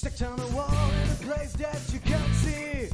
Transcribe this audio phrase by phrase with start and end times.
[0.00, 2.88] Stick on a wall in a place that you can't see.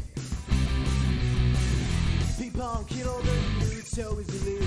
[2.36, 4.58] People kill the mood so easily.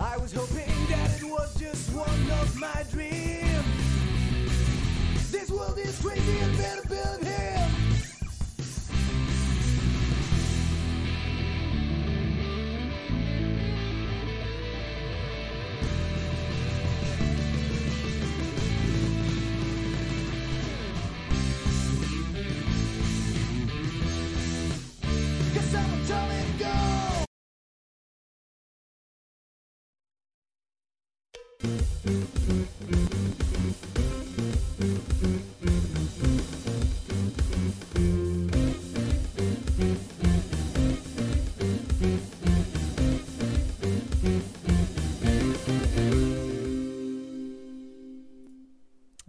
[0.00, 3.62] I was hoping that it was just one of my dreams.
[5.30, 7.53] This world is crazy and better build him.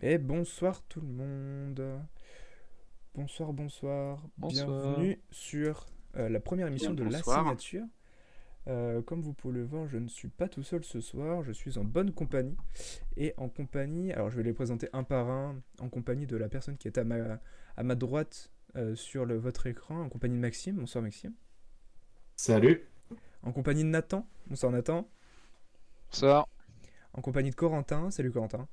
[0.07, 1.83] Et bonsoir tout le monde.
[3.15, 4.21] Bonsoir, bonsoir.
[4.37, 4.67] Bonsoir.
[4.67, 7.23] Bienvenue sur euh, la première émission Bien, de La.
[7.23, 7.85] Signature.
[8.67, 11.51] Euh, comme vous pouvez le voir, je ne suis pas tout seul ce soir, je
[11.51, 12.55] suis en bonne compagnie.
[13.17, 16.49] Et en compagnie, alors je vais les présenter un par un, en compagnie de la
[16.49, 17.39] personne qui est à ma,
[17.75, 20.75] à ma droite euh, sur le, votre écran, en compagnie de Maxime.
[20.75, 21.33] Bonsoir Maxime.
[22.35, 22.87] Salut.
[23.41, 24.27] En compagnie de Nathan.
[24.45, 25.09] Bonsoir Nathan.
[26.11, 26.47] Bonsoir.
[27.13, 28.11] En compagnie de Corentin.
[28.11, 28.67] Salut Corentin.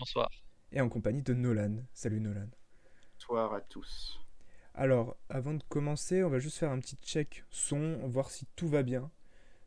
[0.00, 0.30] Bonsoir.
[0.72, 1.84] Et en compagnie de Nolan.
[1.92, 2.48] Salut Nolan.
[3.18, 4.18] Bonsoir à tous.
[4.72, 8.66] Alors, avant de commencer, on va juste faire un petit check son, voir si tout
[8.66, 9.10] va bien,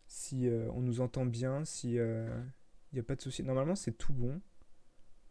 [0.08, 2.54] si euh, on nous entend bien, si il
[2.94, 3.44] n'y a pas de souci.
[3.44, 4.42] Normalement, c'est tout bon.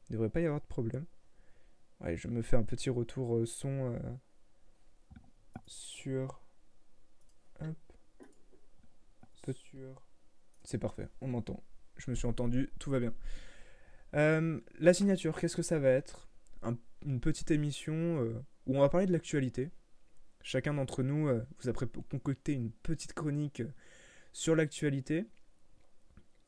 [0.08, 1.06] Il ne devrait pas y avoir de problème.
[1.98, 3.98] Ouais, je me fais un petit retour euh, son euh,
[5.66, 6.40] sur...
[7.60, 7.76] Hop.
[9.42, 10.00] Peu sur...
[10.62, 11.60] C'est parfait, on m'entend.
[11.96, 13.12] Je me suis entendu, tout va bien.
[14.14, 16.28] Euh, la signature, qu'est-ce que ça va être?
[16.62, 18.34] Un- Une petite émission euh,
[18.66, 19.70] où on va parler de l'actualité.
[20.42, 23.62] Chacun d'entre nous euh, vous a concocté une petite chronique
[24.32, 25.26] sur l'actualité.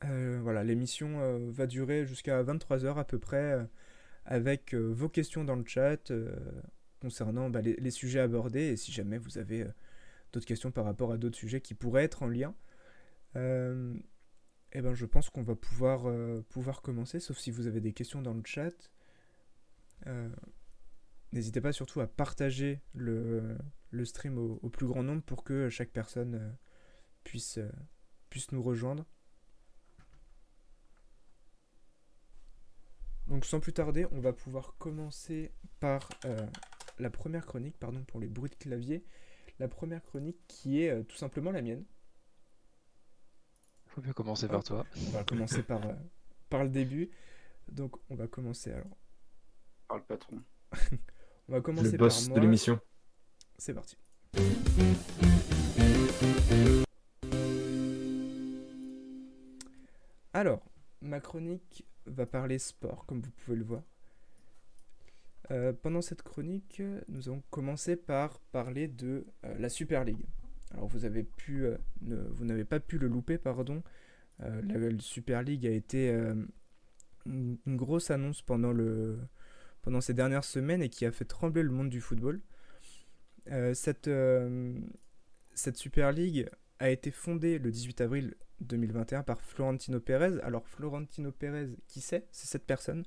[0.01, 3.67] Voilà, l'émission va durer jusqu'à 23h à peu près,
[4.25, 6.11] avec vos questions dans le chat
[6.99, 9.65] concernant bah, les, sujets abordés, et si jamais vous avez
[10.31, 12.53] d'autres questions par rapport à d'autres sujets qui pourraient être en lien.
[14.77, 17.93] Eh ben, je pense qu'on va pouvoir, euh, pouvoir commencer, sauf si vous avez des
[17.93, 18.91] questions dans le chat.
[20.05, 20.27] Euh,
[21.31, 23.57] N'hésitez pas surtout à partager le,
[24.03, 26.51] stream au, plus grand nombre pour que chaque personne euh,
[27.23, 27.57] puisse,
[28.51, 29.05] nous rejoindre.
[33.27, 36.09] Donc sans plus tarder, on va pouvoir commencer par
[36.99, 39.05] la première chronique, pardon pour les bruits de clavier,
[39.59, 41.85] la première chronique qui est tout simplement la mienne.
[43.95, 44.85] Faut bien commencer par toi.
[45.07, 45.93] On va commencer par, euh,
[46.49, 47.09] par le début.
[47.71, 48.97] Donc on va commencer alors.
[49.87, 50.41] Par le patron.
[51.47, 52.39] On va commencer Le boss par de moi.
[52.41, 52.79] l'émission.
[53.57, 53.95] C'est parti.
[60.33, 60.61] Alors,
[61.01, 63.83] ma chronique va parler sport, comme vous pouvez le voir.
[65.51, 70.25] Euh, pendant cette chronique, nous allons commencer par parler de euh, la Super League.
[70.71, 73.83] Alors, vous avez pu, euh, ne- vous n'avez pas pu le louper, pardon.
[74.41, 76.35] Euh, la, Super League a été euh,
[77.25, 82.01] une, grosse annonce pendant ces dernières semaines et qui a fait trembler le monde du
[82.01, 82.41] football.
[83.73, 84.09] Cette,
[85.75, 86.49] Super League
[86.79, 90.41] a été fondée le 18 avril 2021 par Florentino Pérez.
[90.41, 92.27] Alors Florentino Pérez, qui c'est?
[92.31, 93.03] C'est cette personne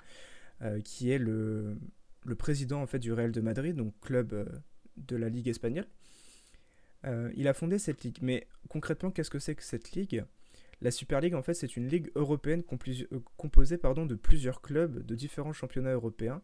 [0.85, 1.77] qui est le,
[2.25, 4.49] le président en fait du Real de Madrid, donc club
[4.97, 5.87] de la Ligue espagnole.
[7.07, 10.25] Euh, il a fondé cette ligue, mais concrètement, qu'est-ce que c'est que cette ligue?
[10.81, 15.05] La Super League, en fait, c'est une ligue européenne euh, composée pardon, de plusieurs clubs
[15.05, 16.43] de différents championnats européens.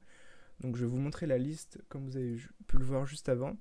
[0.60, 3.56] Donc, je vais vous montrer la liste, comme vous avez pu le voir juste avant.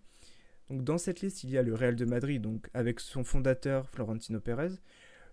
[0.70, 3.90] Donc, dans cette liste, il y a le Real de Madrid, donc avec son fondateur
[3.90, 4.76] Florentino Pérez,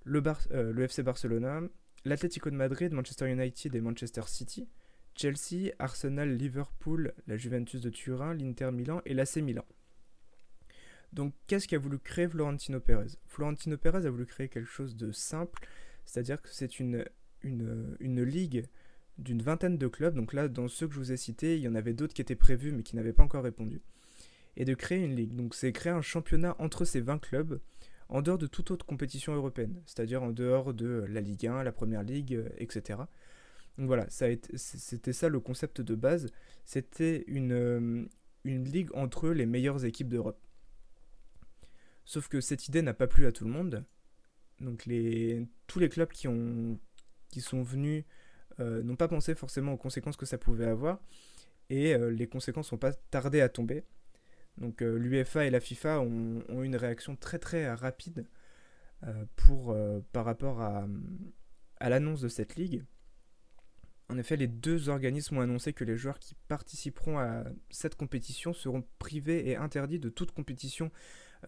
[0.04, 0.22] le,
[0.52, 1.60] euh, le FC Barcelona,
[2.04, 4.68] l'Atlético de Madrid, Manchester United et Manchester City,
[5.14, 9.64] Chelsea, Arsenal, Liverpool, la Juventus de Turin, l'Inter Milan et l'AC Milan.
[11.12, 13.18] Donc, qu'est-ce qu'a voulu créer Florentino Pérez?
[13.26, 15.66] Florentino Pérez a voulu créer quelque chose de simple,
[16.04, 17.04] c'est-à-dire que c'est une,
[18.02, 18.66] ligue
[19.18, 20.14] d'une vingtaine de clubs.
[20.14, 22.22] Donc là, dans ceux que je vous ai cités, il y en avait d'autres qui
[22.22, 23.80] étaient prévus mais qui n'avaient pas encore répondu.
[24.56, 25.34] Et de créer une ligue.
[25.34, 27.60] Donc, c'est créer un championnat entre ces 20 clubs
[28.08, 31.72] en dehors de toute autre compétition européenne, c'est-à-dire en dehors de la Ligue 1, la
[31.72, 32.98] Première Ligue, euh, etc.
[33.78, 36.26] Donc voilà, c'était ça le concept de base.
[36.64, 38.04] C'était une, euh,
[38.44, 40.40] une ligue entre les meilleures équipes d'Europe.
[42.10, 43.84] Sauf que cette idée n'a pas plu à tout le monde.
[44.58, 44.88] Donc
[45.68, 46.76] tous les clubs qui, ont,
[47.28, 48.04] qui sont venus
[48.58, 51.00] euh, n'ont pas pensé forcément aux conséquences que ça pouvait avoir,
[51.68, 53.84] et euh, les conséquences n'ont pas tardé à tomber.
[54.58, 58.26] Donc l'UEFA et la FIFA ont, ont, eu une réaction très très rapide
[59.36, 59.76] pour,
[60.12, 62.84] par rapport à l'annonce de cette ligue.
[64.08, 68.52] En effet, les deux organismes ont annoncé que les joueurs qui participeront à cette compétition
[68.52, 70.90] seront privés et interdits de toute compétition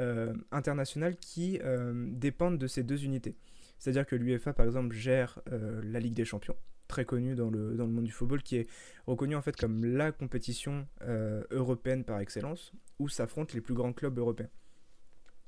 [0.01, 3.37] euh, internationale qui euh, dépendent de ces deux unités.
[3.79, 6.57] C'est-à-dire que l'UEFA, par exemple, gère euh, la Ligue des Champions,
[6.89, 8.69] très connue dans le, dans le monde du football, qui est
[9.07, 10.87] reconnue en fait comme la compétition
[11.51, 14.49] européenne par excellence, où s'affrontent les plus grands clubs européens.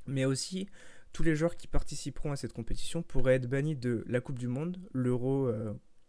[0.06, 0.68] Mais aussi,
[1.14, 4.48] tous les joueurs qui participeront à cette compétition pourraient être bannis de la Coupe du
[4.48, 5.50] Monde, l'Euro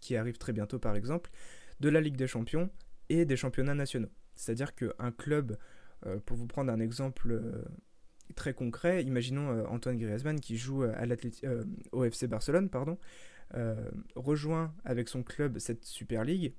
[0.01, 1.31] qui arrive très bientôt par exemple,
[1.79, 2.69] de la Ligue des Champions
[3.09, 4.11] et des championnats nationaux.
[4.35, 5.57] C'est-à-dire qu'un club,
[6.25, 7.41] pour vous prendre un exemple
[8.35, 11.05] très concret, imaginons euh, Antoine Griezmann qui joue à
[11.91, 12.69] au FC Barcelone,
[14.15, 16.53] rejoint avec son club cette Super League,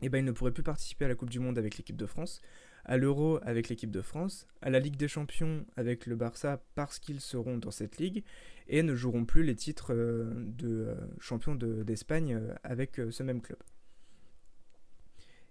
[0.00, 1.96] et eh ben il ne pourrait plus participer à la Coupe du Monde avec l'équipe
[1.96, 2.42] de France,
[2.84, 6.98] à l'Euro avec l'équipe de France, à la Ligue des Champions avec le Barça parce
[6.98, 8.24] qu'ils seront dans cette ligue,
[8.68, 13.40] et ne joueront plus les titres euh, de euh, champion d'Espagne euh, avec ce même
[13.40, 13.58] club.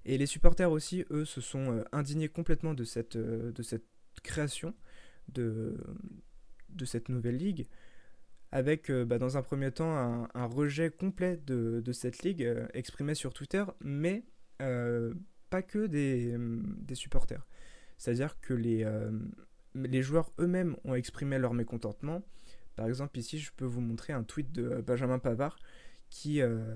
[0.06, 3.18] Et les supporters aussi, eux, se sont indignés complètement de cette
[4.22, 4.74] création
[5.30, 5.78] de,
[6.70, 7.68] de cette nouvelle ligue,
[8.52, 13.34] avec bah, dans un premier temps un, rejet complet de, de cette ligue exprimé sur
[13.34, 14.24] Twitter, mais
[14.58, 17.46] pas que des, des supporters.
[17.98, 18.88] C'est-à-dire que les,
[19.76, 22.24] les joueurs eux-mêmes ont exprimé leur mécontentement,
[22.76, 25.58] par exemple, ici, je peux vous montrer un tweet de Benjamin Pavard
[26.10, 26.76] qui, euh,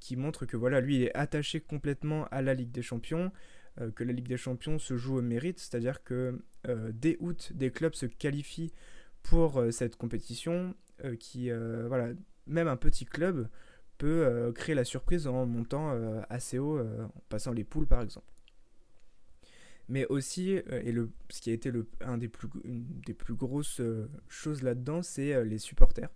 [0.00, 3.32] qui montre que voilà, lui, il est attaché complètement à la Ligue des Champions,
[3.80, 6.44] euh, que la Ligue des Champions se joue au mérite, c'est-à-dire que euh,
[6.92, 8.72] dès août, des clubs se qualifient
[9.22, 10.74] pour cette compétition,
[11.18, 12.10] qui, voilà,
[12.46, 13.48] même un petit club
[13.98, 15.90] peut créer la surprise en montant
[16.28, 18.32] assez haut, en passant les poules par exemple
[19.88, 23.80] mais aussi, euh, et le, ce qui a été des plus, une des plus grosses
[23.80, 26.08] euh, choses là-dedans, c'est euh, les supporters.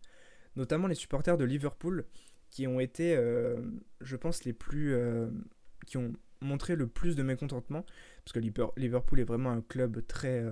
[0.57, 2.07] Notamment les supporters de Liverpool,
[2.49, 3.15] qui ont été,
[4.01, 4.97] je pense, les plus.
[5.85, 7.85] qui ont montré le plus de mécontentement,
[8.25, 8.41] parce que
[8.77, 10.45] Liverpool est vraiment un club très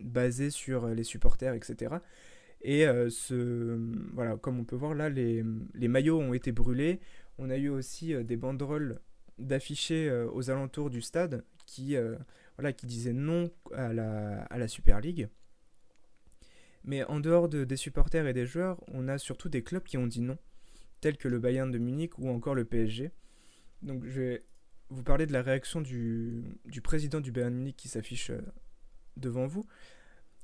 [0.00, 1.96] basé sur les supporters, etc.
[2.62, 3.78] Et ce,
[4.14, 5.44] voilà, comme on peut voir là, les,
[5.74, 7.00] les, maillots ont été brûlés.
[7.38, 9.00] On a eu aussi des banderoles
[9.38, 11.96] d'affichés aux alentours du stade qui
[12.56, 15.28] voilà, qui disait non à la, à la Super League.
[16.84, 19.98] Mais en dehors de, des supporters et des joueurs, on a surtout des clubs qui
[19.98, 20.38] ont dit non,
[21.00, 23.10] tels que le Bayern de Munich ou encore le PSG.
[23.82, 24.44] Donc je vais
[24.90, 26.44] vous parler de la réaction du,
[26.82, 28.40] président du Bayern Munich qui s'affiche euh,
[29.16, 29.66] devant vous.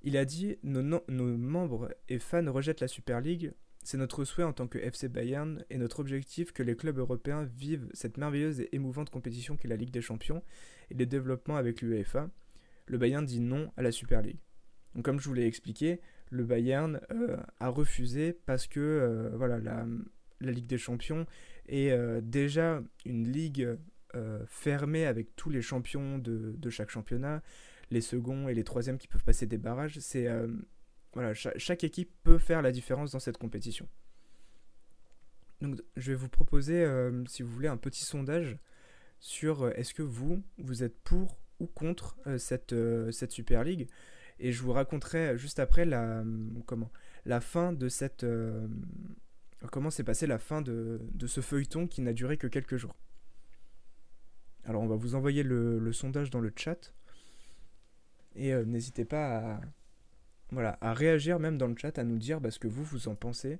[0.02, 3.52] Il a dit nos, membres et fans rejettent la Super League.
[3.84, 7.44] C'est notre souhait en tant que FC Bayern et notre objectif que les clubs européens
[7.44, 10.42] vivent cette merveilleuse et émouvante compétition qu'est la Ligue des Champions
[10.90, 12.30] et les développements avec l'UEFA,
[12.86, 14.40] le Bayern dit non à la Super League.
[14.94, 16.00] Donc comme je vous l'ai expliqué,
[16.30, 19.86] le Bayern euh, a refusé parce que euh, voilà, la,
[20.40, 21.24] Ligue des Champions
[21.68, 23.78] est déjà une ligue
[24.46, 27.42] fermée avec tous les champions de, chaque championnat,
[27.90, 29.98] les seconds et les troisièmes qui peuvent passer des barrages.
[29.98, 30.28] C'est
[31.12, 33.88] voilà, chaque, équipe peut faire la différence dans cette compétition.
[35.60, 36.86] Donc je vais vous proposer,
[37.28, 38.58] si vous voulez, un petit sondage
[39.22, 43.64] sur euh, est-ce que vous, vous êtes pour ou contre euh, cette, euh, cette Super
[43.64, 43.88] League?
[44.38, 46.24] Et je vous raconterai juste après la,
[46.66, 46.90] comment,
[47.24, 48.26] la fin de cette...
[49.70, 52.96] comment s'est passée la fin de, de ce feuilleton qui n'a duré que quelques jours.
[54.64, 56.92] Alors on va vous envoyer le, sondage dans le chat.
[58.34, 59.60] Et n'hésitez pas
[60.80, 63.14] à, réagir même dans le chat, à nous dire bah, ce que vous, vous en
[63.14, 63.58] pensez,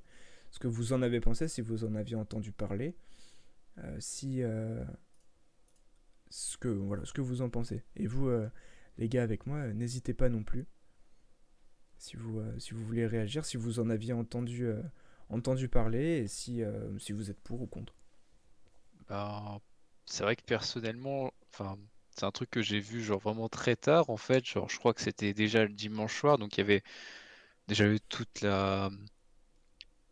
[0.51, 2.95] ce que vous en avez pensé, si vous en aviez entendu parler.
[3.99, 4.43] si,
[6.33, 7.83] ce que, voilà, ce que vous en pensez.
[7.97, 8.49] Et vous, euh,
[8.99, 10.67] les gars, avec moi, euh, n'hésitez pas non plus.
[11.99, 14.67] Si vous, euh, voulez réagir, si vous en aviez entendu,
[15.29, 16.63] entendu parler, et si,
[16.99, 17.95] si vous êtes pour ou contre.
[19.09, 19.61] Bah,
[20.07, 21.79] c'est vrai que personnellement, enfin,
[22.17, 24.45] c'est un truc que j'ai vu genre vraiment très tard en fait.
[24.45, 26.83] Genre, je crois que c'était déjà le dimanche soir, donc il y avait
[27.69, 28.91] déjà eu toute la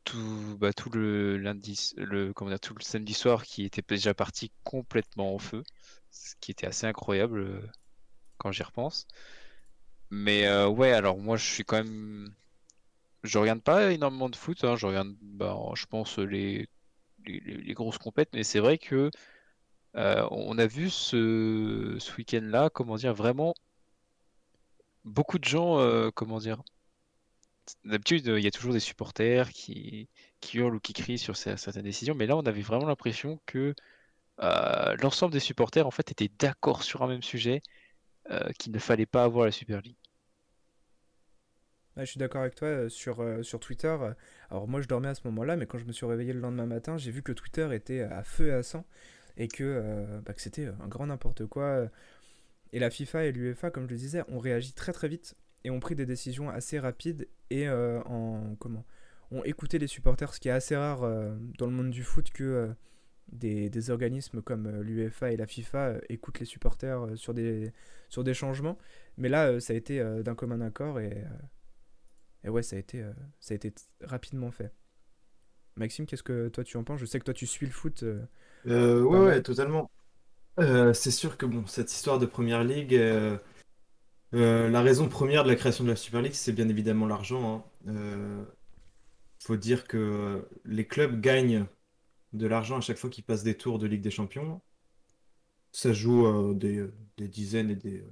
[0.05, 4.51] tout, bah, le lundi, le comment dire, tout le samedi soir qui était déjà parti
[4.65, 5.63] complètement en feu
[6.11, 7.61] ce qui était assez incroyable euh,
[8.39, 9.07] quand j'y repense.
[10.11, 12.35] Mais euh, ouais, alors moi je suis quand même.
[13.23, 14.77] Je regarde pas énormément de foot, hein.
[14.77, 16.69] je regarde, bah, je pense, les,
[17.27, 19.11] les, grosses compètes, mais c'est vrai que
[19.97, 23.55] euh, on a vu ce, week-end-là, comment dire, vraiment
[25.05, 25.79] beaucoup de gens,
[26.15, 26.63] comment dire,
[27.85, 30.09] d'habitude, il y a toujours des supporters qui,
[30.55, 33.75] hurlent ou qui crient sur cer- certaines décisions, mais là, on avait vraiment l'impression que
[34.43, 37.63] euh, l'ensemble des supporters, en fait, étaient d'accord sur un même sujet,
[38.31, 39.97] euh, qu'il ne fallait pas avoir la Super League.
[41.97, 43.89] Je suis d'accord avec toi euh, sur, euh, sur Twitter.
[43.89, 44.15] euh,
[44.51, 46.67] Alors moi je dormais à ce moment-là, mais quand je me suis réveillé le lendemain
[46.67, 48.85] matin, j'ai vu que Twitter était à feu et à sang
[49.41, 51.65] et que, euh, bah, c'était un grand n'importe quoi.
[51.65, 51.89] euh.
[52.73, 55.71] Et la FIFA et l'UEFA, comme je le disais, ont réagi très très vite et
[55.71, 60.53] ont pris des décisions assez rapides et euh, ont écouté les supporters, ce qui est
[60.53, 62.69] assez rare euh, dans le monde du foot que euh,
[63.33, 67.73] des, organismes comme euh, l'UEFA et la FIFA euh, écoutent les supporters euh, sur des,
[68.33, 68.79] changements.
[69.17, 72.77] Mais là, euh, ça a été euh, d'un commun accord et, euh, et ouais, ça
[72.77, 74.73] a été, euh, ça a été rapidement fait.
[75.77, 77.01] Maxime, qu'est-ce que toi tu en penses?
[77.01, 78.05] Je sais que toi tu suis le foot.
[78.67, 79.91] Euh, ouais, ouais, totalement.
[80.59, 83.39] Euh, c'est sûr que bon, cette histoire de Première Ligue, euh,
[84.35, 87.65] euh, la raison première de la création de la Super League, c'est bien évidemment l'argent.
[87.87, 87.93] hein.
[87.93, 88.45] Euh,
[89.43, 91.67] faut dire que les clubs gagnent
[92.33, 94.61] de l'argent à chaque fois qu'ils passent des tours de Ligue des Champions.
[95.73, 96.85] Ça joue des,
[97.17, 98.05] des dizaines et des,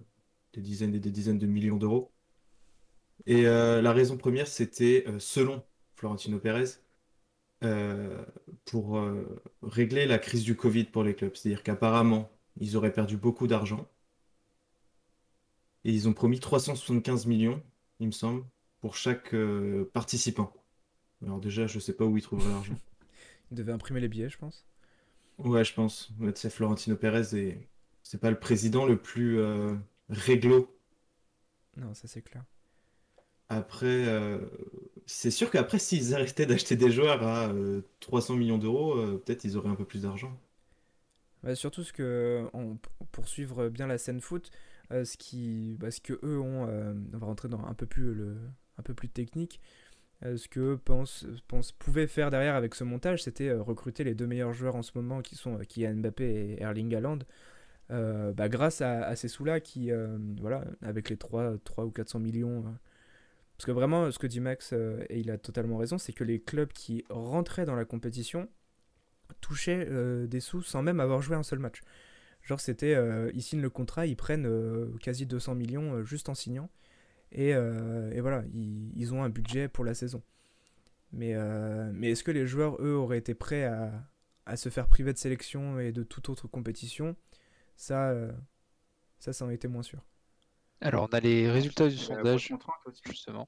[0.55, 2.13] des dizaines et des dizaines de millions d'euros.
[3.27, 5.63] Et la raison première, c'était, selon
[5.97, 6.79] Florentino Pérez,
[7.65, 8.25] euh,
[8.67, 11.35] pour euh, régler la crise du Covid pour les clubs.
[11.35, 13.89] C'est-à-dire qu'apparemment, ils auraient perdu beaucoup d'argent.
[15.85, 17.61] Et ils ont promis 375 millions,
[17.99, 18.45] il me semble,
[18.81, 20.53] pour chaque euh, participant.
[21.25, 22.79] Alors déjà, je sais pas où ils trouveraient l'argent.
[23.51, 24.67] Ils devaient imprimer les billets, je pense.
[25.39, 26.11] Ouais, je pense.
[26.21, 27.69] Ouais, tu sais, Florentino Pérez, et
[28.03, 29.41] c'est pas le président le plus
[30.09, 30.77] réglo.
[31.77, 32.45] Non, ça c'est clair.
[33.49, 34.05] Après,
[35.09, 39.43] c'est sûr qu'après, s'ils arrêtaient d'acheter des joueurs à euh, 300 millions d'euros, euh, peut-être
[39.45, 40.39] ils auraient un peu plus d'argent.
[41.43, 42.49] Bah, surtout ce que,
[43.13, 44.51] pour suivre bien la scène foot,
[44.93, 48.13] euh, ce qui, bah, que eux ont, euh, on va rentrer dans un peu plus
[48.15, 48.37] le,
[48.79, 49.61] un technique.
[50.25, 51.27] euh, ce que eux pensent,
[51.73, 54.93] pouvaient faire derrière avec ce montage, c'était euh, recruter les deux meilleurs joueurs en ce
[54.97, 56.25] moment, qui sont euh, Kylian Mbappé
[56.59, 57.21] et Erling Haaland.
[57.93, 61.91] euh, bah, grâce à, à ces sous-là qui, euh, voilà, avec les 3, 3 ou
[61.93, 62.65] 400 millions.
[63.59, 66.23] Parce que vraiment, ce que dit Max, euh, et il a totalement raison, c'est que
[66.23, 68.49] les clubs qui rentraient dans la compétition
[69.41, 71.81] touchaient euh, des sous sans même avoir joué un seul match.
[72.43, 74.49] Genre, c'était, euh, ils signent le contrat, ils prennent
[75.01, 76.71] quasi 200 millions juste en signant.
[77.33, 80.23] Et, et voilà, ils, ils ont un budget pour la saison.
[81.13, 81.35] Mais,
[81.93, 84.09] mais est-ce que les joueurs, eux, auraient été prêts à,
[84.47, 87.17] à se faire priver de sélection et de toute autre compétition?
[87.77, 88.15] Ça,
[89.19, 90.03] ça, ça en était moins sûr.
[90.81, 93.03] Alors, on a les résultats du C'est la sondage, grosse contrainte aussi.
[93.07, 93.47] justement.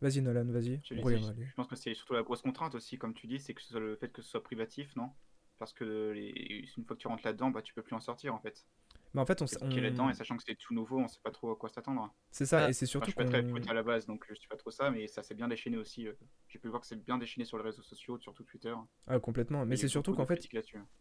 [0.00, 0.80] Vas-y, Nolan, vas-y.
[0.84, 1.16] Je, on je-
[1.56, 3.80] pense que c'est surtout la grosse contrainte aussi, comme tu dis, c'est que ce soit
[3.80, 5.10] le fait que ce soit privatif, non?
[5.58, 8.34] Parce que les- une fois que tu rentres là-dedans, bah, tu peux plus en sortir
[8.34, 8.66] en fait.
[9.14, 11.20] Mais en fait, on, est là-dedans on- et sachant que c'est tout nouveau, on sait
[11.22, 12.12] pas trop à quoi s'attendre.
[12.32, 14.24] c'est ça, Ah, et c'est Enfin, surtout je suis pas très à la base, donc
[14.28, 16.06] je suis pas trop ça, mais ça s'est bien déchaîné aussi.
[16.08, 16.12] euh.
[16.48, 18.74] J'ai pu voir que c'est bien déchaîné sur les réseaux sociaux, surtout Twitter.
[19.06, 19.64] Ah, complètement.
[19.64, 20.48] Mais c'est surtout qu'en fait,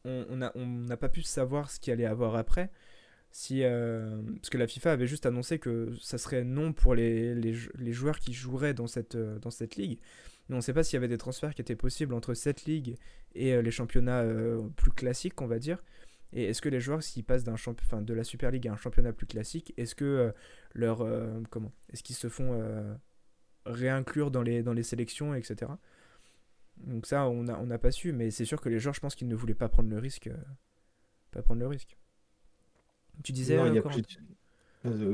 [0.05, 2.71] on on a- on n'a pas pu savoir ce qu'il allait avoir après.
[3.35, 7.33] Si, euh, parce que la FIFA avait juste annoncé que ça serait non pour les,
[7.33, 9.99] les, jou- les joueurs qui joueraient dans cette, euh, dans cette ligue.
[10.47, 12.65] Mais on ne sait pas s'il y avait des transferts qui étaient possibles entre cette
[12.65, 12.95] ligue
[13.33, 14.23] et euh, les championnats
[14.77, 15.83] plus classiques, on va dire.
[16.31, 19.27] Et est-ce que les joueurs, s'ils passent de la Super League à un championnat plus
[19.27, 20.33] classique, est-ce que
[20.73, 21.07] leur
[21.49, 22.93] comment Est-ce qu'ils se font euh,
[23.65, 25.71] réinclure dans les, dans les sélections, etc.
[26.77, 28.99] Donc ça, on n'a on n'a pas su, mais c'est sûr que les joueurs, je
[29.01, 30.29] pense qu'ils ne voulaient pas prendre le risque.
[31.31, 31.97] pas prendre le risque.
[33.23, 34.07] Tu disais Non, il y a plus de-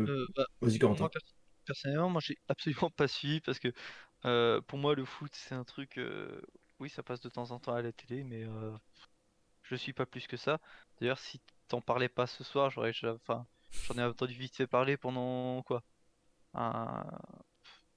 [0.09, 1.01] Euh, bah, Vas-y, Corentin.
[1.01, 1.21] moi, pers-
[1.65, 3.71] personnellement, moi, j'ai absolument pas suivi parce que
[4.25, 5.97] euh, pour moi, le foot, c'est un truc.
[5.97, 6.41] euh,
[6.79, 8.71] oui, ça passe de temps en temps à la télé, mais euh,
[9.63, 10.59] je suis pas plus que ça.
[10.99, 13.45] D'ailleurs, si t'en parlais pas ce soir, j'aurais, déjà- enfin,
[13.83, 15.83] j'en ai entendu vite fait parler pendant quoi,
[16.55, 17.05] un-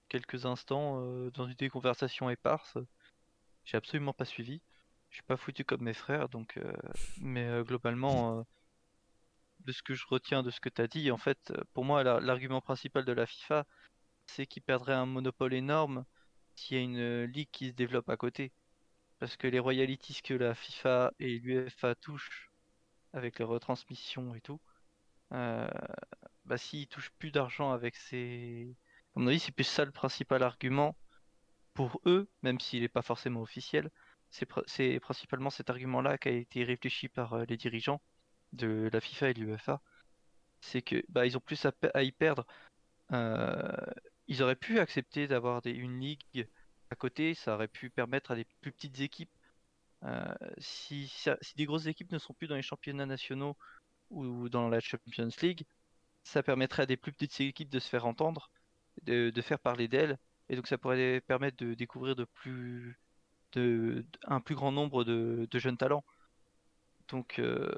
[0.09, 2.79] quelques instants euh, dans une des conversations éparses.
[3.65, 4.63] J'ai absolument pas suivi.
[5.11, 6.57] Je suis pas foutu comme mes frères, donc.
[6.59, 6.73] euh,
[7.21, 8.45] mais euh, globalement.
[9.65, 11.85] De ce que je retiens de ce que tu as dit, en fait, euh, pour
[11.85, 13.67] moi, la- l'argument principal de la FIFA,
[14.27, 16.05] c'est qu'il perdrait un monopole énorme
[16.57, 18.53] s'il y a une euh, ligue qui se développe à côté.
[19.19, 22.51] Parce que les royalties que la FIFA et l'UEFA touchent
[23.15, 24.61] avec les retransmissions et tout,
[25.33, 25.69] euh,
[26.45, 28.77] bah, s'ils touchent plus d'argent avec ces.
[29.17, 30.97] À mon avis, c'est plus ça le principal argument
[31.75, 33.91] pour eux, même s'il n'est pas forcément officiel.
[34.31, 38.03] C'est principalement cet argument-là qui a été réfléchi par euh, les dirigeants
[38.53, 39.81] de la FIFA et de l'UEFA.
[40.61, 42.47] C'est que bah, ils ont plus à, y perdre.
[43.13, 43.73] Euh,
[44.29, 46.49] ils auraient pu accepter d'avoir une ligue
[46.91, 49.33] à côté, ça aurait pu permettre à des plus petites équipes,
[50.05, 53.57] euh, si, si des grosses équipes ne sont plus dans les championnats nationaux
[54.11, 55.65] ou dans la Champions League,
[56.25, 58.51] ça permettrait à des plus petites équipes de se faire entendre,
[59.05, 60.19] de, de faire parler d'elles
[60.49, 63.01] Et donc ça pourrait permettre de découvrir de plus,
[63.53, 66.05] de, un plus grand nombre de, de jeunes talents.
[67.13, 67.71] Donc euh,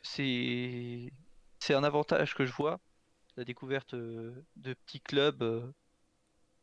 [0.00, 1.12] c'est
[1.70, 2.80] un avantage que je vois,
[3.36, 5.42] la découverte euh, de petits clubs.
[5.42, 5.70] euh.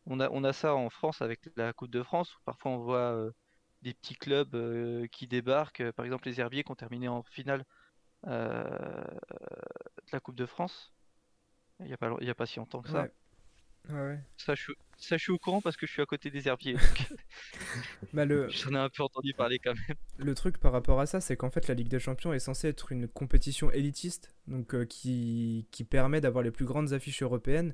[0.08, 2.77] On a, on a ça en France avec la Coupe de France, où parfois on
[2.79, 3.32] voit
[3.82, 7.63] des petits clubs qui débarquent, par exemple les Herbiers qui ont terminé en finale
[8.24, 8.32] de
[10.12, 10.94] la Coupe de France.
[11.79, 13.08] Il n'y a a pas si longtemps que ça.
[13.89, 14.20] Ouais.
[14.38, 16.48] Ça, je, suis- ça, je suis au courant parce que je suis à côté des
[16.48, 16.74] Herbiers.
[16.74, 17.13] donc
[18.13, 19.98] Bah, le, J'en ai un peu entendu parler quand même.
[20.18, 22.70] le truc par rapport à ça, c'est qu'en fait, la Ligue des Champions est censée
[22.70, 27.74] être une compétition élitiste, donc euh, qui, qui permet d'avoir les plus grandes affiches européennes.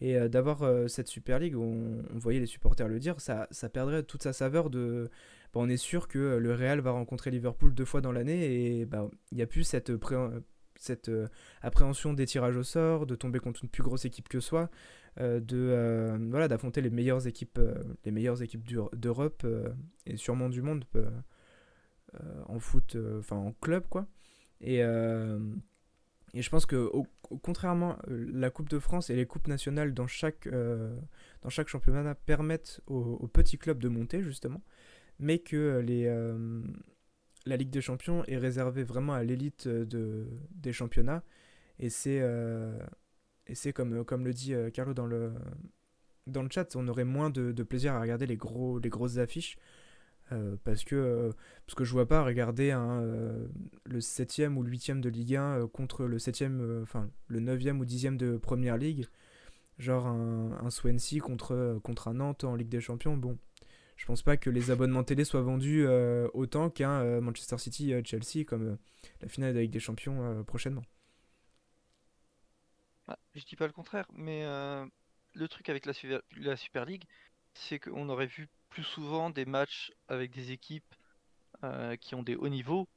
[0.00, 3.48] Et euh, d'avoir euh, cette Super League, on, on voyait les supporters le dire, ça,
[3.50, 5.10] ça perdrait toute sa saveur de.
[5.52, 8.86] bah, on est sûr que le Real va rencontrer Liverpool deux fois dans l'année et
[8.86, 10.16] bah, il n'y a plus cette, pré-
[10.76, 11.10] cette
[11.60, 14.70] appréhension des tirages au sort, de tomber contre une plus grosse équipe que soi,
[15.18, 17.74] de euh, voilà d'affronter les meilleures équipes, euh,
[18.04, 19.68] les meilleures équipes d'Europe euh,
[20.06, 20.84] et sûrement du monde.
[20.96, 21.10] euh,
[22.14, 24.06] euh, en foot, euh, enfin en club quoi.
[24.60, 25.38] Et, euh,
[26.34, 26.90] et je pense que
[27.42, 30.96] contrairement, euh, la Coupe de France et les coupes nationales dans chaque, euh,
[31.42, 34.62] dans chaque championnat permettent aux, petits clubs de monter justement,
[35.18, 36.62] mais que les, euh,
[37.46, 41.22] la Ligue des Champions est réservée vraiment à l'élite euh, de, des championnats.
[41.78, 42.78] Et c'est euh,
[43.50, 45.32] et c'est comme, comme le dit euh, Carlo dans le,
[46.26, 49.58] dans le chat, on aurait moins de, plaisir à regarder les, gros, les grosses affiches
[50.32, 51.32] euh, parce que euh,
[51.66, 53.46] parce que je vois pas regarder euh,
[53.84, 57.40] le 7ème ou le 8ème de Ligue 1 euh, contre le 7ème, euh, enfin le
[57.40, 59.06] 9ème ou 10ème de Première Ligue.
[59.78, 63.16] Genre un, Swansea contre, euh, contre un Nantes en Ligue des Champions.
[63.16, 63.38] Bon,
[64.00, 68.44] je pense pas que les abonnements télé soient vendus euh, autant qu'un euh, Manchester City-Chelsea
[68.46, 68.76] comme euh,
[69.20, 70.82] la finale de la Ligue des Champions euh, prochainement.
[73.10, 74.86] Ah, je dis pas le contraire, mais euh,
[75.34, 77.04] le truc avec la, Super- League,
[77.54, 80.94] c'est qu'on aurait vu plus souvent des matchs avec des équipes
[81.64, 82.88] euh, qui ont des hauts niveaux.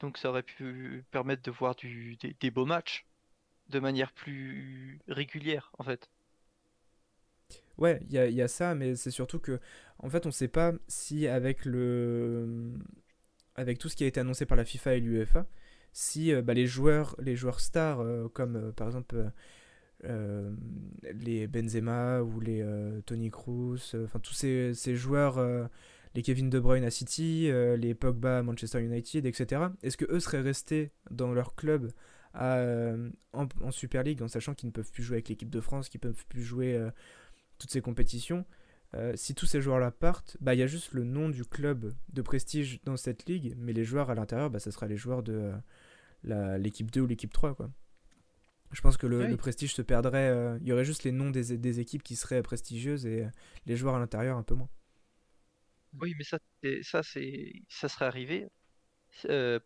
[0.00, 3.06] Donc ça aurait pu permettre de voir des, beaux matchs
[3.70, 6.10] de manière plus régulière, en fait.
[7.78, 9.60] Ouais, il y a, il y a ça, mais c'est surtout que,
[10.00, 12.74] en fait, on sait pas si avec le,
[13.54, 15.46] avec tout ce qui a été annoncé par la FIFA et l'UEFA,
[15.92, 19.30] si euh, bah, les joueurs, les joueurs stars, euh, comme euh, par exemple
[20.04, 22.62] les Benzema ou les
[23.32, 25.40] Kroos, euh, enfin tous ces, joueurs,
[26.14, 29.62] les Kevin De Bruyne à City, les Pogba à Manchester United, etc.
[29.82, 31.90] Est-ce que eux seraient restés dans leur club
[32.34, 35.88] en, en Super League en sachant qu'ils ne peuvent plus jouer avec l'équipe de France,
[35.88, 36.80] qu'ils peuvent plus jouer
[37.58, 38.44] toutes ces compétitions?
[38.94, 41.94] Euh, si tous ces joueurs-là partent, bah il y a juste le nom du club
[42.10, 45.22] de prestige dans cette ligue, mais les joueurs à l'intérieur, bah ça sera les joueurs
[45.22, 45.52] de
[46.30, 47.70] euh, l'équipe 2 ou l'équipe 3 quoi.
[48.72, 49.28] Je pense que le, Oui.
[49.28, 52.16] le prestige se perdrait, euh, il y aurait juste les noms des, des équipes qui
[52.16, 53.26] seraient prestigieuses et
[53.66, 54.68] les joueurs à l'intérieur un peu moins.
[56.00, 56.38] Oui, mais ça,
[56.82, 58.48] ça, ça serait arrivé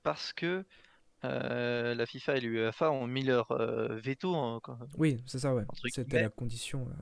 [0.02, 0.64] parce que
[1.24, 5.64] euh, la FIFA et l'UEFA ont mis leur euh, veto quand- Oui, c'est ça ouais,
[5.90, 6.88] c'était la condition.
[6.88, 6.92] euh.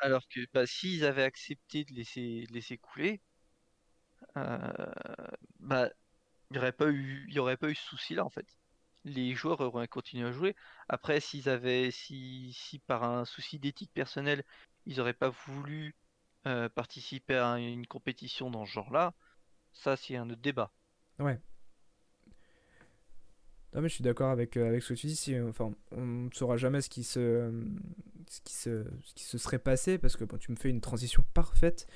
[0.00, 3.20] Alors que bah, s'ils avaient accepté de laisser, laisser couler,
[4.36, 4.92] euh,
[5.60, 5.88] bah,
[6.50, 8.46] il n'y aurait pas eu, il y aurait pas eu ce souci-là en fait.
[9.04, 10.56] Les joueurs auraient continué à jouer.
[10.88, 14.44] Après, s'ils avaient, si, si par un souci d'éthique personnelle,
[14.86, 15.96] ils n'auraient pas voulu
[16.46, 19.14] euh, participer à une compétition dans ce genre-là,
[19.72, 20.72] ça c'est un autre débat.
[21.18, 21.40] Ouais.
[23.74, 25.16] Non mais je suis d'accord avec, euh, avec ce que tu dis.
[25.16, 27.50] Si, enfin, on ne saura jamais ce qui se, euh,
[28.28, 30.80] ce qui se, ce qui se serait passé parce que bon, tu me fais une
[30.80, 31.86] transition parfaite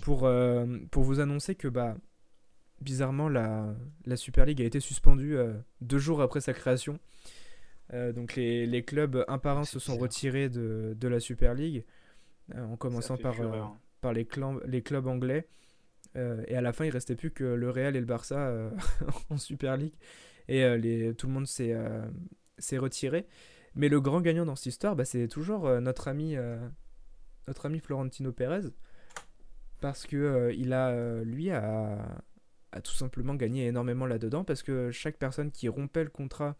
[0.00, 1.96] pour, euh, pour vous annoncer que bah,
[2.80, 3.72] bizarrement la,
[4.04, 6.98] la Super League a été suspendue euh, deux jours après sa création.
[8.14, 10.02] Donc les, les clubs un par un se sont bizarre.
[10.04, 11.84] retirés de, de la Super League
[12.56, 13.76] en Ça commençant par, fureur.
[14.00, 15.46] par les, clans- les clubs anglais.
[16.14, 18.70] Et à la fin, il restait plus que le Real et le Barça
[19.30, 19.92] en Super League.
[20.48, 22.04] Et euh, les, tout le monde s'est euh,
[22.58, 23.26] s'est retiré.
[23.74, 26.36] Mais le grand gagnant dans cette histoire, bah, c'est toujours euh, notre, ami,
[27.48, 28.68] notre ami Florentino Pérez.
[29.80, 32.22] Parce que il a, lui, a,
[32.70, 34.44] a tout simplement gagné énormément là-dedans.
[34.44, 36.56] Parce que chaque personne qui rompait le contrat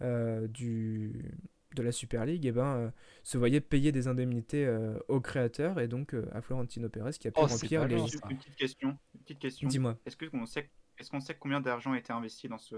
[0.00, 1.32] du,
[1.74, 2.90] de la Super League eh ben, euh,
[3.22, 5.80] se voyait payer des indemnités euh, au créateur.
[5.80, 7.96] Et donc euh, à Florentino Pérez qui a pu Oh, remplir les.
[7.96, 8.06] une
[8.38, 8.98] petite question.
[9.14, 9.68] Une petite question.
[9.68, 9.98] Dis-moi.
[10.06, 12.76] Est-ce qu'on sait, est-ce qu'on sait combien d'argent a été investi dans ce,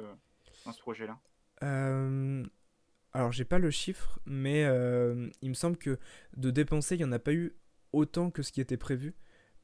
[0.64, 1.18] dans ce projet-là
[1.62, 2.44] Euh,
[3.12, 5.98] alors, j'ai pas le chiffre, mais euh, il me semble que
[6.36, 7.54] de dépenser, il n'y en a pas eu
[7.92, 9.14] autant que ce qui était prévu.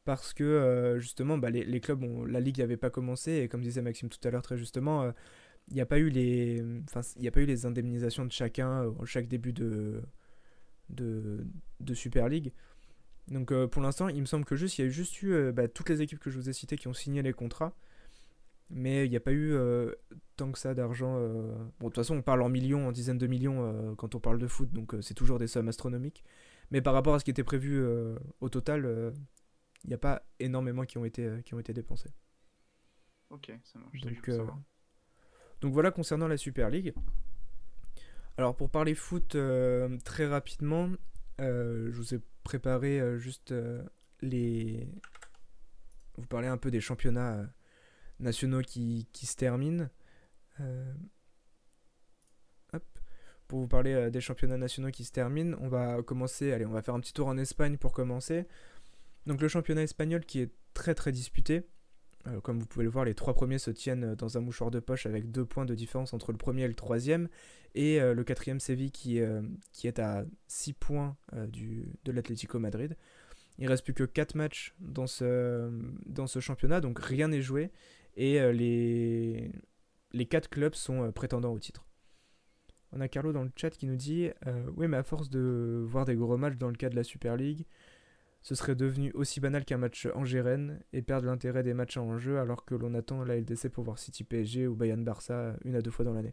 [0.04, 3.62] Parce que euh, justement, bah, les, clubs, ont, la ligue n'avait pas commencé, et comme
[3.62, 5.12] disait Maxime tout à l'heure très justement,
[5.68, 6.62] il n'y a pas eu les,
[6.94, 10.02] a pas eu les indemnisations de chacun chaque début de,
[10.90, 12.52] de, Super League.
[13.26, 15.88] Donc pour l'instant, il me semble que juste il y a juste eu bah, toutes
[15.88, 17.74] les équipes que je vous ai citées qui ont signé les contrats,
[18.70, 19.92] mais il n'y a pas eu euh,
[20.36, 21.16] tant que ça d'argent.
[21.18, 21.54] euh.
[21.78, 24.20] Bon, de toute façon, on parle en millions, en dizaines de millions euh, quand on
[24.20, 26.24] parle de foot, donc c'est toujours des sommes astronomiques.
[26.70, 27.80] Mais par rapport à ce qui était prévu
[28.40, 29.12] au total,
[29.84, 32.10] il n'y a pas énormément qui ont été, qui ont été dépensés.
[33.30, 34.00] Ok, ça marche.
[35.60, 36.92] Donc, voilà concernant la Super League.
[38.36, 39.36] Alors pour parler foot
[40.04, 40.90] très rapidement,
[41.38, 43.54] je vous ai préparé juste
[44.22, 44.88] les...
[46.16, 47.48] Vous parlez un peu des championnats
[48.20, 49.88] nationaux qui, qui se terminent.
[50.60, 50.94] Euh.
[53.48, 56.72] Pour vous parler euh, des championnats nationaux qui se terminent, on va commencer, allez, on
[56.72, 58.46] va faire un petit tour en Espagne pour commencer.
[59.26, 61.62] Donc le championnat espagnol qui est très très disputé.
[62.26, 64.80] Euh, comme vous pouvez le voir, les trois premiers se tiennent dans un mouchoir de
[64.80, 67.28] poche avec deux points de différence entre le premier et le troisième.
[67.76, 69.20] Et le quatrième Séville qui,
[69.70, 71.14] qui est à 6 points
[71.48, 72.96] du, de l'Atlético Madrid.
[73.58, 75.70] Il reste plus que 4 matchs dans ce,
[76.06, 77.70] dans ce championnat, donc rien n'est joué.
[78.16, 79.50] Et euh, les,
[80.12, 81.86] les 4 clubs sont euh, prétendants au titre.
[82.92, 85.84] On a Carlo dans le chat qui nous dit euh, Oui, mais à force de
[85.86, 87.66] voir des gros matchs dans le cas de la Super League,
[88.42, 92.16] ce serait devenu aussi banal qu'un match en Gérène et perdre l'intérêt des matchs en
[92.16, 95.74] jeu alors que l'on attend la LDC pour voir City PSG ou Bayern Barça une
[95.74, 96.32] à deux fois dans l'année.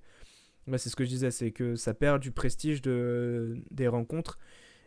[0.77, 4.39] C'est ce que je disais, c'est que ça perd du prestige de, des rencontres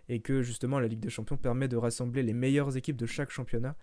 [0.09, 3.31] et que justement la Ligue des Champions permet de rassembler les meilleures équipes de chaque
[3.31, 3.77] championnat.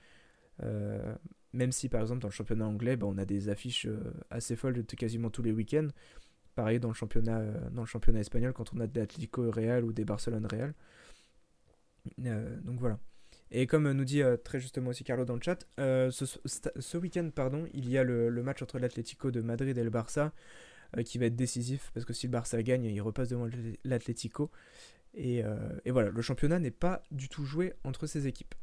[1.54, 4.56] Même si par exemple dans le championnat anglais, bah, on a des affiches euh, assez
[4.56, 5.88] folles de quasiment tous les week-ends.
[6.56, 9.84] Pareil dans le championnat, euh, dans le championnat espagnol quand on a des Atlético Real
[9.86, 10.74] ou des Barcelone Real.
[12.26, 13.00] Euh, donc voilà.
[13.52, 17.30] Et comme nous dit très justement aussi Carlo dans le chat, ce, week-end,
[17.74, 20.34] il y a le, match entre l'Atlético de Madrid et le Barça
[21.06, 24.50] qui va être décisif parce que si le Barça gagne, il repasse devant l'Atlé- l'Atlético.
[25.13, 25.44] Et
[25.86, 28.56] voilà, le championnat n'est pas du tout joué entre ces équipes.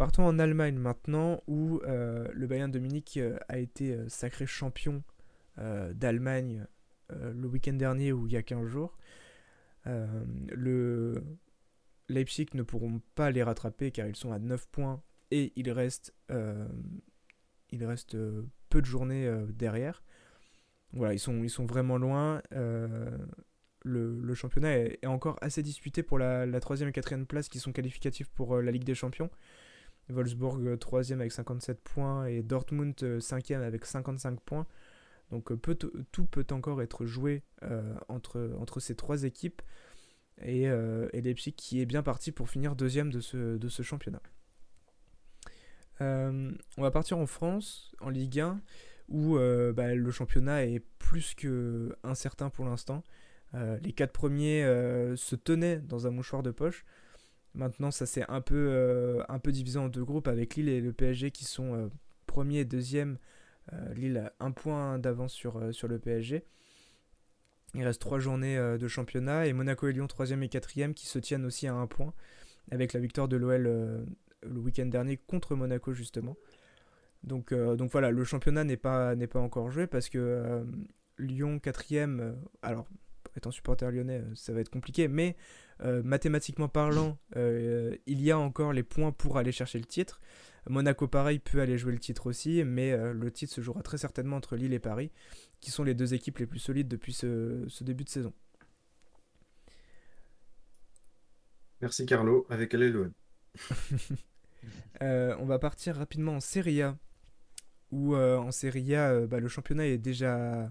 [0.00, 4.46] Partons en Allemagne maintenant, où euh, le Bayern de Munich euh, a été euh, sacré
[4.46, 5.02] champion
[5.58, 6.64] d'Allemagne
[7.10, 8.96] le week-end dernier ou il y a 15 jours.
[9.84, 11.22] Le
[12.08, 16.14] Leipzig ne pourront pas les rattraper car ils sont à 9 points et il reste,
[16.30, 18.16] il reste
[18.70, 20.02] peu de journées derrière.
[20.94, 22.40] Voilà, ils sont, ils sont vraiment loin.
[23.84, 28.30] le, championnat est, encore assez disputé pour la, troisième et quatrième place qui sont qualificatifs
[28.30, 29.28] pour la Ligue des Champions.
[30.10, 34.66] Wolfsburg euh, troisième avec 57 points et Dortmund euh, cinquième avec 55 points.
[35.30, 35.56] Donc euh,
[36.12, 37.42] tout peut encore être joué
[38.08, 39.62] entre, ces trois équipes
[40.42, 44.22] et, euh, Leipzig qui est bien parti pour finir deuxième de ce, championnat.
[46.00, 48.60] On va partir en France, en Ligue 1,
[49.08, 49.36] où
[49.74, 53.04] bah, le championnat est plus que incertain pour l'instant.
[53.52, 54.62] Les quatre premiers
[55.16, 56.84] se tenaient dans un mouchoir de poche.
[57.54, 60.80] Maintenant, ça s'est un peu, euh, un peu divisé en deux groupes avec Lille et
[60.80, 61.88] le PSG qui sont euh,
[62.26, 63.18] premier et deuxième.
[63.72, 66.44] Euh, Lille a un point d'avance sur, sur le PSG.
[67.74, 71.20] Il reste trois journées de championnat et Monaco et Lyon troisième et quatrième qui se
[71.20, 72.12] tiennent aussi à un point
[72.72, 76.36] avec la victoire de l'OL le week-end dernier contre Monaco justement.
[77.22, 80.64] Donc, donc voilà, le championnat n'est pas, pas encore joué parce que
[81.18, 82.88] Lyon quatrième, alors
[83.36, 85.36] étant supporter lyonnais, ça va être compliqué, mais
[85.82, 90.20] euh, mathématiquement parlant, euh, il y a encore les points pour aller chercher le titre.
[90.68, 93.96] Monaco, pareil, peut aller jouer le titre aussi, mais euh, le titre se jouera très
[93.96, 95.10] certainement entre Lille et Paris,
[95.60, 98.34] qui sont les deux équipes les plus solides depuis ce, ce début de saison.
[101.80, 103.10] Merci Carlo, avec elle
[105.00, 106.98] on va partir rapidement en Serie A,
[107.90, 110.70] où en Serie A, bah, le championnat est déjà...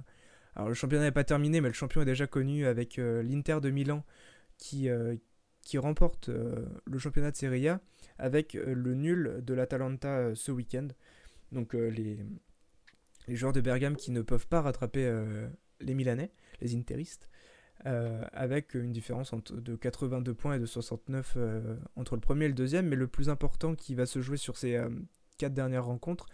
[0.55, 3.71] Alors le championnat n'est pas terminé, mais le champion est déjà connu avec l'Inter de
[3.71, 4.03] Milan
[4.59, 5.15] qui, euh,
[5.63, 7.81] qui remporte euh, le championnat de Serie A
[8.19, 10.89] avec euh, le nul de l'Atalanta ce week-end.
[11.51, 12.19] Donc les,
[13.27, 15.11] joueurs de Bergame qui ne peuvent pas rattraper
[15.79, 17.27] les Milanais, les Interistes,
[17.85, 22.53] avec une différence de 82 points et de 69 euh, entre le premier et le
[22.53, 22.87] deuxième.
[22.87, 24.79] Mais le plus important qui va se jouer sur ces
[25.39, 26.27] quatre dernières rencontres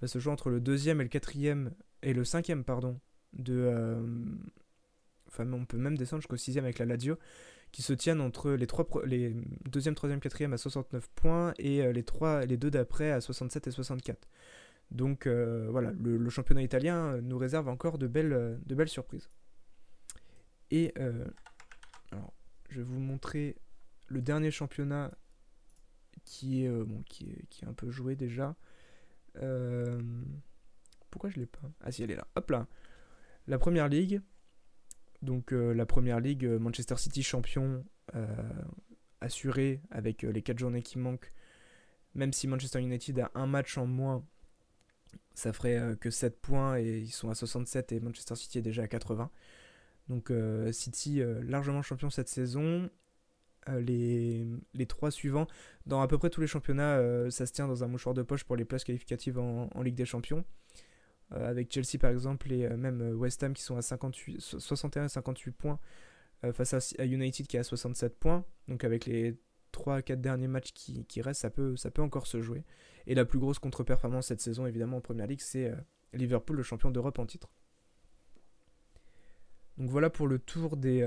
[0.00, 1.70] va se jouer entre le deuxième et le quatrième
[2.02, 2.98] et le cinquième, pardon,
[3.32, 3.96] de...
[5.28, 7.18] Enfin, on peut même descendre jusqu'au sixième avec la Lazio,
[7.76, 9.36] qui se tiennent entre les, trois les
[9.66, 13.66] deuxième, troisième, quatrième à 69 points et euh, les, trois, les deux d'après à 67
[13.66, 14.26] et 64.
[14.90, 19.28] Donc euh, voilà, le, championnat italien nous réserve encore de belles, euh, de belles surprises.
[20.70, 21.26] Et euh,
[22.70, 23.56] je vais vous montrer
[24.06, 25.12] le dernier championnat
[26.24, 28.56] qui est, euh, bon, qui est, qui est un peu joué déjà.
[29.36, 30.00] Euh,
[31.10, 31.70] pourquoi je l'ai pas?
[31.82, 32.26] Ah si, elle est là.
[32.36, 32.68] Hop là.
[33.46, 34.22] La première ligue.
[35.22, 38.26] Donc euh, la première ligue, euh, Manchester City champion euh,
[39.20, 41.32] assuré avec les 4 journées qui manquent.
[42.14, 44.24] Même si Manchester United a un match en moins,
[45.34, 48.82] ça ferait que 7 points et ils sont à 67 et Manchester City est déjà
[48.82, 49.30] à 80.
[50.08, 50.32] Donc
[50.70, 52.88] City largement champion cette saison.
[53.68, 55.46] Les, les trois suivants,
[55.86, 58.44] dans à peu près tous les championnats, ça se tient dans un mouchoir de poche
[58.44, 60.44] pour les places qualificatives en Ligue des Champions.
[61.32, 64.40] Euh, avec Chelsea par exemple et euh, même euh, West Ham qui sont à 58,
[64.40, 65.80] so- 61 et 58 points
[66.52, 68.44] face à, United qui est à 67 points.
[68.68, 69.40] Donc avec les
[69.72, 72.62] 3 4 derniers matchs qui, restent, ça peut, ça peut encore se jouer.
[73.08, 75.72] Et la plus grosse contre-performance cette saison évidemment en Première Ligue, c'est
[76.12, 77.48] Liverpool, le champion d'Europe en titre.
[79.78, 81.04] Donc voilà pour le tour des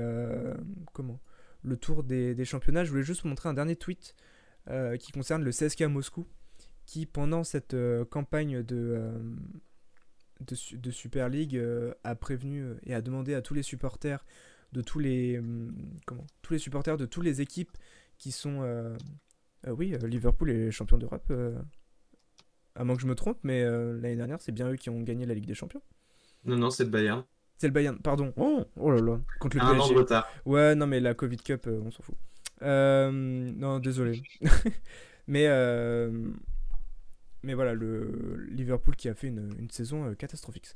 [0.92, 1.20] comment?
[1.62, 2.84] Le tour des, des championnats.
[2.84, 4.14] Je voulais juste vous montrer un dernier tweet
[4.98, 6.26] qui concerne le CSKA Moscou,
[6.84, 7.76] qui pendant cette
[8.10, 9.14] campagne de,
[10.40, 13.62] de, su- de Super League euh, a prévenu euh, et a demandé à tous les
[13.62, 14.24] supporters
[14.72, 15.72] de tous les hum,
[16.06, 17.70] comment tous les supporters de toutes les équipes
[18.18, 18.96] qui sont euh,
[19.66, 21.58] euh, oui Liverpool est champion d'Europe euh,
[22.76, 25.26] à moins que je me trompe mais l'année dernière c'est bien eux qui ont gagné
[25.26, 25.82] la Ligue des Champions
[26.44, 27.24] Non, non, c'est le Bayern.
[27.58, 30.28] c'est le Bayern pardon oh, oh là là contre le Un an de retard.
[30.46, 32.14] Ouais, non, mais la Covid Cup, on s'en fout.
[32.62, 34.22] Non, désolé.
[35.26, 35.46] mais,
[37.42, 40.74] mais voilà, le Liverpool qui a fait une, saison euh, catastrophique.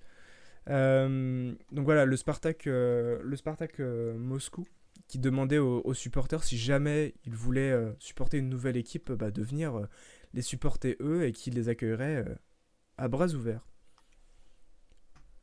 [0.71, 4.67] Euh, donc voilà, le Spartak, euh, le Spartak Moscou
[5.07, 9.87] qui demandait aux, supporters si jamais ils voulaient supporter une nouvelle équipe, bah, de venir
[10.33, 12.35] les supporter eux et qui les accueilleraient euh,
[12.97, 13.69] à bras ouverts.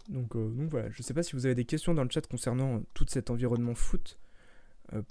[0.10, 3.06] Donc, voilà, je sais pas si vous avez des questions dans le chat concernant tout
[3.08, 4.20] cet environnement foot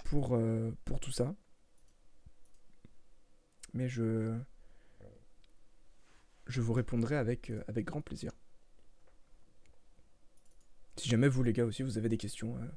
[0.03, 0.37] pour,
[0.83, 1.33] pour tout ça.
[3.73, 4.35] Mais je,
[6.51, 8.31] je vous répondrai avec, euh, avec grand plaisir.
[10.97, 12.67] Si jamais vous, les gars, aussi, vous avez des questions, euh,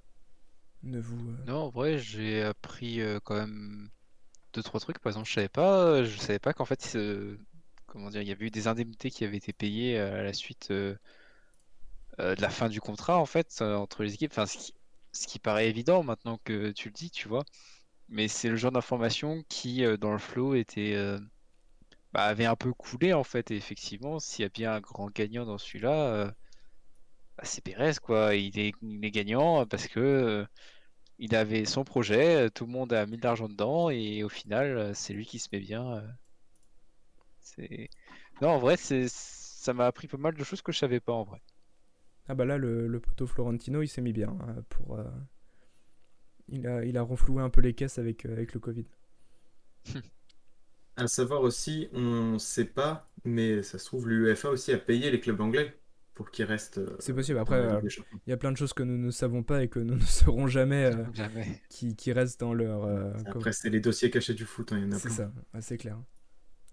[0.85, 1.31] ne vous...
[1.31, 3.91] euh, Non, en vrai, j'ai appris quand même
[4.53, 4.99] deux, trois trucs.
[5.01, 6.97] Par exemple, je savais pas, je savais pas qu'en fait,
[7.87, 10.71] comment dire, il y avait eu des indemnités qui avaient été payées à la suite
[10.71, 10.99] de
[12.19, 14.31] la fin du contrat, en fait, entre les équipes.
[14.33, 14.75] Enfin, ce qui,
[15.13, 17.45] ce qui paraît évident maintenant que tu le dis, tu vois.
[18.09, 20.95] Mais c'est le genre d'information qui, dans le flow, était,
[22.15, 23.53] bah, avait un peu coulé, en fait.
[23.53, 26.33] Et effectivement, s'il y a bien un grand gagnant dans celui-là, euh,
[27.37, 28.35] bah, c'est Pérez, quoi.
[28.35, 30.47] Il est, il est gagnant parce que euh,
[31.19, 34.31] il avait son projet, euh, tout le monde a mis de l'argent dedans, et au
[34.31, 35.99] final, euh, c'est lui qui se met bien.
[35.99, 36.09] euh.
[37.41, 37.91] C'est...
[38.41, 39.07] Non, en vrai, c'est...
[39.09, 41.41] ça m'a appris pas mal de choses que je savais pas, en vrai.
[42.29, 44.99] Ah bah là, le, le poteau Florentino, il s'est mis bien hein, pour...
[44.99, 45.05] euh,
[46.49, 48.87] Il a, il a renfloué un peu les caisses avec, euh, avec le Covid.
[50.97, 55.21] À savoir aussi, on sait pas, mais ça se trouve, l'UEFA aussi a payé les
[55.21, 55.77] clubs anglais
[56.15, 57.37] pour qu'ils restent euh, C'est possible.
[57.37, 58.21] dans Après, Ligue euh, des Champions.
[58.27, 60.01] il y a plein de choses que nous ne savons pas et que nous ne
[60.05, 61.61] saurons jamais euh, Jamais.
[61.69, 62.85] qui, qui restent dans leur...
[62.85, 65.09] euh, comme- Après, c'est les dossiers cachés du foot, hein, il y en a C'est
[65.09, 65.17] plein.
[65.17, 65.99] ça, ouais, c'est clair.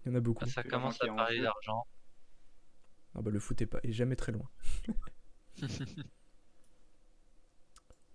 [0.05, 0.43] Il y en a beaucoup.
[0.45, 1.85] Ah, ça commence à parler d'argent.
[3.15, 4.47] Ah bah le foot est, pas, est jamais très loin.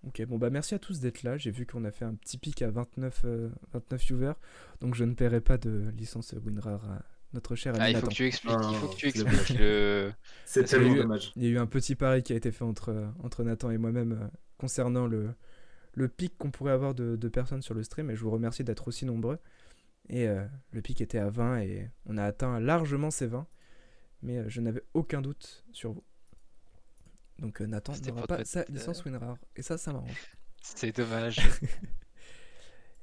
[0.07, 1.37] Ok, bon bah merci à tous d'être là.
[1.37, 4.33] J'ai vu qu'on a fait un petit pic à 29, euh, 29 viewers.
[4.79, 8.01] Donc je ne paierai pas de licence WinRAR à notre cher ami Ah, il faut
[8.01, 8.07] Nathan.
[8.07, 10.13] que tu expliques, il faut que tu c'est expliques le...
[10.45, 11.33] C'est Parce que tellement dommage.
[11.35, 13.77] Il y a eu un petit pari qui a été fait entre, entre Nathan et
[13.77, 15.33] moi-même euh, concernant le,
[15.93, 18.09] le pic qu'on pourrait avoir de, de personnes sur le stream.
[18.09, 19.39] Et je vous remercie d'être aussi nombreux.
[20.09, 23.45] Et euh, le pic était à 20 et on a atteint largement ces 20.
[24.21, 26.03] Mais euh, je n'avais aucun doute sur vous.
[27.39, 29.37] Donc euh, Nathan n'aura pas sa licence WinRAR.
[29.55, 30.35] Et ça, ça m'arrange.
[30.61, 31.39] C'est dommage.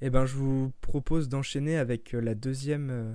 [0.00, 3.14] Eh ben, je vous propose d'enchaîner avec euh, la deuxième, euh,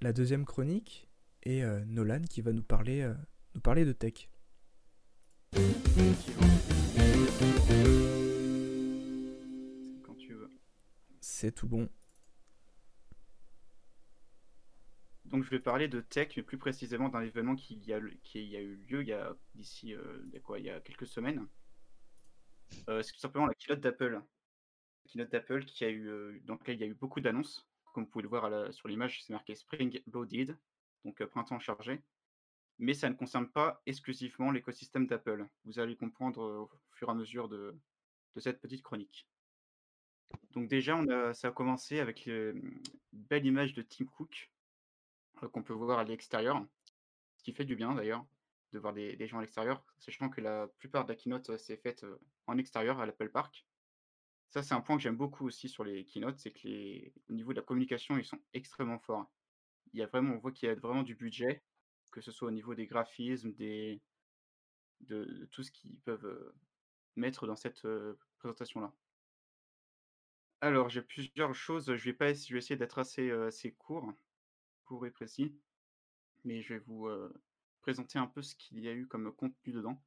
[0.00, 1.08] la deuxième chronique
[1.42, 3.14] et euh, Nolan qui va nous parler, euh,
[3.54, 4.30] nous parler de tech.
[10.02, 10.50] Quand tu veux.
[11.20, 11.88] C'est tout bon.
[15.30, 19.02] Donc je vais parler de tech, mais plus précisément d'un événement qui, a, eu lieu
[19.02, 20.24] il y a d'ici euh,
[20.58, 21.46] il y a quelques semaines.
[22.88, 24.14] Euh, c'est tout simplement la keynote d'Apple.
[24.14, 27.68] La keynote d'Apple qui a eu, euh, dans laquelle il y a eu beaucoup d'annonces.
[27.94, 30.56] Comme vous pouvez le voir sur l'image, c'est marqué Spring Loaded,
[31.04, 32.00] donc printemps chargé.
[32.78, 35.46] Mais ça ne concerne pas exclusivement l'écosystème d'Apple.
[35.64, 37.76] Vous allez comprendre au fur et à mesure de,
[38.36, 39.28] cette petite chronique.
[40.52, 41.00] Donc déjà,
[41.34, 42.80] ça a commencé avec une
[43.12, 44.50] belle image de Tim Cook
[45.48, 46.64] qu'on peut voir à l'extérieur,
[47.36, 48.26] ce qui fait du bien d'ailleurs
[48.72, 51.76] de voir des, gens à l'extérieur, sachant que la plupart de la keynote euh, s'est
[51.76, 53.66] faite euh, en extérieur à l'Apple Park.
[54.50, 57.32] Ça, c'est un point que j'aime beaucoup aussi sur les keynotes, c'est que les, au
[57.32, 59.30] niveau de la communication, ils sont extrêmement forts.
[59.92, 61.62] Il y a vraiment, on voit qu'il y a vraiment du budget,
[62.10, 64.00] que ce soit au niveau des graphismes, des,
[65.00, 66.54] de, tout ce qu'ils peuvent euh,
[67.16, 68.92] mettre dans cette euh, présentation-là.
[70.60, 71.94] Alors, j'ai plusieurs choses.
[71.94, 74.12] Je vais pas je vais essayer d'être assez court,
[75.06, 75.54] et précis.
[76.44, 77.32] Mais je vais vous, heu,
[77.82, 80.02] présenter un peu ce qu'il y a eu comme contenu dedans.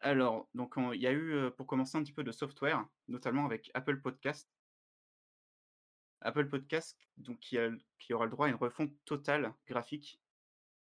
[0.00, 3.44] Alors, donc il y a eu, heu, pour commencer un petit peu de software, notamment
[3.46, 4.50] avec Apple Podcast.
[6.22, 10.20] Apple Podcast, donc qui a qui aura le droit à une refonte totale graphique,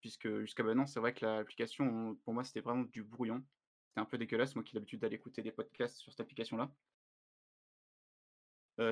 [0.00, 3.44] puisque jusqu'à maintenant, c'est vrai que l'application, pour moi, c'était vraiment du brouillon.
[3.88, 6.70] C'était un peu dégueulasse, moi qui ai l'habitude d'aller écouter des podcasts sur cette application-là.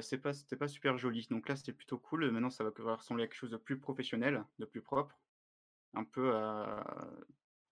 [0.01, 2.31] C'est pas c'était pas super joli, donc là, c'était plutôt cool.
[2.31, 5.19] Maintenant, ça va ressembler à quelque chose de plus professionnel, de plus propre.
[5.95, 6.85] Un peu à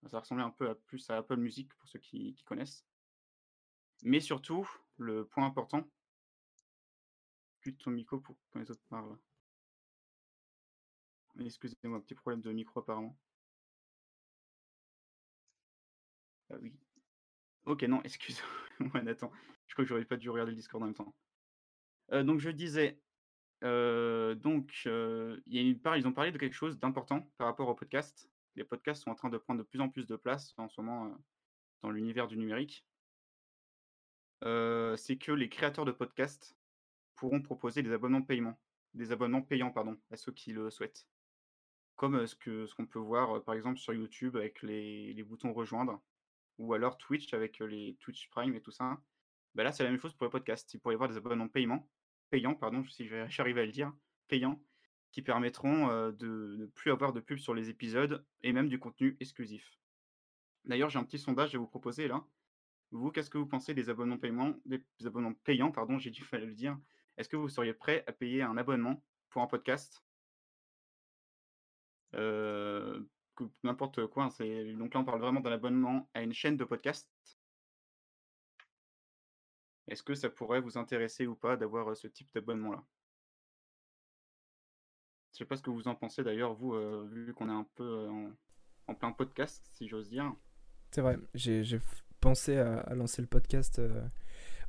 [0.03, 2.85] ça va ressembler un peu à plus à Apple Music pour ceux qui connaissent.
[4.03, 5.87] Mais surtout, le point important
[7.61, 9.17] plus ton micro pour quand les autres parlent.
[11.39, 13.17] Excusez-moi, petit problème de micro apparemment.
[16.49, 16.73] Ah oui.
[17.65, 19.31] OK, non, excuse-moi Nathan.
[19.67, 21.15] Je crois que j'aurais pas dû regarder le Discord en même temps.
[22.11, 22.99] Heu, donc je disais,
[23.61, 27.69] donc il y a une part ils ont parlé de quelque chose d'important par rapport
[27.69, 28.29] aux podcasts.
[28.55, 30.79] Les podcasts sont en train de prendre de plus en plus de place en ce
[30.81, 31.17] moment,
[31.81, 32.85] dans l'univers du numérique.
[34.41, 36.57] C'est que les créateurs de podcasts
[37.15, 38.59] pourront proposer des abonnements paiement
[38.93, 41.07] des abonnements payants, pardon, à ceux qui le souhaitent.
[41.95, 45.53] Comme, ce que ce qu'on peut voir, par exemple sur YouTube avec les les boutons
[45.53, 46.03] rejoindre
[46.59, 48.97] ou alors Twitch avec, les Twitch Prime et tout ça.
[49.55, 50.73] Bah, là, c'est la même chose pour les podcasts.
[50.73, 51.87] Il pourrait y avoir des abonnements paiement
[52.29, 53.93] payants, pardon, si j'arrive à le dire,
[54.27, 54.59] payants,
[55.11, 58.79] qui permettront, heu, de ne plus avoir de pub sur les épisodes et même du
[58.79, 59.77] contenu exclusif.
[60.65, 62.25] D'ailleurs, j'ai un petit sondage à vous proposer là.
[62.89, 64.17] Vous, qu'est-ce que vous pensez des abonnements
[64.65, 66.75] des abonnements payants, pardon, j'ai mal à le dire.
[67.17, 70.03] Est-ce que vous seriez prêt à payer un abonnement pour un podcast?
[72.11, 76.63] Que n'importe quoi, hein, donc là, on parle vraiment d'un abonnement à une chaîne de
[76.63, 77.11] podcast.
[79.87, 82.83] Est-ce que ça pourrait vous intéresser ou pas d'avoir, ce type d'abonnement-là?
[85.33, 86.73] Je sais pas ce que vous en pensez d'ailleurs, vous,
[87.09, 88.31] vu qu'on est un peu, en
[88.87, 90.33] en plein podcast, si j'ose dire.
[90.91, 91.79] C'est vrai, j'ai
[92.19, 93.81] pensé à à lancer le podcast,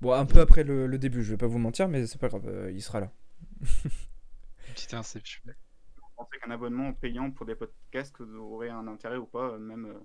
[0.00, 2.28] bon, un peu après le le début, je vais pas vous mentir, mais c'est pas
[2.28, 3.12] grave, il sera là.
[3.84, 5.42] Une petite inception.
[5.96, 10.00] Vous pensez qu'un abonnement payant pour des podcasts aurait un intérêt ou pas, même,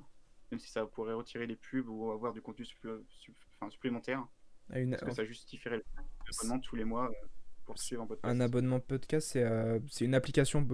[0.52, 4.28] même si ça pourrait retirer les pubs ou avoir du contenu supplé sup enfin supplémentaire?
[4.70, 5.84] À une que ça justifierait le
[6.28, 7.30] l'abonnement tous les mois, heu,
[7.66, 8.42] pour suivre un Un podcast?
[8.42, 9.46] abonnement podcast, c'est,
[9.90, 10.66] c'est une application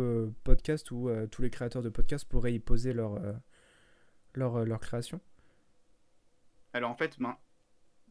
[0.43, 3.19] podcast où, heu, tous les créateurs de podcasts pourraient y poser leur,
[4.33, 5.21] leur, leur création?
[6.73, 7.37] Alors en fait, ben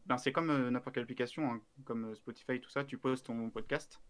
[0.05, 4.01] ben, c'est comme, n'importe quelle application, hein, comme, Spotify tout ça, tu poses ton podcast.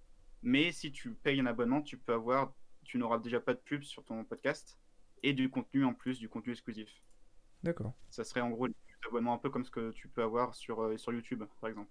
[0.42, 2.54] Mais si tu payes un abonnement, tu peux avoir
[2.86, 4.78] tu n'auras déjà pas de pub sur ton podcast
[5.24, 7.02] et du contenu en plus, du contenu exclusif.
[7.64, 7.94] D'accord.
[8.10, 8.68] Ça serait en gros
[9.14, 11.90] un peu comme ce que tu peux avoir sur, heu, sur YouTube, par exemple.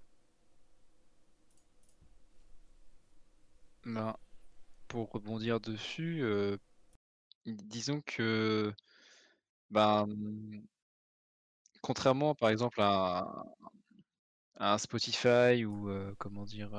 [3.84, 4.14] Ben,
[4.88, 6.58] pour rebondir dessus, heu,
[7.46, 8.72] disons que,
[9.70, 10.06] ben,
[11.82, 13.44] contrairement par exemple à
[14.56, 16.74] un Spotify ou, heu, comment dire,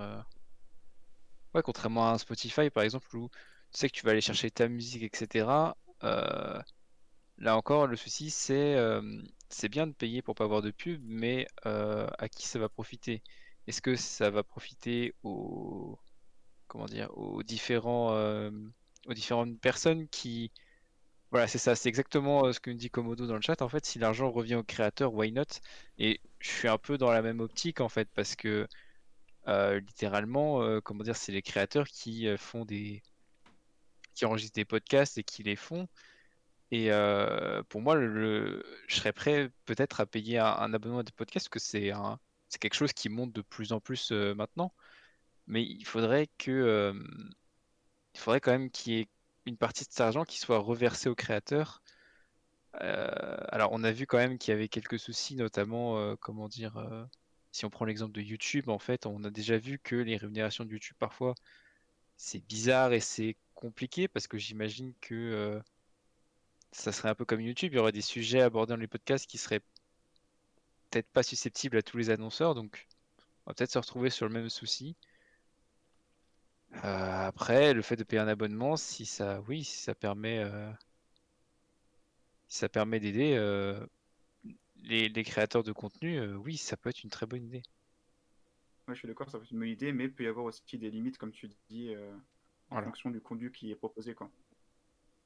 [1.53, 3.29] ouais, contrairement à un Spotify par exemple où
[3.71, 6.61] tu sais que tu vas aller chercher ta musique et cetera, heu,
[7.37, 8.75] là encore le souci c'est,
[9.49, 12.69] c'est bien de payer pour pas avoir de pub, mais, heu, à qui ça va
[12.69, 13.21] profiter?
[13.67, 15.99] Est-ce que ça va profiter aux
[16.67, 17.09] comment dire?
[17.17, 18.73] Aux différents, hem,
[19.07, 20.51] aux différentes personnes qui
[21.31, 23.61] voilà, c'est ça, c'est exactement, heu, ce que me dit Komodo dans le chat.
[23.61, 25.43] En fait, si l'argent revient aux créateurs, why not?
[25.97, 28.67] Et je suis un peu dans la même optique en fait, parce que,
[29.47, 31.15] littéralement, comment dire?
[31.17, 33.03] C'est les créateurs qui, font des
[34.15, 35.87] qui enregistrent des podcasts et qui les font
[36.71, 41.49] et heu, pour moi je serais prêt peut-être à payer un abonnement à des podcasts,
[41.49, 41.69] parce que
[42.49, 44.73] c'est quelque chose qui monte de plus en plus, heu, maintenant.
[45.47, 47.29] Mais il faudrait que, hem,
[48.15, 49.09] il faudrait quand même qu'il y ait
[49.45, 51.83] une partie de cet argent qui soit reversée aux créateurs.
[52.73, 57.07] Alors on a vu quand même qu'il y avait quelques soucis, notamment, comment dire?
[57.51, 60.65] Si on prend l'exemple de YouTube, en fait, on a déjà vu que les rémunérations
[60.65, 61.35] de YouTube parfois,
[62.17, 65.61] c'est bizarre et c'est compliqué parce que j'imagine que,
[66.75, 69.25] ça serait un peu comme YouTube, il y aurait des sujets abordés dans les podcasts
[69.27, 69.61] qui seraient
[70.89, 72.87] peut-être pas susceptibles à tous les annonceurs, donc
[73.45, 74.97] on va peut-être se retrouver sur le même souci.
[76.73, 80.71] Heu, après le fait de payer un abonnement, si ça oui, si ça permet, heu
[82.47, 83.87] si ça permet d'aider, heu,
[84.77, 87.63] les les créateurs de contenu, oui, ça peut être une très bonne idée.
[88.87, 90.45] Ouais, je suis d'accord, ça peut être une bonne idée, mais il peut y avoir
[90.45, 91.93] aussi des limites comme tu dis,
[92.71, 92.91] en Voilà.
[92.91, 94.31] fonction du contenu qui est proposé, quoi.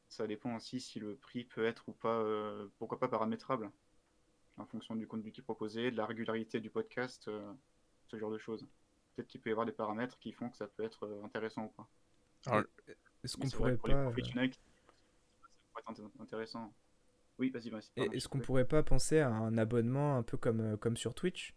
[0.10, 3.72] Ça dépend aussi si le prix peut être ou pas, heu, pourquoi pas paramétrable?
[4.58, 7.42] En fonction du contenu qui est proposé, de la régularité du podcast, heu,
[8.08, 8.68] ce genre de choses.
[9.16, 11.66] peut-être qu'il peut y avoir des paramètres qui font que ça peut être euh, intéressant
[11.66, 11.90] ou pas.
[13.24, 14.08] Est-ce Mais qu'on pourrait pour les pas.
[14.08, 14.60] euh, professionnels, ça
[15.72, 16.74] pourrait être int- intéressant.
[17.40, 17.92] Oui, vas-y, vas-y.
[17.98, 21.54] Est-ce qu'on pourrait pas penser à un abonnement un peu comme, euh, comme sur Twitch,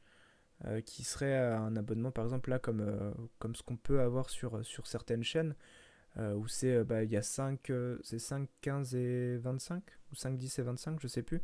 [0.67, 4.31] euh, qui serait un abonnement par exemple là comme, euh, comme ce qu'on peut avoir
[4.31, 5.57] sur, sur certaines chaînes,
[6.19, 9.83] euh, où c'est euh, bah, il y a 5, euh, c'est 5, 15 et 25,
[10.13, 11.41] ou 5, 10 et 25, je sais plus,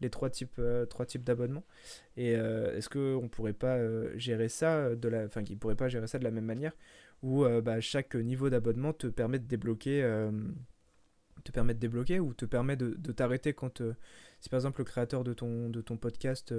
[0.00, 0.60] les trois types,
[1.06, 1.64] types d'abonnements.
[2.16, 3.78] Et est-ce qu'on pourrait pas
[4.16, 6.72] gérer ça de la, pas gérer ça de la même manière,
[7.22, 10.02] où bah, chaque niveau d'abonnement te permet de débloquer,
[11.44, 13.82] te permet de débloquer ou te permet de, t'arrêter quand
[14.40, 16.54] si par exemple le créateur de ton, de ton podcast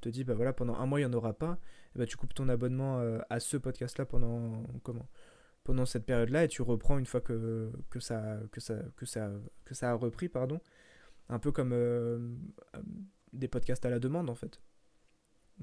[0.00, 1.60] te dit bah voilà pendant un mois il n'y en aura pas,
[1.94, 3.00] bah, tu coupes ton abonnement
[3.30, 5.06] à ce podcast là pendant comment?
[5.70, 9.06] Pendant cette période là et tu reprends une fois que, que, ça, que, ça, que,
[9.06, 9.30] ça,
[9.64, 10.60] que ça a repris pardon
[11.28, 12.18] un peu comme euh,
[12.74, 12.82] euh,
[13.32, 14.60] des podcasts à la demande en fait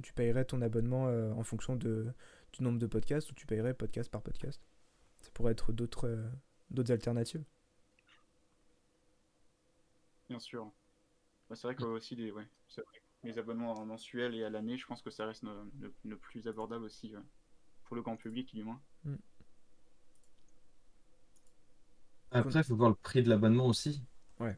[0.02, 2.08] tu payerais ton abonnement euh, en fonction de,
[2.54, 4.62] du nombre de podcasts ou tu payerais podcast par podcast
[5.20, 6.30] ça pourrait être d'autres euh,
[6.70, 7.44] d'autres alternatives
[10.30, 10.72] Bien sûr.
[11.50, 12.48] Bah, c'est vrai que aussi les, ouais,
[12.78, 12.86] vrai.
[13.24, 16.48] les abonnements mensuels et à l'année, je pense que ça reste le, le- le plus
[16.48, 17.14] abordable aussi
[17.86, 18.82] pour le grand public du moins.
[22.32, 24.04] Après, il faut voir le prix de l'abonnement aussi.
[24.40, 24.58] Ouais.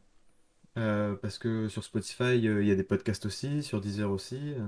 [0.78, 4.54] Euh, parce que sur Spotify, euh, il y a des podcasts aussi, sur Deezer aussi.
[4.54, 4.68] euh.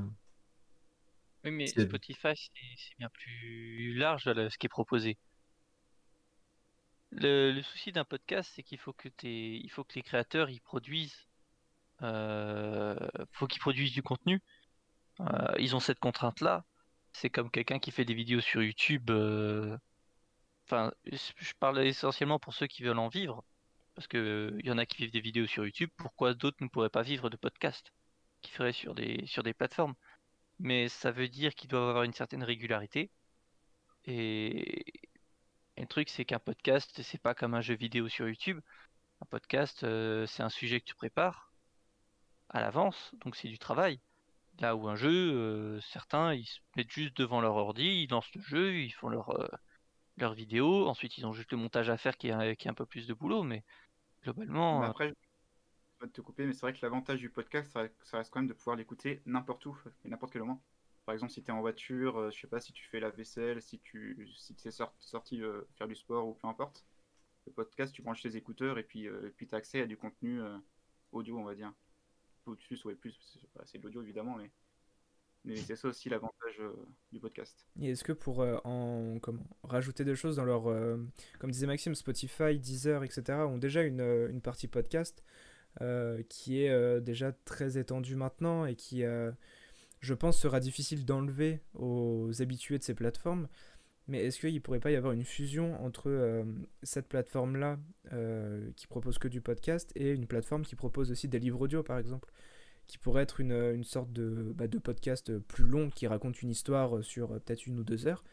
[1.43, 5.17] Oui, mais C'est- Spotify, c'est c'est bien plus large là, ce qui est proposé.
[7.11, 10.49] Le, le souci d'un podcast, c'est qu'il faut que t'aies- il faut que les créateurs
[10.49, 11.27] ils produisent,
[12.03, 12.95] euh,
[13.31, 14.41] faut qu'ils produisent du contenu.
[15.21, 16.65] Euh, ils ont cette contrainte-là.
[17.13, 19.09] C'est comme quelqu'un qui fait des vidéos sur YouTube.
[19.11, 19.77] euh,
[21.05, 23.43] Je parle essentiellement pour ceux qui veulent en vivre,
[23.95, 25.89] parce que euh, il y en a qui vivent des vidéos sur YouTube.
[25.97, 27.93] Pourquoi d'autres ne pourraient pas vivre de podcasts
[28.41, 29.95] qui feraient sur des sur des plateformes?
[30.61, 33.11] mais ça veut dire qu'ils doivent avoir une certaine régularité.
[34.05, 34.85] Et,
[35.77, 38.59] et le truc, c'est qu'un podcast, c'est pas comme un jeu vidéo sur YouTube.
[39.21, 41.53] Un podcast, euh, c'est un sujet que tu prépares
[42.49, 43.99] à l'avance, donc c'est du travail.
[44.59, 48.33] Là où un jeu, euh, certains, ils se mettent juste devant leur ordi, ils lancent
[48.35, 49.31] le jeu, ils font leur,
[50.19, 52.67] euh, leur vidéo, ensuite ils ont juste le montage à faire qui est, un- qui
[52.67, 53.63] est un peu plus de boulot, mais
[54.23, 55.09] globalement, Mais euh, après,
[56.01, 57.71] je vais te couper, mais c'est vrai que l'avantage du podcast,
[58.03, 60.63] ça, reste quand même de pouvoir l'écouter n'importe où et n'importe quel moment.
[61.05, 63.09] Par exemple, si tu es en voiture, euh, je sais pas, si tu fais la
[63.11, 66.85] vaisselle, si tu si es sorti euh, faire du sport ou peu importe,
[67.47, 70.41] le podcast, tu branches tes écouteurs et puis euh, tu as accès à du contenu
[70.41, 70.57] euh,
[71.11, 71.73] audio, on va dire.
[72.47, 74.51] Ou plus, ouais, plus, c'est c'est de l'audio évidemment, mais,
[75.43, 76.71] mais c'est ça aussi l'avantage euh,
[77.11, 77.65] du podcast.
[77.79, 80.97] Et est-ce que pour euh, en comment rajouter des choses dans leur euh,
[81.39, 83.39] comme disait Maxime, Spotify, Deezer, etc.
[83.39, 85.23] ont déjà une, une partie podcast
[86.27, 89.03] qui est déjà très étendue maintenant et qui
[90.01, 93.47] je pense sera difficile d'enlever aux habitués de ces plateformes.
[94.09, 96.45] Mais est-ce qu'il pourrait pas y avoir une fusion entre
[96.83, 97.79] cette plateforme-là
[98.75, 101.97] qui propose que du podcast et une plateforme qui propose aussi des livres audio par
[101.97, 102.29] exemple?
[102.87, 106.49] Qui pourrait être une, une sorte de, bah, de podcast plus long qui raconte une
[106.49, 108.23] histoire sur euh, peut-être une ou deux heures,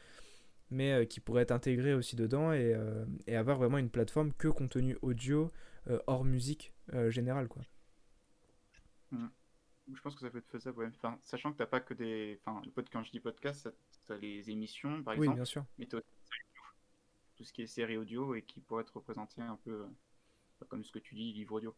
[0.70, 4.32] mais euh, qui pourrait être intégré aussi dedans et, euh, et avoir vraiment une plateforme
[4.34, 5.50] que contenu audio
[5.88, 7.48] euh, hors musique euh, générale.
[7.48, 7.62] Quoi.
[9.12, 10.90] Je pense que ça peut être faisable, ouais.
[10.96, 12.38] Enfin, sachant que t'as pas que des.
[12.44, 12.60] Enfin,
[12.92, 13.70] quand je dis podcast,
[14.06, 15.36] tu as les émissions par Oui, exemple.
[15.36, 15.64] bien sûr.
[15.78, 16.02] mais tout
[17.44, 19.86] ce qui est série audio et qui pourrait être représenté un peu
[20.68, 21.74] comme ce que tu dis, livre audio.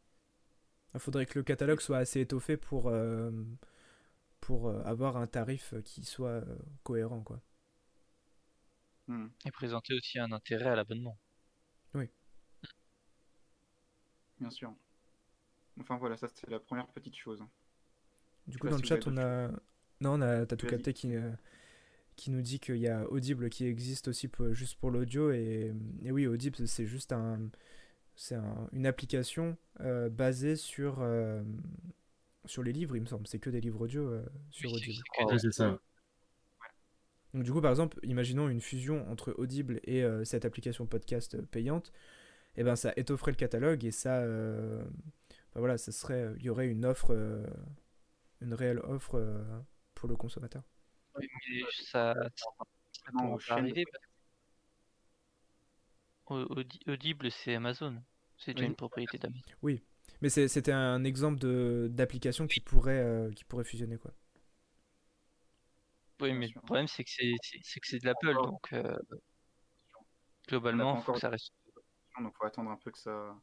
[0.94, 3.30] Il faudrait que le catalogue soit assez étoffé pour, euh,
[4.40, 7.22] pour euh, avoir un tarif qui soit euh, cohérent.
[7.22, 7.40] Quoi.
[9.06, 9.26] Hmm.
[9.44, 11.18] et présenter aussi un intérêt à l'abonnement.
[14.38, 14.72] Bien sûr.
[15.80, 17.44] Enfin voilà, ça c'est la première petite chose.
[18.46, 19.48] Du sais coup, dans si le chat, on a.
[20.00, 20.46] Non, on a...
[20.46, 21.30] t'as tout capté qui, euh,
[22.16, 25.30] qui nous dit qu'il y a Audible qui existe aussi pour- juste pour l'audio.
[25.30, 25.74] Et...
[26.02, 27.50] et oui, Audible, c'est juste un.
[28.22, 31.42] C'est un- une application euh, basée sur, euh,
[32.44, 33.26] sur les livres, il me semble.
[33.26, 34.92] C'est que des livres audio euh, sur Oui, Audible.
[35.40, 35.76] c'est Ouais.
[37.32, 41.40] Donc du coup, par exemple, imaginons une fusion entre Audible et euh, cette application podcast
[41.46, 41.94] payante.
[42.56, 44.84] Et ben ça étofferait le catalogue et ça, euh,
[45.48, 47.46] enfin, voilà, ça serait, il y aurait une offre, euh,
[48.42, 49.42] une réelle offre euh,
[49.94, 50.62] pour le consommateur.
[51.14, 52.14] Oui, mais ça,
[52.92, 53.56] ça
[56.86, 58.02] Audible, c'est Amazon.
[58.40, 58.70] C'est déjà Oui.
[58.70, 59.40] une propriété d'Amazon.
[60.22, 64.12] Mais c'est- c'était un exemple de d'application qui pourrait, euh, qui pourrait fusionner quoi.
[66.20, 68.96] Oui, mais le problème, c'est que c'est c'est- c'est que c'est de l'Apple, donc euh,
[70.48, 71.52] globalement, il faut que ça reste.
[72.20, 73.34] Donc faut attendre un peu que ça,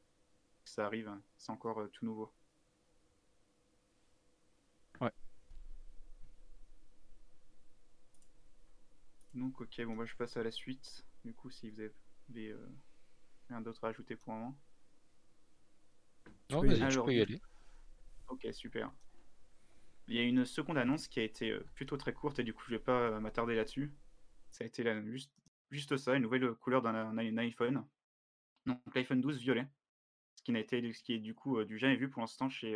[0.64, 1.12] que ça arrive.
[1.38, 2.32] C'est encore euh, tout nouveau.
[5.02, 5.12] Ouais.
[9.34, 11.06] Donc, ok, bon, bah, je passe à la suite.
[11.24, 12.70] Du coup, si vous avez euh,
[13.50, 14.58] rien d'autre à ajouter pour un moment.
[16.49, 17.39] Non, vas-y, tu peux y aller.
[18.28, 18.91] Ok, super.
[20.07, 22.53] Il y a une seconde annonce qui a été euh, plutôt très courte et du
[22.53, 23.93] coup, je vais pas euh, m'attarder là-dessus.
[24.51, 25.32] Ça a été juste,
[25.71, 27.86] juste ça, une nouvelle couleur d'un un- un iPhone.
[28.65, 29.67] Donc, l'iPhone 12 violet.
[30.36, 32.49] Ce qui n'a été, ce qui est du coup euh, du jamais vu pour l'instant
[32.49, 32.75] chez,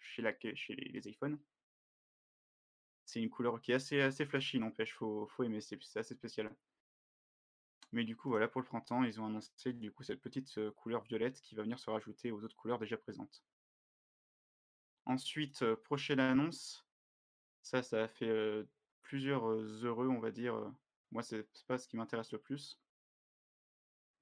[0.00, 1.38] chez, la, chez les, les iPhones.
[3.04, 6.14] C'est une couleur qui est assez, assez flashy, n'empêche, faut, faut aimer, c'est c'est assez
[6.14, 6.52] spécial.
[7.92, 11.02] Mais du coup, voilà, pour le printemps, ils ont annoncé du coup cette petite couleur
[11.02, 13.44] violette qui va venir se rajouter aux autres couleurs déjà présentes.
[15.04, 16.86] Ensuite, prochaine annonce,
[17.62, 18.66] ça, ça a fait
[19.02, 20.72] plusieurs heureux, on va dire.
[21.10, 22.80] Moi, c'est pas ce qui m'intéresse le plus,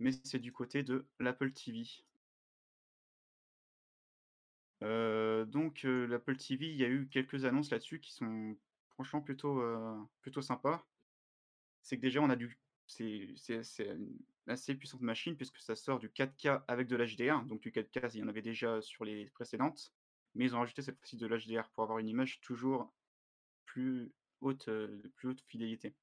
[0.00, 1.84] mais c'est du côté de l'Apple TV.
[4.80, 8.56] Donc, l'Apple TV, il y a eu quelques annonces là-dessus qui sont
[8.88, 9.62] franchement plutôt,
[10.22, 10.84] plutôt sympas.
[11.82, 12.58] C'est que déjà, on a du.
[12.91, 13.36] C'est
[13.78, 14.18] une
[14.49, 17.45] assez puissante machine puisque ça sort du 4K avec de l'HDR.
[17.45, 19.93] Donc, du 4K, il y en avait déjà sur les précédentes.
[20.34, 22.93] Mais ils ont rajouté cette fois-ci de l'HDR pour avoir une image toujours
[23.64, 25.95] plus haute, euh, de plus haute fidélité.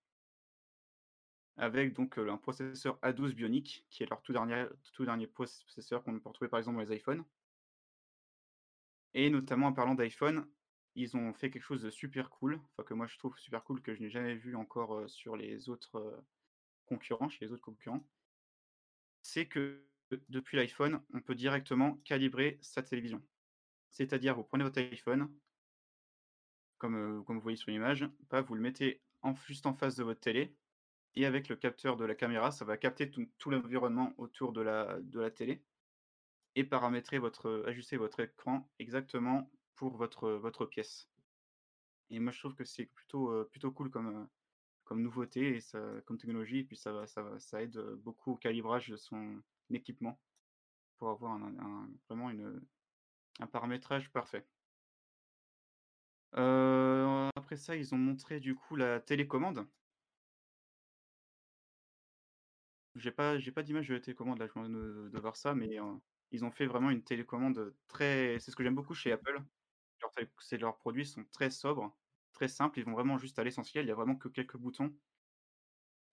[1.57, 6.03] Avec donc euh, un processeur A12 Bionic, qui est leur tout dernier, tout dernier processeur
[6.03, 7.23] qu'on peut retrouver par exemple dans les iPhones.
[9.13, 10.47] Et notamment en parlant d'iPhone,
[10.95, 13.81] ils ont fait quelque chose de super cool, enfin que moi je trouve super cool,
[13.81, 16.23] que je n'ai jamais vu encore euh, sur les autres
[16.87, 18.05] concurrents, chez les autres concurrents.
[19.21, 19.85] C'est que
[20.29, 23.21] depuis l'iPhone, on peut directement calibrer sa télévision.
[23.89, 25.31] C'est-à-dire, vous prenez votre iPhone,
[26.77, 29.01] comme, euh, vous voyez sur l'image, bah, vous le mettez
[29.45, 30.55] juste en face de votre télé,
[31.15, 35.31] et avec le capteur de la caméra, ça va capter tout, l'environnement autour de la,
[35.31, 35.63] télé,
[36.55, 41.09] et paramétrer votre, ajuster votre écran exactement pour votre, votre pièce.
[42.09, 44.25] Et moi, je trouve que c'est plutôt, euh, plutôt cool comme, euh,
[44.87, 45.61] comme nouveauté, et
[46.05, 50.19] comme technologie, et puis ça, ça, ça aide beaucoup au calibrage de son équipement,
[50.99, 52.61] pour avoir un, vraiment une,
[53.39, 54.47] un paramétrage parfait.
[57.35, 59.67] Après ça, ils ont montré du coup la télécommande.
[62.95, 65.77] J'ai pas, j'ai pas d'image de télécommande là, je viens de, de voir ça, mais
[66.31, 68.39] ils ont fait vraiment une télécommande très.
[68.39, 69.43] C'est ce que j'aime beaucoup chez Apple.
[70.39, 71.97] C'est- leurs produits sont très sobres,
[72.33, 72.79] très simples.
[72.79, 73.85] Ils vont vraiment juste à l'essentiel.
[73.85, 74.93] Il y a vraiment que quelques boutons,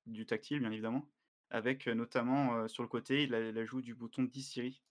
[0.06, 1.10] du tactile bien évidemment,
[1.50, 4.82] avec notamment sur le côté la- l'ajout du bouton d'e-Siri.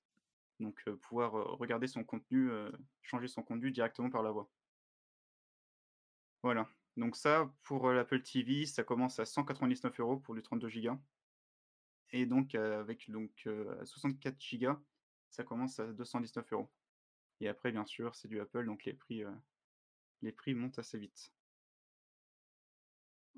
[0.60, 2.50] Donc pouvoir regarder son contenu,
[3.02, 4.52] changer son contenu directement par la voix.
[6.44, 6.70] Voilà.
[6.96, 11.00] Donc ça, pour l'Apple TV, ça commence à 199 euros pour du 32 Go.
[12.12, 14.74] Et donc, avec donc, euh, 64 Go,
[15.30, 16.72] ça commence à 219 euros.
[17.40, 19.24] Et après, bien sûr, c'est du Apple, donc les prix,
[20.22, 21.34] les prix montent assez vite.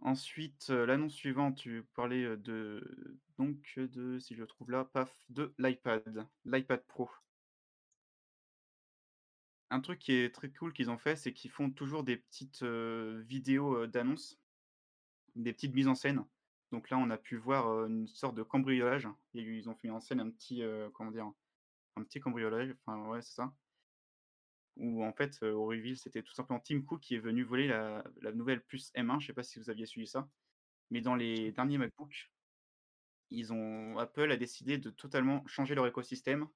[0.01, 5.11] Ensuite, euh, l'annonce suivante, tu parlais de, donc, de, si je le trouve là, paf,
[5.29, 7.09] de l'iPad, l'iPad Pro.
[9.71, 12.63] Un truc qui est très cool qu'ils ont fait, c'est qu'ils font toujours des petites
[12.63, 14.39] vidéos euh, d'annonce,
[15.35, 16.23] des petites mises en scène.
[16.71, 19.07] Donc là, on a pu voir une sorte de cambriolage.
[19.33, 20.61] Ils ont fait en scène un petit,
[20.93, 21.31] comment dire,
[21.95, 22.75] un petit cambriolage.
[22.85, 23.53] Enfin, ouais, c'est ça.
[24.77, 28.03] Où en fait, au reveal, c'était tout simplement Tim Cook qui est venu voler la,
[28.21, 29.19] la nouvelle puce M1.
[29.19, 30.29] Je sais pas si vous aviez suivi ça.
[30.91, 32.31] Mais dans les derniers MacBook,
[33.29, 36.47] ils ont, Apple a décidé de totalement changer leur écosystème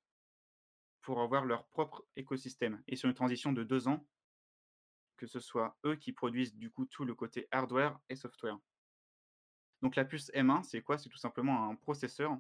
[1.02, 2.84] pour avoir leur propre écosystème.
[2.88, 4.08] Et sur une transition de deux ans,
[5.18, 8.58] que ce soit eux qui produisent du coup tout le côté hardware et software.
[9.82, 10.98] Donc la puce M1, c'est quoi?
[10.98, 12.38] C'est tout simplement un processeur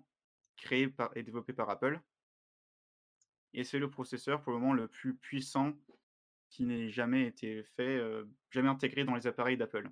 [0.56, 2.00] créé par, et développé par Apple.
[3.54, 5.74] Et c'est le processeur pour le moment le plus puissant
[6.50, 9.90] qui n'ait jamais été fait, euh, jamais intégré dans les appareils d'Apple.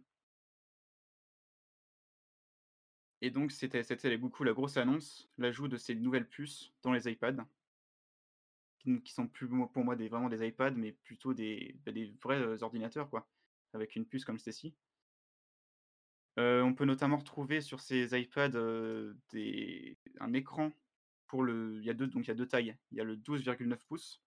[3.22, 7.48] Et donc c'était beaucoup la grosse annonce, l'ajout de ces nouvelles puces dans les iPads,
[8.80, 11.92] qui, qui sont plus pour moi vraiment des iPads, mais plutôt des, bah,
[12.22, 13.28] vrais euh, ordinateurs, quoi,
[13.74, 14.76] avec une puce comme celle-ci.
[16.38, 18.56] Euh, on peut notamment retrouver sur ces iPads
[20.20, 20.72] un écran
[21.28, 21.78] pour le.
[21.80, 22.76] Il y a deux, donc il y a deux tailles.
[22.92, 24.22] Il y a le 12,9 pouces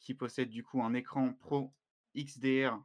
[0.00, 1.72] qui possède du coup un écran Pro
[2.16, 2.82] XDR,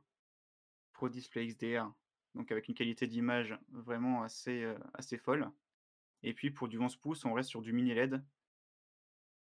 [0.93, 1.91] Pro Display XDR,
[2.35, 5.49] donc avec une qualité d'image vraiment assez, euh, assez folle.
[6.23, 8.23] Et puis pour du 11 pouces, on reste sur du mini LED,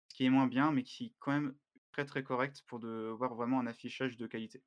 [0.07, 1.55] ce qui est moins bien, mais qui est quand même
[1.91, 4.64] très très correct pour de voir vraiment un affichage de qualité.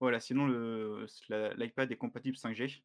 [0.00, 0.46] Voilà, sinon
[1.28, 2.82] l'iPad est compatible 5G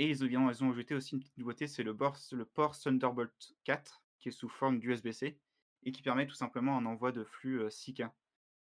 [0.00, 4.32] et ils ont ajouté aussi une petite nouveauté, c'est le port Thunderbolt 4 qui est
[4.32, 5.38] sous forme d'USB-C
[5.82, 8.10] et qui permet tout simplement un envoi de flux, 6K.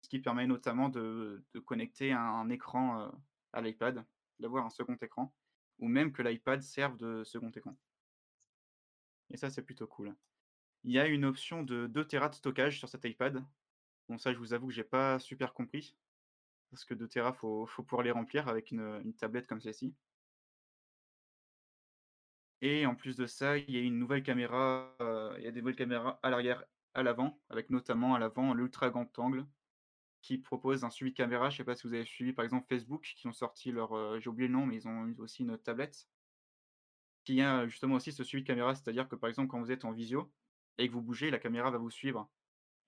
[0.02, 3.10] Ce qui permet notamment de connecter un écran, heu,
[3.54, 4.04] à l'iPad
[4.40, 5.32] d'avoir un second écran,
[5.78, 7.74] ou même que l'iPad serve de second écran.
[9.30, 10.14] Et ça, c'est plutôt cool.
[10.84, 13.42] Il y a une option de 2 Tera de stockage sur cet iPad.
[14.10, 15.96] Bon, ça, je vous avoue que j'ai pas super compris.
[16.70, 19.94] Parce que 2 Tera, faut, faut pouvoir les remplir avec une tablette comme celle-ci.
[22.62, 25.50] Et en plus de ça, il y a une nouvelle caméra, euh, il y a
[25.50, 29.46] des nouvelles caméras à l'arrière, à l'avant, avec notamment à l'avant l'ultra grand angle,
[30.22, 31.50] qui propose un suivi de caméra.
[31.50, 34.20] Je sais pas si vous avez suivi par exemple Facebook, qui ont sorti leur, euh,
[34.20, 36.08] j'ai oublié le nom, mais ils ont aussi une tablette,
[37.24, 39.84] qui a justement aussi ce suivi de caméra, c'est-à-dire que par exemple quand vous êtes
[39.84, 40.32] en visio
[40.78, 42.30] et que vous bougez, la caméra va vous suivre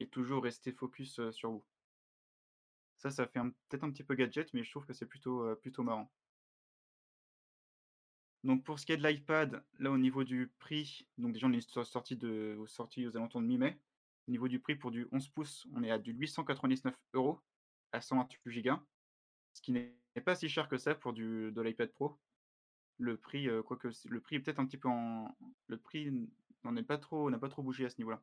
[0.00, 1.64] et toujours rester focus euh, sur vous.
[2.98, 5.82] Ça, ça fait peut-être un petit peu gadget, mais je trouve que c'est plutôt, plutôt
[5.82, 6.12] marrant.
[8.44, 11.52] Donc pour ce qui est de l'iPad, là au niveau du prix, donc déjà on
[11.52, 13.80] est sorti, de, sorti aux alentours de mi-mai.
[14.28, 17.40] Au niveau du prix pour du 11 pouces, on est à du 899 euros
[17.92, 18.72] à 128 Go,
[19.54, 22.18] ce qui n'est pas si cher que ça pour du, de l'iPad Pro.
[22.98, 25.34] Le prix, euh, quoique le prix est peut-être un petit peu en.
[25.66, 26.12] Le prix
[26.64, 28.22] n'en est pas trop, n'a pas trop bougé à ce niveau-là.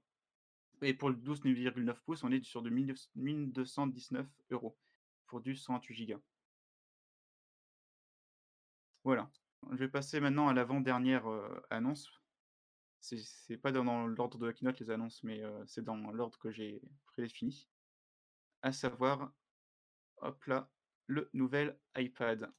[0.83, 4.77] Et pour le 12,9 pouces, on est sur de 1219 euros
[5.25, 6.21] pour du 128 Go.
[9.03, 9.29] Voilà.
[9.69, 11.25] Je vais passer maintenant à l'avant-dernière
[11.69, 12.11] annonce.
[12.99, 16.81] C'est pas dans, l'ordre de la keynote les annonces, mais c'est dans l'ordre que j'ai
[17.05, 17.67] prédéfini.
[18.61, 19.31] À savoir,
[20.17, 20.69] hop là,
[21.07, 22.51] le nouvel iPad.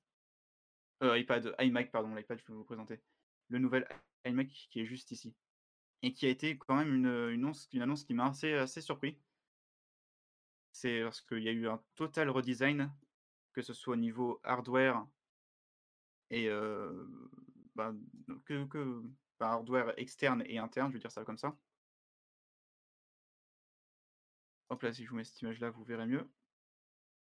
[1.02, 3.00] Euh, iPad, iMac, pardon, l'iPad, je vais vous présenter.
[3.48, 3.86] Le nouvel
[4.24, 5.34] iMac qui est juste ici.
[6.02, 8.80] Et qui a été quand même une, une annonce, une annonce qui m'a assez, assez
[8.80, 9.18] surpris.
[10.72, 12.90] C'est parce qu'il y a eu un total redesign,
[13.52, 15.06] que ce soit au niveau hardware
[16.32, 16.48] et
[17.76, 17.94] bah,
[18.46, 19.02] que,
[19.38, 21.56] bah, hardware externe et interne, je veux dire ça comme ça.
[24.70, 26.28] Hop là, si je vous mets cette image-là, vous verrez mieux.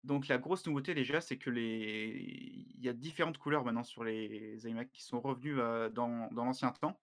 [0.03, 2.67] Donc la grosse nouveauté déjà, c'est que les...
[2.77, 6.45] il y a différentes couleurs maintenant sur les iMac qui sont revenus euh, dans, dans
[6.45, 7.01] l'ancien temps.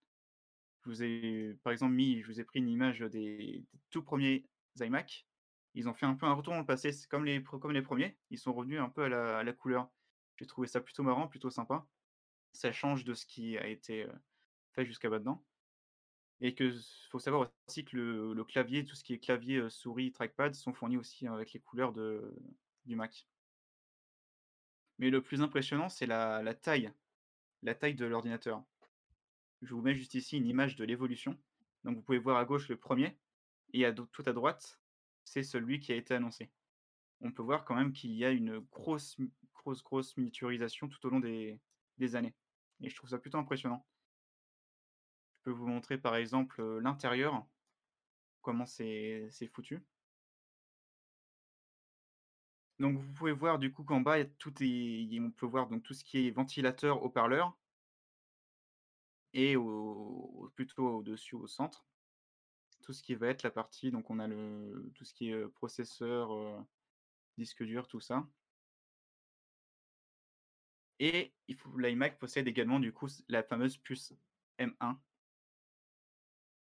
[0.83, 4.45] Je vous ai par exemple mis, je vous ai pris une image des, tout premiers
[4.79, 5.27] iMac.
[5.75, 7.81] Ils ont fait un peu un retour dans le passé, c'est comme les, comme les
[7.81, 8.17] premiers.
[8.31, 9.89] Ils sont revenus un peu à la couleur.
[10.41, 11.85] J'ai trouvé ça plutôt marrant, plutôt sympa.
[12.51, 14.07] Ça change de ce qui a été
[14.73, 15.45] fait jusqu'à maintenant.
[16.39, 16.73] Et que
[17.11, 20.97] faut savoir aussi que le, clavier, tout ce qui est clavier, souris, trackpad sont fournis
[20.97, 22.35] aussi avec les couleurs de,
[22.85, 23.27] du Mac.
[24.97, 26.91] Mais le plus impressionnant, c'est la, la taille,
[27.61, 28.63] la taille de l'ordinateur.
[29.61, 31.37] Je vous mets juste ici une image de l'évolution.
[31.83, 33.15] Donc vous pouvez voir à gauche le premier,
[33.73, 34.79] et à, tout à droite,
[35.23, 36.49] c'est celui qui a été annoncé.
[37.21, 39.17] On peut voir quand même qu'il y a une grosse,
[39.61, 41.59] grosse, grosse miniaturisation tout au long des,
[42.15, 42.33] années.
[42.81, 43.85] Et je trouve ça plutôt impressionnant.
[45.37, 47.45] Je peux vous montrer par exemple l'intérieur,
[48.41, 49.81] comment c'est foutu.
[52.79, 55.93] Donc vous pouvez voir du coup qu'en bas, tout est, on peut voir donc tout
[55.93, 57.55] ce qui est ventilateur, haut-parleur,
[59.33, 61.85] et au, plutôt au-dessus, au centre,
[62.81, 65.47] tout ce qui va être la partie, donc on a le, tout ce qui est
[65.49, 66.65] processeur,
[67.37, 68.27] disque dur, tout ça.
[71.03, 71.33] Et
[71.77, 74.13] l'iMac possède également du coup la fameuse puce
[74.59, 74.99] M1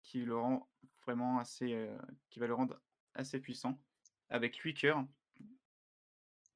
[0.02, 0.68] qui le rend
[1.06, 1.98] vraiment assez, euh,
[2.28, 2.78] qui va le rendre
[3.14, 3.82] assez puissant,
[4.28, 5.02] avec 8 cœurs,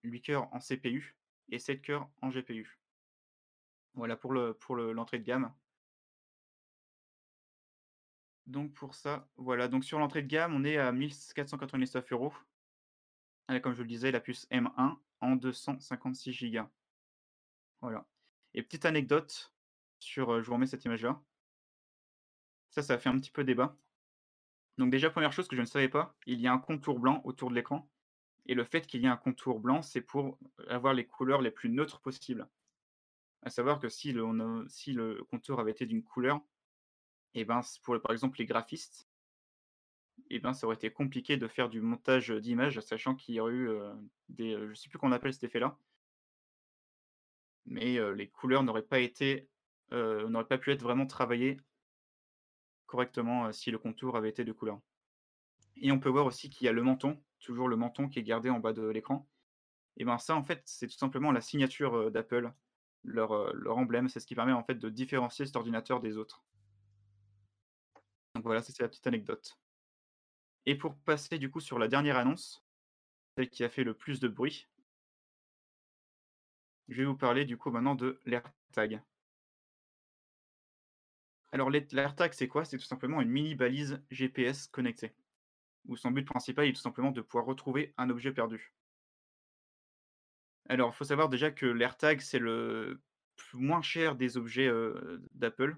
[0.03, 1.17] 8 cœurs en CPU
[1.49, 2.79] et 7 cœurs en GPU.
[3.95, 5.55] Voilà pour le pour le- l'entrée de gamme.
[8.47, 9.69] Donc pour ça, voilà.
[9.69, 12.35] Donc sur l'entrée de gamme, on est à 1499 euros.
[13.63, 16.69] Comme je le disais, la puce M1 en 256 Go.
[17.83, 18.07] Voilà.
[18.55, 19.53] Et petite anecdote
[19.99, 21.21] sur, je vous remets cette image-là.
[22.71, 23.77] Ça, ça a fait un petit peu débat.
[24.79, 27.21] Donc déjà, première chose que je ne savais pas, il y a un contour blanc
[27.25, 27.91] autour de l'écran.
[28.47, 31.51] Et le fait qu'il y ait un contour blanc, c'est pour avoir les couleurs les
[31.51, 32.49] plus neutres possibles.
[33.43, 36.41] À savoir que si le, contour avait été d'une couleur,
[37.35, 39.09] et ben c'est pour par exemple les graphistes,
[40.31, 43.53] et ben ça aurait été compliqué de faire du montage d'images, sachant qu'il y aurait
[43.53, 43.71] eu
[44.29, 45.79] des, je sais plus qu'on appelle cet effet-là,
[47.67, 49.49] mais les couleurs n'auraient pas été,
[49.91, 51.59] n'auraient pas pu être vraiment travaillées
[52.87, 54.79] correctement si le contour avait été de couleur.
[55.77, 58.23] Et on peut voir aussi qu'il y a le menton, toujours le menton qui est
[58.23, 59.29] gardé en bas de l'écran.
[59.97, 62.53] Et ben ça en fait c'est tout simplement la signature d'Apple,
[63.05, 66.45] leur, emblème, c'est ce qui permet en fait de différencier cet ordinateur des autres.
[68.35, 69.59] Donc voilà, c'est la petite anecdote.
[70.67, 72.65] Et pour passer du coup sur la dernière annonce,
[73.37, 74.69] celle qui a fait le plus de bruit,
[76.89, 79.03] je vais vous parler du coup maintenant de l'AirTag.
[81.53, 82.65] Alors l'Air- l'AirTag c'est quoi?
[82.65, 85.15] C'est tout simplement une mini balise GPS connectée,
[85.87, 88.73] où son but principal est tout simplement de pouvoir retrouver un objet perdu.
[90.69, 93.01] Alors, il faut savoir déjà que l'AirTag, c'est le
[93.55, 94.71] moins cher des objets
[95.33, 95.77] d'Apple,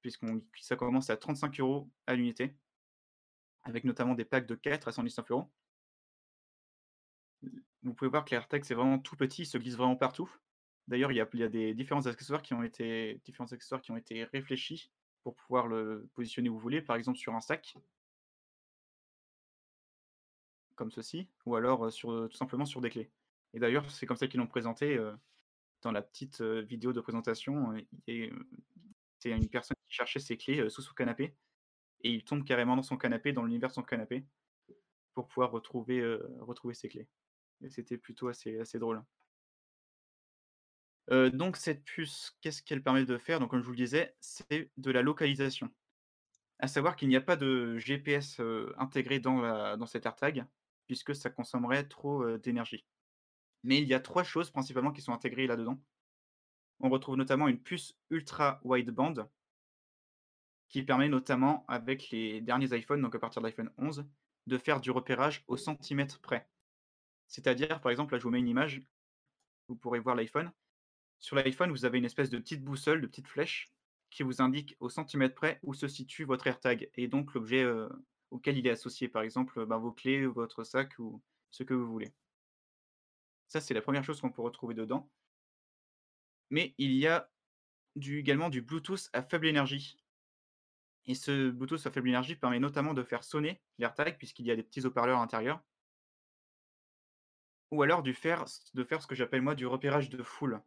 [0.00, 2.54] puisqu'on ça commence à 35 euros à l'unité,
[3.64, 5.50] avec notamment des packs de 4 à 119 euros.
[7.82, 10.30] Vous pouvez voir que l'AirTag, c'est vraiment tout petit, il se glisse vraiment partout.
[10.88, 14.90] D'ailleurs, il y a, des différents accessoires qui ont été, qui ont été réfléchis
[15.22, 17.76] pour pouvoir le positionner où vous voulez, par exemple sur un sac,
[20.74, 23.10] comme ceci, ou alors sur, tout simplement sur des clés.
[23.54, 24.98] Et d'ailleurs, c'est comme ça qu'ils l'ont présenté
[25.82, 27.74] dans la petite vidéo de présentation.
[28.06, 31.34] C'est une personne qui cherchait ses clés sous son canapé,
[32.02, 34.24] et il tombe carrément dans son canapé, dans l'univers de son canapé,
[35.14, 36.02] pour pouvoir retrouver,
[36.40, 37.08] retrouver ses clés.
[37.62, 39.02] Et c'était plutôt assez, drôle.
[41.10, 43.38] Euh, donc cette puce, qu'est-ce qu'elle permet de faire?
[43.48, 45.70] Comme je vous le disais, c'est de la localisation.
[46.58, 48.40] À savoir qu'il n'y a pas de GPS
[48.78, 50.46] intégré dans, la- dans cet AirTag,
[50.86, 52.86] puisque ça consommerait trop d'énergie.
[53.64, 55.80] Mais il y a trois choses principalement qui sont intégrées là-dedans.
[56.80, 59.28] On retrouve notamment une puce ultra wideband,
[60.68, 64.06] qui permet notamment avec les derniers iPhones, donc à partir de l'iPhone 11,
[64.46, 66.48] de faire du repérage au centimètre près.
[67.32, 68.82] C'est-à-dire, par exemple, là je vous mets une image,
[69.66, 70.52] vous pourrez voir l'iPhone.
[71.18, 73.72] Sur l'iPhone, vous avez une espèce de petite boussole, de petite flèche,
[74.10, 77.88] qui vous indique au centimètre près où se situe votre AirTag, et donc l'objet euh,
[78.30, 81.86] auquel il est associé, par exemple ben, vos clés, votre sac ou ce que vous
[81.86, 82.12] voulez.
[83.48, 85.10] Ça, c'est la première chose qu'on peut retrouver dedans.
[86.50, 87.30] Mais il y a
[87.96, 89.96] également du Bluetooth à faible énergie.
[91.06, 94.56] Et ce Bluetooth à faible énergie permet notamment de faire sonner l'AirTag, puisqu'il y a
[94.56, 95.62] des petits haut-parleurs à l'intérieur.
[97.72, 98.44] Ou alors du faire,
[98.74, 100.60] de faire ce que j'appelle moi du repérage de foule.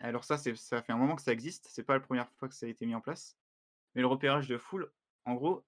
[0.00, 2.54] Alors ça, ça fait un moment que ça existe, c'est pas la première fois que
[2.54, 3.38] ça a été mis en place.
[3.94, 4.90] Mais le repérage de foule,
[5.26, 5.64] en gros,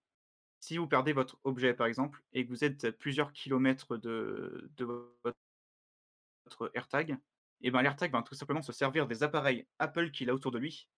[0.58, 4.70] si vous perdez votre objet par exemple, et que vous êtes à plusieurs kilomètres de,
[4.76, 7.16] de votre AirTag,
[7.60, 10.58] et ben l'AirTag va tout simplement se servir des appareils Apple qu'il a autour de
[10.58, 10.88] lui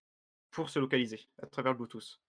[0.51, 2.23] pour se localiser à travers le Bluetooth.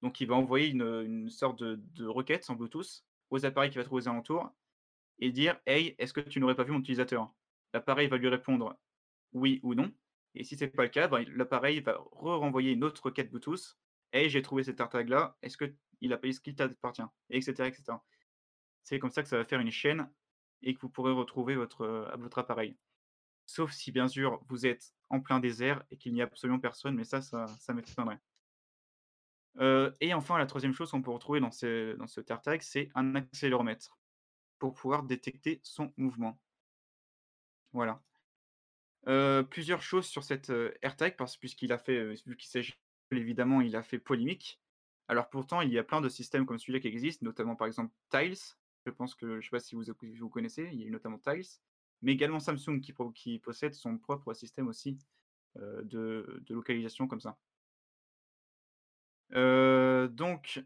[0.00, 3.78] Donc il va envoyer une, une sorte de, de requête en Bluetooth aux appareils qu'il
[3.78, 4.50] va trouver aux alentours
[5.18, 7.32] et dire Hey, est-ce que tu n'aurais pas vu mon utilisateur?
[7.72, 8.78] L'appareil va lui répondre
[9.32, 9.92] oui ou non.
[10.34, 13.78] Et si c'est pas le cas, ben, l'appareil va re-renvoyer une autre requête Bluetooth.
[14.12, 17.02] Hey, j'ai trouvé cet AirTag là, est-ce qu'il a ce qu'il t'appartient?
[17.30, 17.52] Etc.
[17.66, 17.98] etc.
[18.82, 20.08] C'est comme ça que ça va faire une chaîne
[20.62, 22.76] et que vous pourrez retrouver votre, euh, votre appareil.
[23.46, 26.94] Sauf si bien sûr vous êtes en plein désert et qu'il n'y a absolument personne,
[26.94, 28.20] mais ça, ça, m'étonnerait.
[29.58, 32.20] Euh, et enfin, la troisième chose qu'on peut retrouver dans ce, dans ce
[32.60, 33.98] c'est un accéléromètre
[34.58, 36.38] pour pouvoir détecter son mouvement.
[37.72, 38.02] Voilà.
[39.50, 40.52] Plusieurs choses sur cette
[40.82, 42.74] AirTag, parce puisqu'il a fait, vu qu'il s'agit
[43.14, 44.60] évidemment, il a fait polémique.
[45.08, 47.92] Alors pourtant, il y a plein de systèmes comme celui-là qui existent, notamment par exemple
[48.10, 48.56] Tiles.
[48.84, 51.46] Je pense que, je ne sais pas si vous, connaissez, il y a notamment Tiles,
[52.02, 54.98] mais également Samsung qui, possède son propre système aussi
[55.54, 57.36] de, localisation comme ça.
[60.08, 60.64] Donc,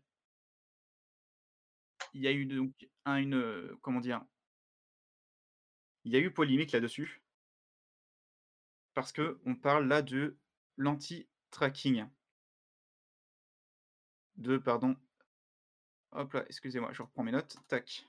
[2.14, 4.24] il y a eu donc un- une, comment dire,
[6.04, 7.22] il y a eu polémique là-dessus
[8.94, 10.38] parce que on parle là de
[10.76, 12.06] l'anti-tracking.
[14.36, 14.96] De, pardon,
[16.12, 18.06] hop là, excusez-moi, je reprends mes notes, tac.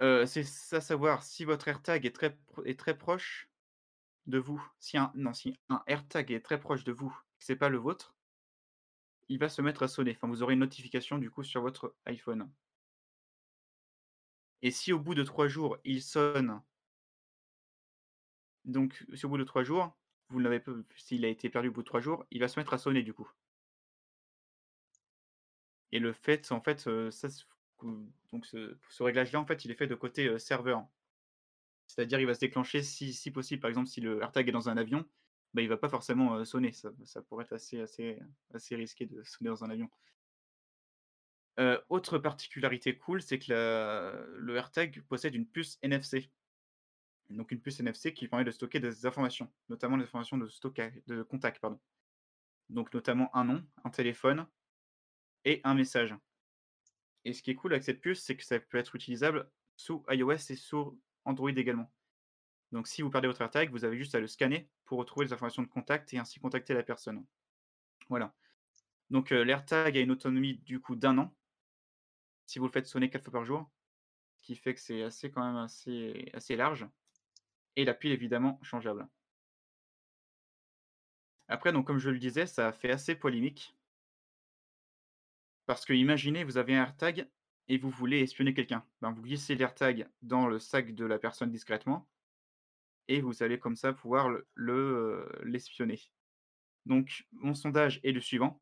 [0.00, 0.44] C'est
[0.76, 3.48] à savoir si votre AirTag est très, est très proche
[4.26, 4.64] de vous.
[4.80, 7.78] Si un, non, si un AirTag est très proche de vous, que c'est pas le
[7.78, 8.13] vôtre,
[9.28, 10.12] il va se mettre à sonner.
[10.16, 12.50] Enfin, vous aurez une notification du coup sur votre iPhone.
[14.62, 16.60] Et si au bout de trois jours, il sonne,
[18.64, 19.96] donc si au bout de trois jours,
[20.28, 20.62] vous l'avez
[20.96, 23.02] s'il a été perdu au bout de trois jours, il va se mettre à sonner
[23.02, 23.30] du coup.
[25.92, 27.28] Et le fait, en fait, euh, ça,
[28.32, 30.86] donc ce, ce réglage-là, en fait, il est fait de côté euh, serveur.
[31.86, 33.60] C'est-à-dire, il va se déclencher si, si possible.
[33.60, 35.06] Par exemple, si le AirTag est dans un avion,
[35.54, 36.72] bah, il va pas forcément sonner.
[36.72, 38.18] Ça, pourrait être assez, assez,
[38.52, 39.88] assez risqué de sonner dans un avion.
[41.88, 43.52] Autre particularité cool, c'est que
[44.36, 46.30] le AirTag possède une puce NFC.
[47.30, 50.48] Donc une puce NFC qui permet de stocker des informations, notamment des informations de
[51.06, 51.80] de contact, pardon.
[52.68, 54.46] Donc notamment un nom, un téléphone
[55.44, 56.14] et un message.
[57.24, 60.04] Et ce qui est cool avec cette puce, c'est que ça peut être utilisable sous
[60.10, 61.90] iOS et sous Android également.
[62.72, 65.32] Donc si vous perdez votre AirTag, vous avez juste à le scanner pour retrouver les
[65.32, 67.24] informations de contact et ainsi contacter la personne.
[68.08, 68.34] Voilà.
[69.10, 71.34] Donc euh, l'AirTag a une autonomie du coup d'un an
[72.46, 73.70] si vous le faites sonner 4 fois par jour,
[74.36, 76.86] ce qui fait que c'est assez quand même assez, assez large.
[77.76, 79.08] Et la pile évidemment changeable.
[81.48, 83.74] Après, donc comme je le disais, ça a fait assez polémique.
[85.66, 87.28] Parce que imaginez, vous avez un AirTag
[87.68, 88.84] et vous voulez espionner quelqu'un.
[89.00, 92.08] Ben, vous glissez l'AirTag dans le sac de la personne discrètement,
[93.08, 96.00] et vous allez comme ça pouvoir l'espionner.
[96.86, 98.60] Donc mon sondage est le suivant: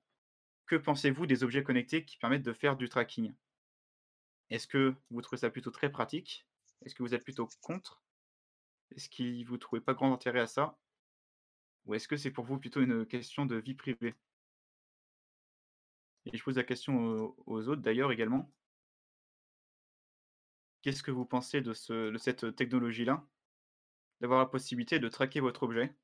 [0.66, 3.34] que pensez-vous des objets connectés qui permettent de faire du tracking?
[4.51, 6.47] Est-ce que vous trouvez ça plutôt très pratique?
[6.84, 8.03] Est-ce que vous êtes plutôt contre?
[8.95, 10.78] Est-ce que vous trouvez pas grand intérêt à ça?
[11.86, 14.14] Ou est-ce que c'est pour vous plutôt une question de vie privée?
[16.26, 18.53] Et je pose la question aux autres d'ailleurs également.
[20.82, 23.26] Qu'est-ce que vous pensez de cette technologie-là?
[24.23, 25.95] D'avoir la possibilité de traquer votre objet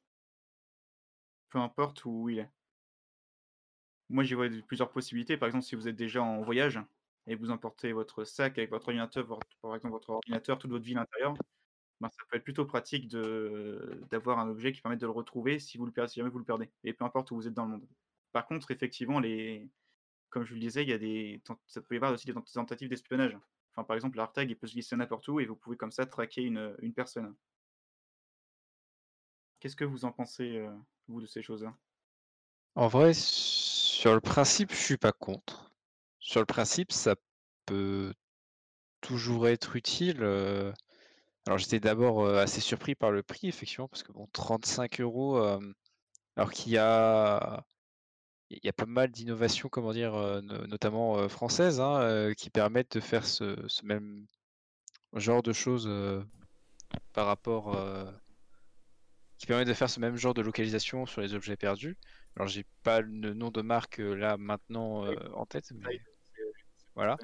[1.51, 2.51] peu importe où il est.
[4.11, 5.37] Moi, j'y vois plusieurs possibilités.
[5.37, 6.81] Par exemple, si vous êtes déjà en voyage
[7.27, 10.85] et vous emportez votre sac avec votre ordinateur, vort par exemple votre ordinateur, toute votre
[10.85, 11.35] vie à l'intérieur,
[12.01, 15.79] ben, ça peut être plutôt pratique d'avoir un objet qui permette de le retrouver si
[15.79, 17.65] vous le per si jamais vous le perdez et peu importe où vous êtes dans
[17.67, 17.89] le monde.
[18.33, 19.71] Par contre, effectivement, les
[20.31, 22.35] comme je vous le disais, il y a des ça peut y avoir aussi des
[22.35, 23.39] tent tentatives d'espionnage.
[23.75, 26.07] Enfin, par exemple, l'AirTag, il peut se glisser n'importe où et vous pouvez comme ça
[26.07, 27.37] traquer une personne.
[29.61, 30.71] Qu'est-ce que vous en pensez, heu,
[31.09, 31.75] vous, de ces choses-là?
[32.77, 35.73] En vrai, sur le principe, je suis pas contre.
[36.21, 37.17] Sur le principe, ça
[37.67, 38.13] peut
[39.03, 40.73] toujours être utile, heu.
[41.47, 45.59] Alors j'étais d'abord, heu, assez surpris par le prix effectivement parce que bon 35 €,
[45.59, 45.75] hem,
[46.37, 47.65] alors qu'il y a
[48.51, 50.15] il y a pas mal d'innovations, comment dire,
[50.69, 54.27] notamment, françaises, hein, qui permettent de faire ce ce même
[55.15, 55.89] genre de choses,
[57.15, 57.77] par rapport,
[59.39, 61.97] qui permettent de faire ce même genre de localisation sur les objets perdus.
[62.37, 66.01] Alors j'ai pas le nom de marque, heu, là maintenant, heu, en tête, mais
[66.95, 67.17] voilà.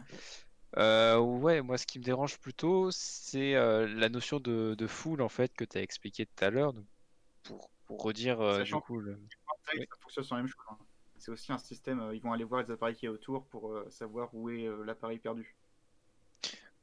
[0.76, 5.28] Heu, ouais, moi ce qui me dérange plutôt, c'est, la notion de de foule en
[5.28, 6.72] fait que tu as expliqué tout à l'heure,
[7.42, 9.20] pour pour redire, du coup le
[9.74, 9.86] oui.
[9.90, 10.78] ça fonctionne sur la même chose, hein.
[11.16, 13.80] C'est aussi un système, ils vont aller voir les appareils qu'il y a autour pour,
[13.88, 15.56] savoir où est, l'appareil perdu.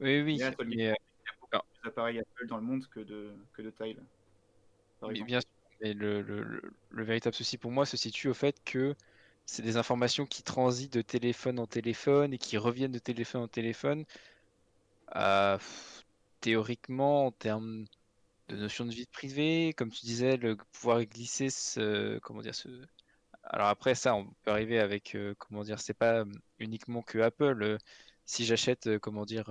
[0.00, 0.96] Oui, oui, là, mais, il y a
[1.38, 4.02] beaucoup plus d'appareils Apple dans le monde que de que de Tile,
[5.02, 5.32] par exemple.
[5.32, 5.48] bien sûr,
[5.80, 8.94] mais le le le le véritable souci pour moi se situe au fait que
[9.46, 13.48] c'est des informations qui transitent de téléphone en téléphone et qui reviennent de téléphone en
[13.48, 14.04] téléphone.
[15.14, 15.58] Heu,
[16.40, 17.84] théoriquement, en termes
[18.48, 22.54] de notion de vie privée, comme tu disais, le pouvoir glisser ce comment dire?
[22.54, 22.68] Ce
[23.44, 25.80] alors après ça, on peut arriver avec, heu, comment dire?
[25.80, 27.78] C'est pas, mmh, uniquement que Apple,
[28.26, 29.50] si j'achète, comment dire?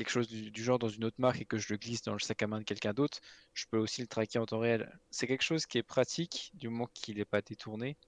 [0.00, 2.20] Quelque chose du genre dans une autre marque et que je le glisse dans le
[2.20, 3.20] sac à main de quelqu'un d'autre,
[3.52, 4.98] je peux aussi le traquer en temps réel.
[5.10, 7.98] C'est quelque chose qui est pratique du moment qu'il est pas détourné.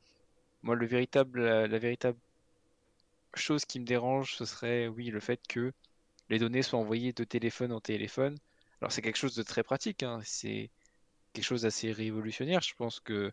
[0.63, 2.17] Moi, la véritable
[3.35, 5.71] chose qui me dérange, ce serait, oui, le fait que
[6.31, 8.39] les données soient envoyées de téléphone en téléphone.
[8.81, 10.71] Alors c'est quelque chose de très pratique, hein, c'est
[11.35, 12.63] quelque chose d'assez révolutionnaire.
[12.63, 13.31] Je pense que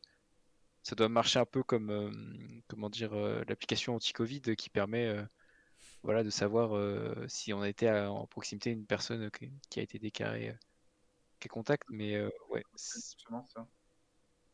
[0.83, 3.15] ça doit marcher un peu comme, hem, comment dire?
[3.15, 5.25] Heu, l'application anti-Covid qui permet, heu,
[6.03, 9.79] voilà, de savoir, heu, si on était à en proximité d'une personne, heu, qui qui
[9.79, 10.57] a été déclarée, heu,
[11.39, 13.67] cas contact, mais, heu, ouais, ça.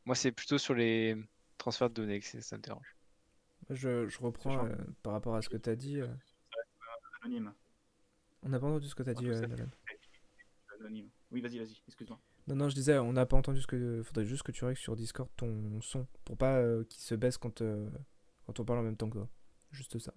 [0.06, 1.16] moi, c'est plutôt sur les
[1.58, 2.96] transferts de données que ça me dérange.
[3.70, 4.68] Je je reprends,
[5.04, 6.02] par rapport à ce que tu as dit,
[7.22, 7.54] anonyme.
[8.44, 9.30] On n'a pas entendu ce que tu as dit,
[10.80, 11.10] anonyme.
[11.32, 12.20] Oui, vas-y, vas-y, excuse-moi.
[12.48, 14.78] Non, non, je disais, on n'a pas entendu ce que faudrait juste que tu règles
[14.80, 17.64] sur Discord ton son pour pas, qu'il se baisse quand,
[18.46, 19.30] quand on parle en même temps que toi.
[19.76, 20.14] Juste ça.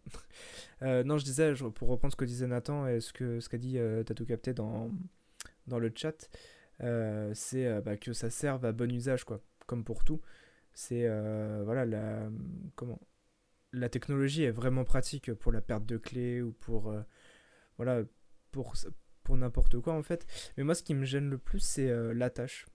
[0.83, 3.59] Heu, non, je disais, pour reprendre ce que disait Nathan et ce que ce qu'a
[3.59, 4.91] dit, as tout capté dans
[5.79, 6.31] le chat,
[6.83, 10.21] heu, c'est, heu, bah, que ça serve à bon usage, quoi, comme pour tout.
[10.75, 11.09] C'est,
[11.65, 12.31] voilà, la,
[12.77, 13.01] comment?
[13.73, 16.95] La technologie est vraiment pratique pour la perte de clés ou pour,
[17.77, 18.03] voilà,
[18.53, 20.27] pour n'importe quoi, en fait.
[20.57, 22.67] Mais moi, ce qui me gêne le plus, c'est, heu, l'attache.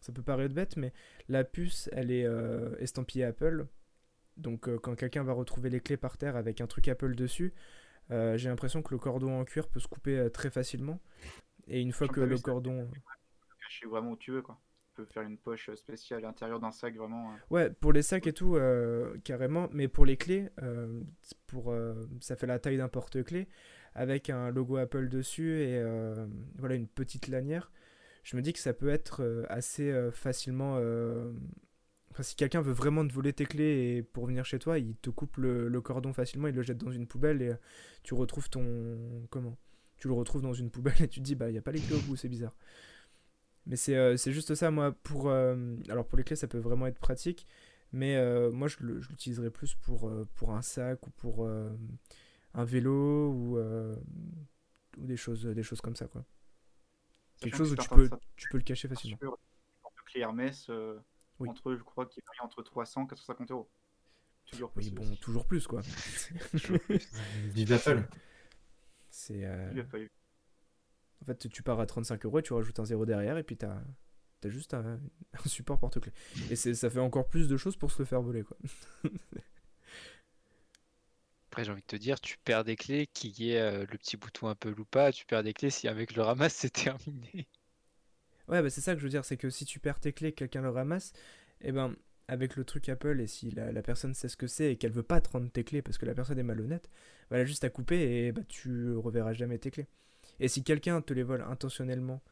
[0.00, 0.92] Ça peut paraître bête, mais
[1.28, 2.26] la puce, elle est,
[2.80, 3.66] estampillée Apple.
[4.38, 7.52] Donc, heu, quand quelqu'un va retrouver les clés par terre avec un truc Apple dessus,
[8.10, 11.00] heu, j'ai l'impression que le cordon en cuir peut se couper, heu, très facilement.
[11.66, 14.58] Et une fois que le cordon tu peux cacher vraiment où tu veux, quoi.
[14.78, 18.26] Tu peux faire une poche, spéciale à l'intérieur d'un sac vraiment, Ouais, pour les sacs
[18.26, 18.58] et tout,
[19.22, 20.48] carrément, mais pour les clés,
[21.46, 21.74] pour,
[22.20, 23.48] ça fait la taille d'un porte-clés
[23.94, 25.82] avec un logo Apple dessus et
[26.58, 27.70] voilà, une petite lanière.
[28.24, 30.80] Je me dis que ça peut être, assez, facilement,
[32.18, 34.96] enfin, si quelqu'un veut vraiment te voler tes clés et pour venir chez toi, il
[34.96, 37.58] te coupe le le cordon facilement, il le jette dans une poubelle et heu,
[38.02, 39.56] tu retrouves ton comment?
[39.98, 41.72] Tu le retrouves dans une poubelle et tu te dis: «Bah, il y a pas
[41.72, 42.54] les clés au bout, c'est bizarre».
[43.66, 46.86] Mais c'est, c'est juste ça, moi, pour, hem alors pour les clés, ça peut vraiment
[46.86, 47.46] être pratique,
[47.92, 53.58] mais heu, moi, je l'utiliserais plus pour, pour un sac ou pour, un vélo ou
[54.96, 56.24] ou des choses, des choses comme ça, quoi.
[57.40, 59.18] Quelque chose où tu peux tu peux le cacher facilement.
[59.82, 60.70] porte-clés Hermès,
[61.40, 61.48] Oui.
[61.48, 63.68] entre je crois qu'il varie entre 300 et 450 €.
[64.46, 65.18] Toujours Oui, plus bon, aussi.
[65.20, 65.82] toujours plus, quoi.
[66.52, 67.06] Toujours plus.
[67.54, 68.08] Vive Apple!
[69.10, 70.08] C'est, Apple.
[71.22, 73.56] En fait, tu pars à 35 euros et tu rajoutes un zéro derrière et puis
[73.56, 73.82] t'as
[74.44, 75.00] as juste un,
[75.44, 76.12] un support porte-clés.
[76.50, 78.56] Et c'est- ça fait encore plus de choses pour se le faire voler, quoi.
[81.50, 83.98] Après, j'ai envie de te dire, tu perds des clés, qu'il y ait euh, le
[83.98, 87.48] petit bouton un peu loupa, tu perds des clés, si mec le ramasse, c'est terminé.
[88.48, 90.32] Ouais, bah c'est ça que je veux dire, c'est que si tu perds tes clés,
[90.32, 91.12] que quelqu'un le ramasse,
[91.60, 91.94] et ben
[92.28, 94.92] avec le truc Apple, et si la, la personne sait ce que c'est et qu'elle
[94.92, 96.88] veut pas te rendre tes clés parce que la personne est malhonnête,
[97.30, 99.86] bah, elle a juste à couper et bah tu reverras jamais tes clés.
[100.40, 102.22] Et si quelqu'un te les vole intentionnellement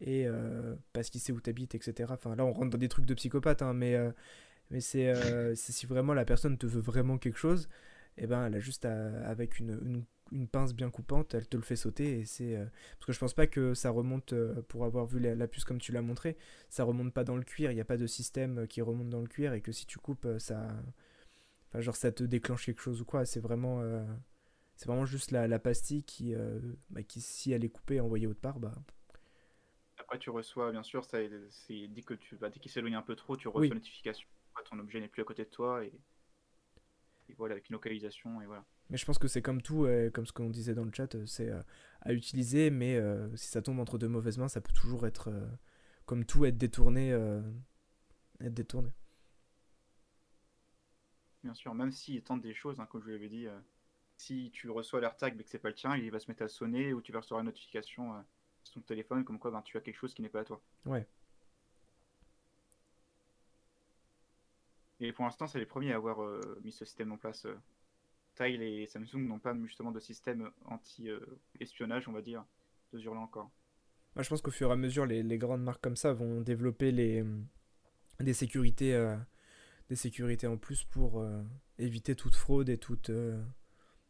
[0.00, 2.12] et euh, parce qu'il sait où t'habites, etc.
[2.12, 4.10] Enfin là on rentre dans des trucs de psychopathe, hein, mais, euh,
[4.70, 7.68] mais c'est euh, c'est si vraiment la personne te veut vraiment quelque chose,
[8.18, 11.56] et ben elle a juste à, avec une, une, une pince bien coupante, elle te
[11.56, 12.56] le fait sauter et c'est...
[12.56, 12.66] euh,
[12.98, 15.64] parce que je pense pas que ça remonte, euh, pour avoir vu la, la puce
[15.64, 16.36] comme tu l'as montré,
[16.70, 19.10] ça remonte pas dans le cuir, il n'y a pas de système euh, qui remonte
[19.10, 20.68] dans le cuir et que si tu coupes, ça.
[21.70, 23.24] Enfin, genre, ça te déclenche quelque chose ou quoi.
[23.26, 23.80] C'est vraiment.
[23.82, 24.04] euh,
[24.76, 26.34] C'est vraiment juste la, la pastille qui,
[26.90, 28.72] bah, qui, si elle est coupée et envoyée autre part, bah.
[29.98, 31.18] Après, tu reçois, bien sûr, ça,
[31.50, 33.76] c'est dès que tu bah, dès qu'il s'éloigne un peu trop, tu reçois Oui.
[33.76, 34.26] une notification.
[34.70, 35.92] Ton objet n'est plus à côté de toi et,
[37.28, 38.64] et voilà, avec une localisation et voilà.
[38.90, 41.14] Mais je pense que c'est comme tout, euh, comme ce qu'on disait dans le chat,
[41.14, 41.62] euh, c'est euh,
[42.02, 43.00] à utiliser, mais
[43.34, 45.32] si ça tombe entre de mauvaises mains, ça peut toujours être.
[46.04, 47.10] comme tout, être détourné.
[48.40, 48.90] être détourné.
[51.42, 53.48] Bien sûr, même s'il tente des choses, hein, comme je vous l'avais dit,
[54.16, 56.48] si tu reçois l'AirTag mais que c'est pas le tien, il va se mettre à
[56.48, 58.20] sonner ou tu vas recevoir une notification euh,
[58.64, 60.60] sur ton téléphone comme quoi ben, tu as quelque chose qui n'est pas à toi.
[60.84, 61.06] Ouais.
[65.00, 67.44] Et pour l'instant, c'est les premiers à avoir euh, mis ce système en place.
[67.44, 67.54] euh.
[68.36, 72.44] Tile et Samsung n'ont pas justement de système anti-espionnage, on va dire,
[72.92, 73.50] de ce genre-là encore.
[74.14, 76.40] Moi, je pense qu'au fur et à mesure, les, les grandes marques comme ça vont
[76.40, 77.24] développer les,
[78.20, 79.16] des, sécurités, euh,
[79.88, 81.42] des sécurités en plus pour euh,
[81.78, 83.42] éviter toute fraude et toute, euh,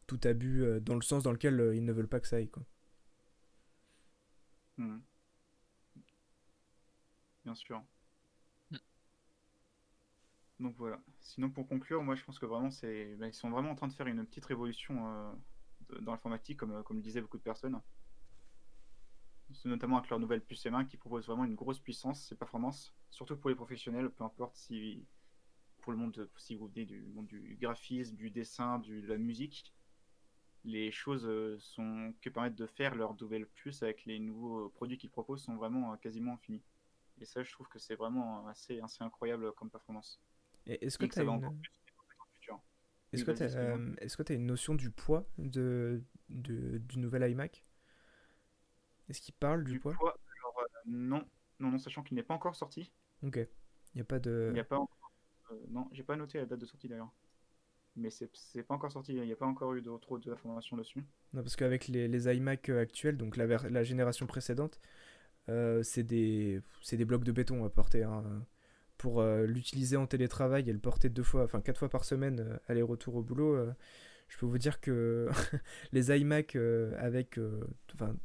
[0.07, 2.37] tout abus euh, dans le sens dans lequel euh, ils ne veulent pas que ça
[2.37, 2.49] aille.
[2.49, 2.63] Quoi.
[4.77, 5.01] Mhm.
[7.43, 7.83] Bien sûr.
[8.71, 8.77] Mm.
[10.59, 10.99] Donc voilà.
[11.27, 13.87] Sinon, pour conclure, moi je pense que vraiment, c'est, ben, ils sont vraiment en train
[13.89, 15.33] de faire une petite révolution euh,
[16.01, 17.81] dans l'informatique, comme, euh, comme le disaient beaucoup de personnes.
[19.65, 23.35] Notamment avec leur nouvelle puce M1 qui propose vraiment une grosse puissance et performance, surtout
[23.37, 25.05] pour les professionnels, peu importe si
[25.81, 29.17] pour le monde, de- si vous venez du monde du graphisme, du dessin, de la
[29.17, 29.73] musique,
[30.65, 31.57] les choses euh,
[32.21, 35.97] que permettent de faire leur nouvelle puce avec les nouveaux produits qu'ils proposent sont vraiment
[35.97, 36.63] quasiment infinis.
[37.19, 40.21] Et ça, je trouve que c'est vraiment assez incroyable comme performance.
[40.67, 41.29] Est-ce que tu as une,
[43.13, 43.77] Oui, que excuse-moi.
[43.77, 47.63] euh, est-ce que as une notion du poids de, de- du nouvel iMac?
[49.09, 49.93] Est-ce qu'il parle du, Du poids?
[49.93, 51.23] poids, alors, euh, non,
[51.59, 52.91] non, non, sachant qu'il n'est pas encore sorti.
[53.23, 53.37] Ok.
[53.37, 53.47] Il
[53.97, 54.47] n'y a pas de.
[54.49, 55.11] Il n'y a pas encore,
[55.51, 57.11] euh, non, j'ai pas noté la date de sortie d'ailleurs.
[57.95, 58.29] Mais c'est
[58.63, 61.03] pas encore sorti, il n'y a pas encore eu de, trop d'informations dessus.
[61.33, 64.79] Non, parce qu'avec les, les iMac euh, actuels, donc la, la génération précédente,
[65.83, 68.03] c'est des, c'est des blocs de béton à porter.
[68.03, 68.45] hein.
[68.97, 72.39] Pour euh, l'utiliser en télétravail et le porter deux fois, enfin quatre fois par semaine,
[72.39, 73.71] euh, aller-retour au boulot, euh,
[74.27, 75.29] je peux vous dire que
[75.91, 76.55] les iMac
[76.97, 77.39] avec.
[77.93, 78.15] enfin,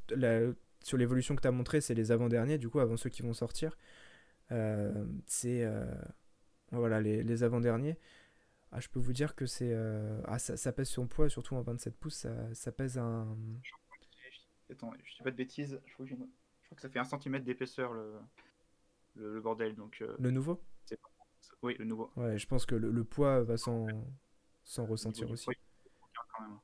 [0.83, 3.35] sur l'évolution que tu as montré, c'est les avant-derniers, du coup, avant ceux qui vont
[3.35, 3.77] sortir.
[5.27, 5.67] C'est.
[6.73, 7.99] voilà, les, les avant-derniers.
[8.73, 9.77] Ah, je peux vous dire que c'est.
[10.27, 13.37] ah, ça, pèse son poids, surtout en 27 pouces, ça, pèse un.
[14.71, 17.05] Attends, je dis pas de bêtises, je crois que, je crois que ça fait un
[17.05, 18.15] centimètre d'épaisseur le,
[19.15, 20.63] le, le bordel, donc euh, Le nouveau
[21.63, 22.11] oui, le nouveau.
[22.17, 23.87] Ouais, je pense que le, le poids va s'en
[24.79, 25.45] ressentir aussi.
[25.45, 25.55] poids,
[26.37, 26.59] quand même.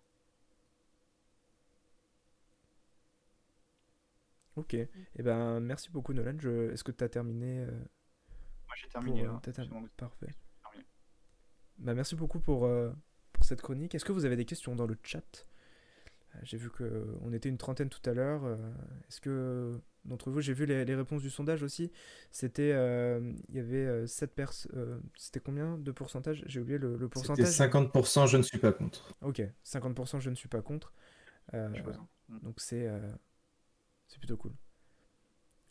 [4.56, 4.74] Ok.
[4.74, 4.88] Et
[5.22, 6.36] ben, merci beaucoup, Nolan.
[6.40, 6.72] Je...
[6.72, 9.40] Est-ce que tu as terminé euh, Moi j'ai terminé pour, euh, là.
[9.52, 9.80] terminé.
[9.80, 9.88] bon.
[9.96, 10.34] Parfait.
[10.62, 10.86] terminé.
[11.78, 12.92] Bah, merci beaucoup pour, euh,
[13.32, 13.94] pour cette chronique.
[13.94, 15.46] Est-ce que vous avez des questions dans le chat?
[16.42, 18.44] J'ai vu que on était une trentaine tout à l'heure.
[19.08, 21.92] Est-ce que d'entre vous, j'ai vu les, les réponses du sondage aussi.
[22.32, 25.02] C'était, euh, il y avait 7 personnes.
[25.16, 26.42] C'était combien de pourcentage?
[26.46, 27.46] J'ai oublié le, le C'était pourcentage.
[27.46, 29.14] 50%, je ne suis pas contre.
[29.22, 30.92] Ok, 50%, je ne suis pas contre.
[31.54, 31.68] Euh.
[32.28, 32.38] Mm.
[32.42, 33.00] Donc c'est euh,
[34.06, 34.52] c'est plutôt cool.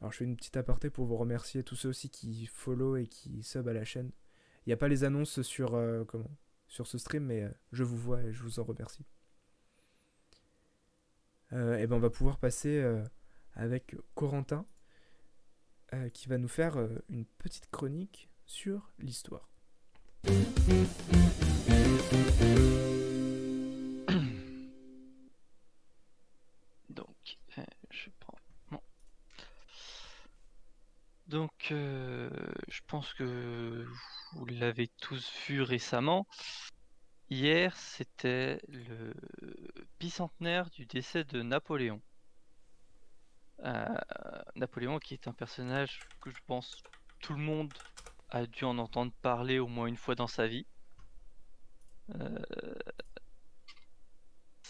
[0.01, 3.07] Alors je fais une petite aparté pour vous remercier tous ceux aussi qui follow et
[3.07, 4.11] qui sub à la chaîne.
[4.65, 6.31] Il n'y a pas les annonces sur euh, comment?
[6.67, 9.05] Sur ce stream, mais euh, je vous vois et je vous en remercie.
[11.53, 13.01] Euh, et ben on va pouvoir passer euh,
[13.57, 14.65] avec Corentin
[15.93, 19.49] euh, qui va nous faire euh, une petite chronique sur l'histoire.
[26.89, 28.37] Donc, euh, je prends.
[31.27, 33.85] Donc, je pense que
[34.33, 36.25] vous l'avez tous vu récemment.
[37.29, 39.13] Hier, c'était le
[39.99, 42.01] bicentenaire du décès de Napoléon.
[44.55, 46.81] Napoléon, qui est un personnage que je pense
[47.19, 47.73] tout le monde
[48.29, 50.65] a dû en entendre parler au moins une fois dans sa vie.
[52.15, 52.39] Euh,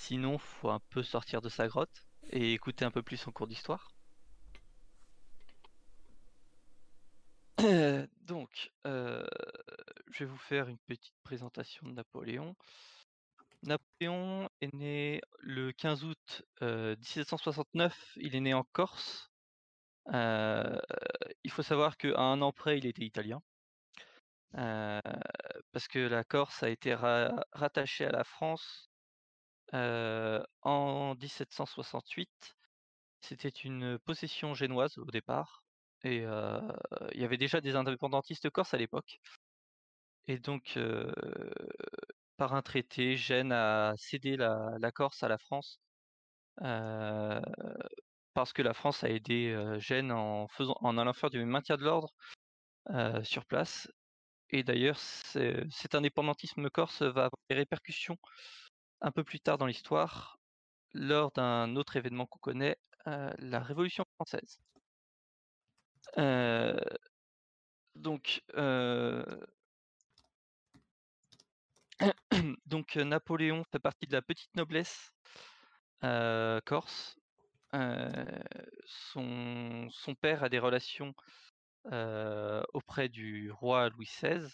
[0.08, 3.46] Sinon, faut un peu sortir de sa grotte et écouter un peu plus son cours
[3.46, 3.92] d'histoire.
[8.22, 9.28] Donc, euh,
[10.12, 12.56] je vais vous faire une petite présentation de Napoléon.
[13.64, 18.14] Napoléon est né le 15 août 1769.
[18.18, 19.32] Il est né en Corse.
[20.14, 23.42] Il faut savoir qu'à un an près, il était italien.
[24.54, 28.90] Parce que la Corse a été rattachée à la France
[29.74, 32.30] en 1768.
[33.22, 35.64] C'était une possession génoise au départ.
[36.04, 39.20] Et il y avait déjà des indépendantistes corses à l'époque.
[40.28, 40.78] Et donc,
[42.38, 45.80] par un traité, Gênes a cédé la, Corse à la France.
[48.34, 51.84] parce que la France a aidé Gênes en, faisant, en allant faire du maintien de
[51.84, 52.14] l'ordre
[53.24, 53.90] sur place.
[54.52, 58.18] Et d'ailleurs, cet indépendantisme corse va avoir des répercussions
[59.02, 60.40] un peu plus tard dans l'histoire,
[60.94, 64.58] lors d'un autre événement qu'on connaît, la Révolution française.
[67.96, 68.42] donc,
[72.66, 75.12] donc Napoléon fait partie de la petite noblesse
[76.66, 77.18] corse.
[78.86, 79.90] son,
[80.22, 81.14] père a des relations
[82.74, 84.48] auprès du roi Louis XVI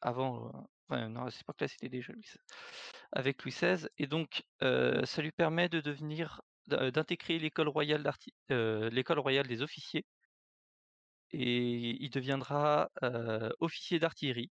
[0.00, 2.38] avant, non, à cette époque-là, c'était déjà Louis XVI,
[3.12, 8.02] avec Louis XVI, et donc ça lui permet de devenir, d'intégrer l'école royale
[9.46, 10.04] des officiers,
[11.32, 12.90] et il deviendra
[13.60, 14.50] officier d'artillerie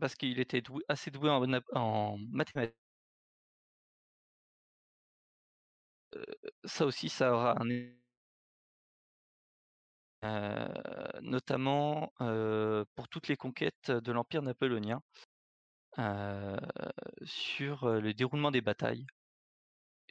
[0.00, 1.42] parce qu'il était assez doué en,
[1.74, 2.76] en mathématiques.
[6.64, 7.68] ça aussi, ça aura un
[11.22, 12.12] notamment
[12.94, 15.00] pour toutes les conquêtes de l'Empire napoléonien,
[17.24, 19.06] sur le déroulement des batailles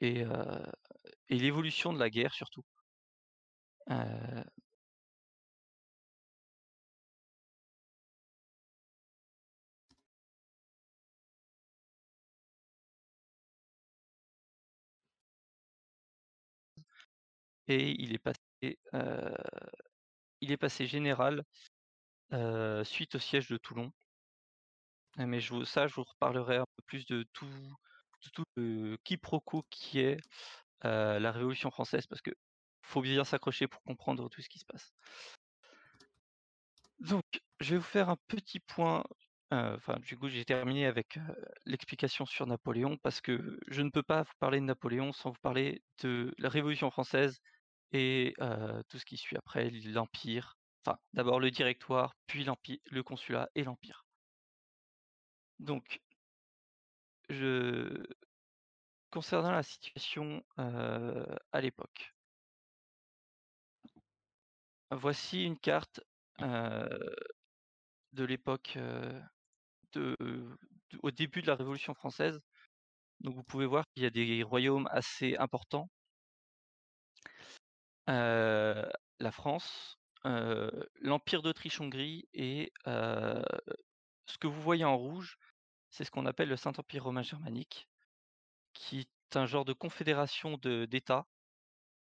[0.02, 0.26] et
[1.30, 2.64] l'évolution de la guerre surtout.
[17.70, 18.20] Et il est
[20.58, 21.44] passé général
[22.84, 23.92] suite au siège de Toulon.
[25.18, 29.64] Mais je ça, je vous reparlerai un peu plus de tout, de tout le quiproquo
[29.70, 30.20] qui est
[30.82, 32.32] la Révolution française, parce que
[32.82, 34.94] faut bien s'accrocher pour comprendre tout ce qui se passe.
[37.00, 37.24] Donc,
[37.60, 39.04] je vais vous faire un petit point.
[39.52, 41.20] Enfin, du coup, j'ai terminé avec
[41.66, 45.40] l'explication sur Napoléon, parce que je ne peux pas vous parler de Napoléon sans vous
[45.42, 47.42] parler de la Révolution française
[47.92, 48.34] et
[48.88, 50.58] tout ce qui suit après, l'Empire.
[50.86, 52.46] Enfin, d'abord le directoire, puis
[52.86, 54.06] le consulat et l'Empire.
[55.60, 56.02] Donc,
[57.30, 58.06] je...
[59.12, 62.14] concernant la situation à l'époque,
[64.92, 66.02] voici une carte
[66.40, 68.78] de l'époque
[71.04, 72.40] au début de la Révolution française.
[73.20, 75.90] Donc vous pouvez voir qu'il y a des royaumes assez importants
[78.10, 85.38] la France, l'Empire d'Autriche-Hongrie et ce que vous voyez en rouge,
[85.90, 87.88] c'est ce qu'on appelle le Saint-Empire romain germanique,
[88.74, 91.26] qui est un genre de confédération d'États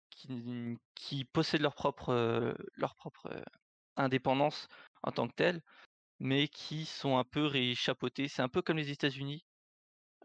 [0.10, 2.56] qui, possèdent leur propre,
[3.95, 4.68] indépendance
[5.03, 5.61] en tant que telle,
[6.19, 8.27] mais qui sont un peu réchapeautés.
[8.27, 9.45] C'est un peu comme les États-Unis,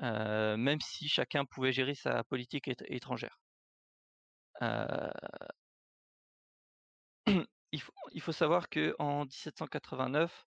[0.01, 3.39] même si chacun pouvait gérer sa politique étrangère
[7.73, 10.47] il, faut, il faut savoir qu'en 1789,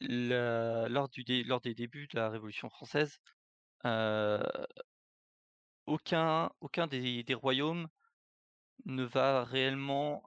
[0.00, 3.20] lors, des débuts de la Révolution française,
[5.86, 7.88] aucun, aucun des, royaumes
[8.86, 10.22] ne va réellement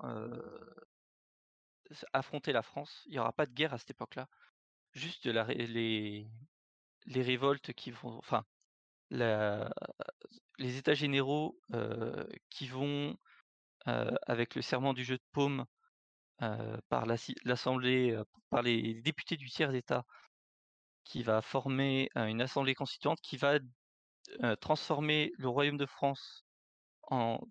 [2.14, 3.04] affronter la France.
[3.08, 4.28] Il n'y aura pas de guerre à cette époque-là.
[4.94, 6.28] Juste les,
[7.08, 8.18] révoltes qui vont.
[8.18, 8.45] Enfin,
[9.12, 11.60] les états généraux
[12.49, 13.18] qui vont
[14.26, 15.65] avec le serment du jeu de paume
[16.89, 17.05] par
[17.45, 18.19] l'Assemblée,
[18.49, 20.03] par les députés du tiers-État,
[21.03, 23.59] qui va former une assemblée constituante qui va
[24.59, 26.45] transformer le royaume de France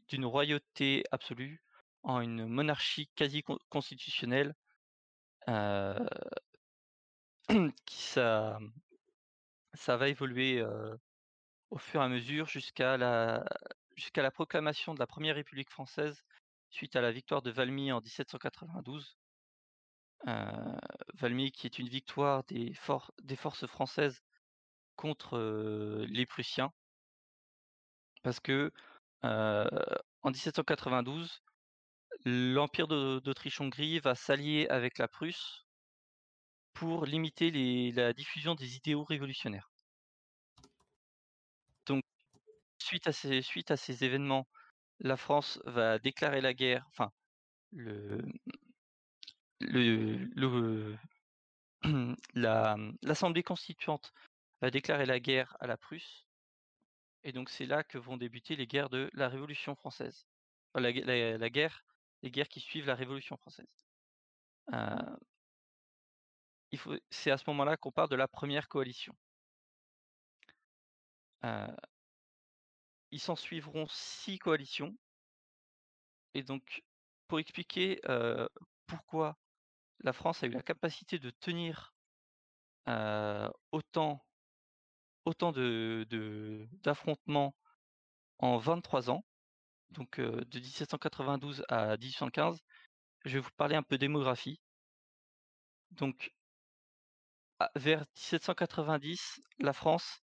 [0.09, 1.63] d'une royauté absolue
[2.03, 4.55] en une monarchie quasi constitutionnelle
[7.87, 8.59] qui ça
[9.75, 10.65] ça va évoluer
[11.71, 13.45] au fur et à mesure jusqu'à la
[13.97, 16.23] jusqu'à la proclamation de la Première République française
[16.71, 19.17] suite à la victoire de Valmy en 1792.
[20.29, 20.77] Euh,
[21.15, 24.23] Valmy qui est une victoire des, forces françaises
[24.97, 26.73] contre euh, les Prussiens.
[28.23, 28.73] Parce que
[29.25, 29.69] euh,
[30.23, 31.43] en 1792,
[32.25, 35.65] l'Empire d'Autriche-Hongrie va s'allier avec la Prusse
[36.73, 37.51] pour limiter
[37.93, 39.71] la diffusion des idéaux révolutionnaires.
[41.87, 42.03] Donc,
[42.87, 44.47] suite à ces, événements,
[45.01, 47.13] la France va déclarer la guerre, enfin,
[53.03, 54.13] l'Assemblée constituante
[54.63, 56.27] va déclarer la guerre à la Prusse,
[57.25, 60.27] et donc c'est là que vont débuter les guerres de la Révolution française.
[60.75, 61.85] la, guerre,
[62.23, 63.67] les guerres qui suivent la Révolution française.
[64.73, 65.17] Euh,
[67.11, 69.15] c'est à ce moment-là qu'on parle de la première coalition.
[71.45, 71.67] Euh,
[73.11, 74.97] ils s'en suivront six coalitions.
[76.35, 76.83] Et donc,
[77.29, 78.01] pour expliquer
[78.87, 79.37] pourquoi
[80.01, 81.95] la France a eu la capacité de tenir
[83.73, 84.25] autant,
[85.25, 86.07] autant de,
[86.83, 87.55] d'affrontements
[88.39, 89.25] en 23 ans,
[89.91, 92.61] donc de 1792 à 1815,
[93.25, 94.61] je vais vous parler un peu démographie.
[95.93, 96.35] Donc,
[97.75, 100.21] vers 1790, la France,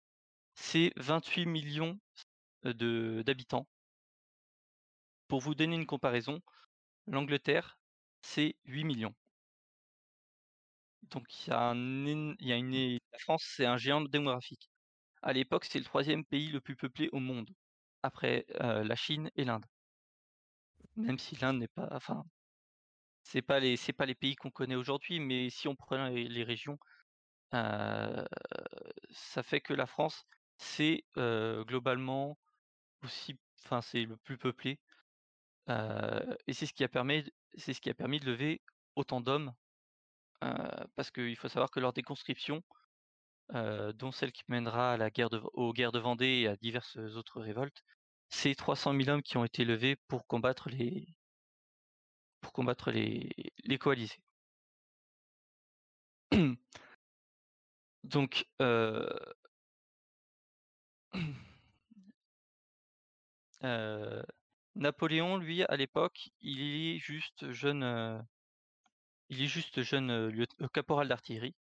[0.56, 1.98] c'est 28 millions
[2.64, 3.68] d'habitants.
[5.28, 6.42] Pour vous donner une comparaison,
[7.08, 7.80] l'Angleterre,
[8.22, 9.16] c'est 8 millions.
[11.04, 14.70] Donc il y a, une, la France, c'est un géant démographique.
[15.22, 17.50] À l'époque, c'est le troisième pays le plus peuplé au monde,
[18.04, 19.66] après la Chine et l'Inde.
[20.96, 22.24] Même si l'Inde n'est pas, enfin,
[23.24, 26.44] c'est pas les, c'est pas les pays qu'on connaît aujourd'hui, mais si on prend les
[26.44, 26.78] régions,
[27.52, 30.26] ça fait que la France,
[30.58, 32.38] c'est globalement
[33.04, 34.80] aussi, enfin c'est le plus peuplé.
[35.70, 38.62] et c'est ce qui a permis, de lever
[38.96, 39.54] autant d'hommes,
[40.96, 42.64] parce qu'il faut savoir que lors des conscriptions,
[43.54, 46.98] dont celle qui mènera à la guerre de, aux guerres de Vendée et à diverses
[46.98, 47.84] autres révoltes,
[48.30, 51.08] c'est 300 000 hommes qui ont été levés pour combattre les,
[52.42, 53.30] pour combattre les,
[53.66, 54.22] les coalisés.
[58.04, 58.46] Donc,
[64.76, 68.26] Napoléon, lui, à l'époque, il est juste jeune,
[69.30, 71.56] il est juste jeune caporal d'artillerie,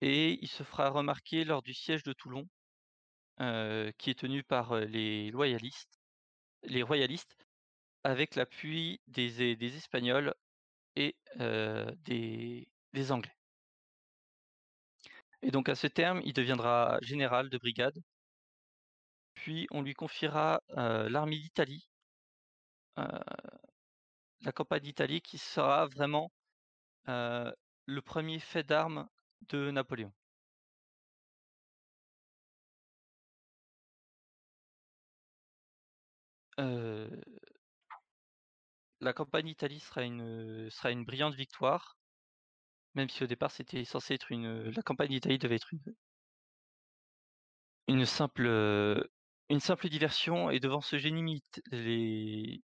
[0.00, 2.48] et il se fera remarquer lors du siège de Toulon,
[3.38, 6.00] qui est tenu par les loyalistes,
[6.64, 7.36] les royalistes,
[8.04, 10.34] avec l'appui des, Espagnols
[10.96, 11.16] et
[12.04, 13.36] des Anglais.
[15.42, 17.98] Et donc à ce terme, il deviendra général de brigade.
[19.36, 21.88] Puis on lui confiera l'armée d'Italie,
[22.96, 26.32] la campagne d'Italie qui sera vraiment
[27.06, 29.08] le premier fait d'armes
[29.48, 30.12] de Napoléon.
[39.00, 41.96] la campagne d'Italie sera une, sera une brillante victoire.
[42.94, 44.70] Même si au départ c'était censé être une.
[44.70, 45.94] La campagne d'Italie devait être une.
[47.88, 48.46] Une simple,
[49.48, 52.60] une simple diversion, et devant ce génie mythe, les,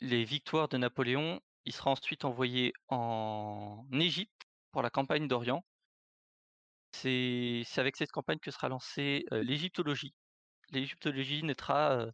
[0.00, 5.64] victoires de Napoléon, il sera ensuite envoyé en Égypte pour la campagne d'Orient.
[6.92, 10.14] C'est avec cette campagne que sera lancée l'égyptologie.
[10.70, 12.06] L'égyptologie naîtra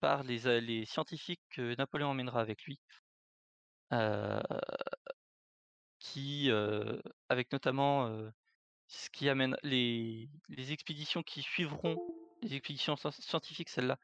[0.00, 2.78] par les, scientifiques que Napoléon emmènera avec lui
[5.98, 6.50] qui,
[7.28, 8.08] avec notamment
[8.88, 10.28] ce qui amène les
[10.72, 11.96] expéditions qui suivront,
[12.44, 13.98] les expéditions scientifiques, celles-là,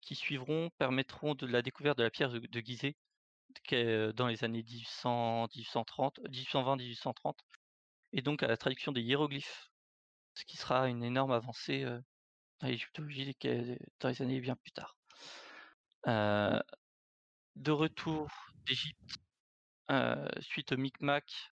[0.00, 2.96] qui suivront, permettront de la découverte de la pierre de, Gizeh
[4.14, 7.34] dans les années 1800, 1830, 1820-1830,
[8.12, 9.70] et donc à la traduction des hiéroglyphes,
[10.34, 11.84] ce qui sera une énorme avancée
[12.60, 13.36] dans l'égyptologie
[14.00, 14.96] dans les années bien plus tard.
[16.06, 18.28] de retour
[18.66, 19.18] d'Égypte,
[20.40, 21.52] suite au micmac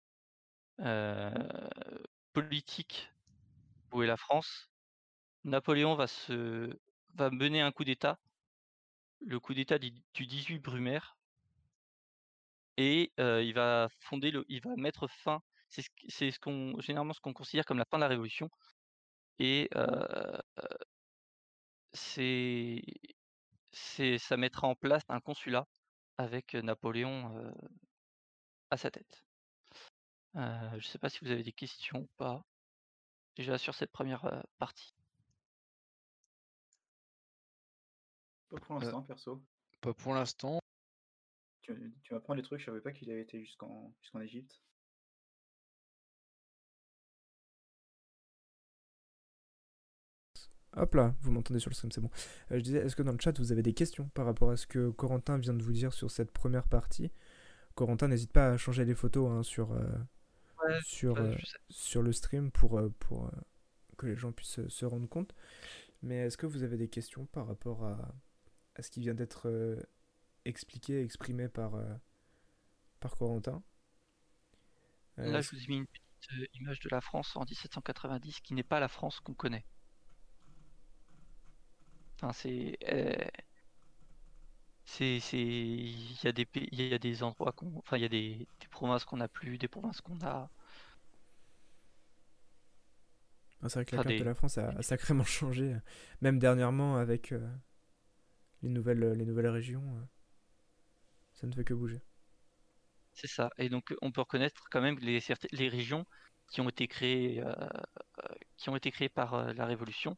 [2.33, 3.11] politique
[3.91, 4.72] où est la France,
[5.43, 8.19] Napoléon va mener un coup d'État,
[9.21, 11.17] le coup d'État du 18 Brumaire,
[12.77, 15.81] et il va fonder le, il va mettre fin, c'est
[16.31, 18.49] ce, qu'on généralement ce qu'on considère comme la fin de la Révolution,
[19.39, 19.69] et
[21.93, 22.81] c'est
[24.17, 25.67] ça mettra en place un consulat
[26.17, 27.53] avec Napoléon
[28.69, 29.23] à sa tête.
[30.35, 32.43] je ne sais pas si vous avez des questions ou pas,
[33.35, 34.93] déjà sur cette première partie.
[38.53, 39.43] Pas pour l'instant, perso.
[39.81, 40.59] Pas pour l'instant.
[41.61, 41.73] Tu,
[42.03, 44.61] tu m'apprends des trucs, je savais pas qu'il avait été jusqu'en jusqu'en Égypte.
[50.75, 52.09] Hop là, vous m'entendez sur le stream, c'est bon.
[52.51, 54.57] Euh, je disais, est-ce que dans le chat vous avez des questions par rapport à
[54.57, 57.11] ce que Corentin vient de vous dire sur cette première partie?
[57.75, 59.85] Corentin, n'hésite pas à changer les photos hein, sur, euh,
[60.63, 63.31] Ouais, sur, ouais, euh, le stream pour, euh, pour euh,
[63.97, 65.33] que les gens puissent se- se rendre compte.
[66.03, 68.13] Mais est-ce que vous avez des questions par rapport à,
[68.75, 69.77] à ce qui vient d'être euh,
[70.45, 71.85] expliqué, exprimé par, euh,
[72.99, 73.61] par Corentin
[75.19, 78.53] Euh, Là, je vous ai mis une petite image de la France en 1790 qui
[78.53, 79.65] n'est pas la France qu'on connaît.
[82.17, 82.77] Enfin, c'est.
[84.85, 85.19] c'est.
[85.19, 87.77] c'est- Il y a des pays, il y a des endroits qu'on.
[87.79, 90.49] Enfin, il y a des, des provinces qu'on n'a plus, des provinces qu'on a.
[93.61, 95.75] Ah, c'est vrai que la carte de la France a, a sacrément changé,
[96.21, 97.39] même dernièrement avec euh,
[98.63, 99.83] les, nouvelles, les nouvelles régions.
[99.97, 100.01] euh,
[101.33, 102.01] ça ne fait que bouger.
[103.13, 103.49] C'est ça.
[103.57, 105.19] Et donc, on peut reconnaître quand même les,
[105.51, 106.05] les régions
[106.51, 107.53] qui ont été créées, euh,
[108.23, 110.17] euh, qui ont été créées par euh, la Révolution,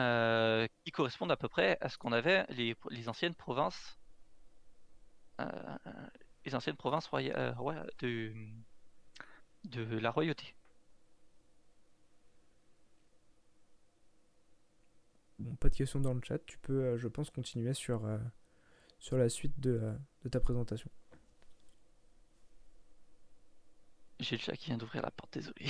[0.00, 3.98] euh, qui correspondent à peu près à ce qu'on avait les, les anciennes provinces,
[5.40, 5.76] euh,
[6.44, 8.32] les anciennes provinces euh, roya- de,
[9.64, 10.54] de la royauté.
[15.38, 18.18] Bon, pas de questions dans le chat, tu peux, euh, je pense, continuer sur, euh,
[19.00, 19.94] sur la suite de, euh,
[20.24, 20.90] de ta présentation.
[24.18, 25.66] J'ai le chat qui vient d'ouvrir la porte, désolé.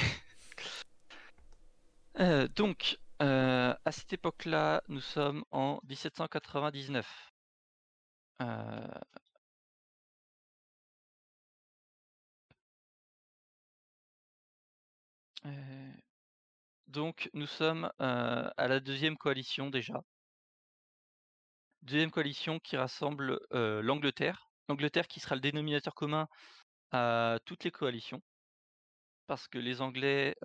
[2.57, 7.07] Donc, à cette époque-là, nous sommes en 1799.
[8.43, 8.89] Euh,
[15.47, 15.93] euh,
[16.95, 20.01] donc, nous sommes à la deuxième coalition déjà.
[21.83, 24.49] Deuxième coalition qui rassemble l'Angleterre.
[24.69, 26.29] L'Angleterre qui sera le dénominateur commun
[26.93, 28.23] à toutes les coalitions.
[29.27, 30.37] Parce que les Anglais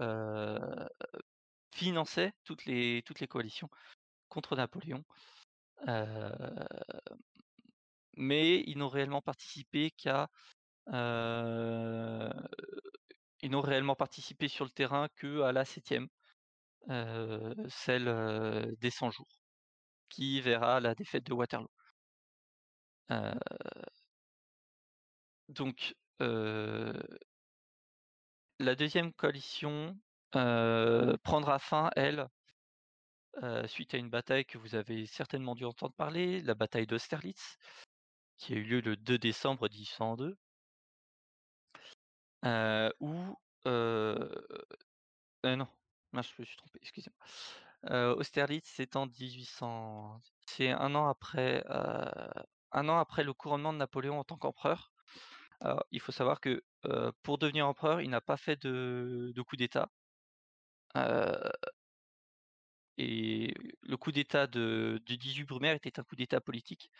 [1.72, 3.70] finançaient toutes les, toutes les coalitions
[4.28, 5.06] contre Napoléon.
[8.18, 10.30] Mais ils n'ont réellement participé qu'à
[13.42, 16.08] ils n'ont réellement participé sur le terrain que à la septième,
[16.88, 19.28] celle euh, des 100 jours,
[20.10, 21.70] qui verra la défaite de Waterloo.
[23.12, 23.34] Euh,
[25.50, 26.94] donc euh,
[28.60, 29.98] la deuxième coalition
[30.36, 32.28] euh, prendra fin, elle,
[33.44, 37.58] euh, suite à une bataille que vous avez certainement dû entendre parler, la bataille d'Austerlitz,
[38.38, 40.38] qui a eu lieu le 2 décembre 1802.
[42.46, 43.14] Euh, où
[43.68, 44.30] euh,
[45.46, 45.66] euh,
[46.14, 48.16] je me suis trompé, excusez-moi.
[48.16, 54.20] Austerlitz, c'est en 1800, c'est un an après, un an après le couronnement de Napoléon
[54.20, 54.92] en tant qu'empereur.
[55.62, 56.64] Alors, il faut savoir que
[57.24, 59.90] pour devenir empereur, il n'a pas fait de, de coup d'État.
[62.98, 66.92] Et le coup d'État de, du 18 Brumaire était un coup d'État politique.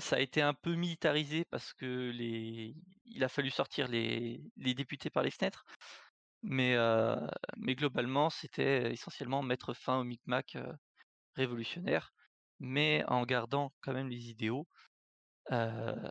[0.00, 2.74] Ça a été un peu militarisé parce que les,
[3.06, 5.64] il a fallu sortir les, députés par les fenêtres.
[6.42, 7.16] Mais, euh,
[7.58, 10.72] mais globalement, c'était essentiellement mettre fin au micmac euh,
[11.34, 12.12] révolutionnaire,
[12.60, 14.66] mais en gardant quand même les idéaux.
[15.52, 16.10] euh,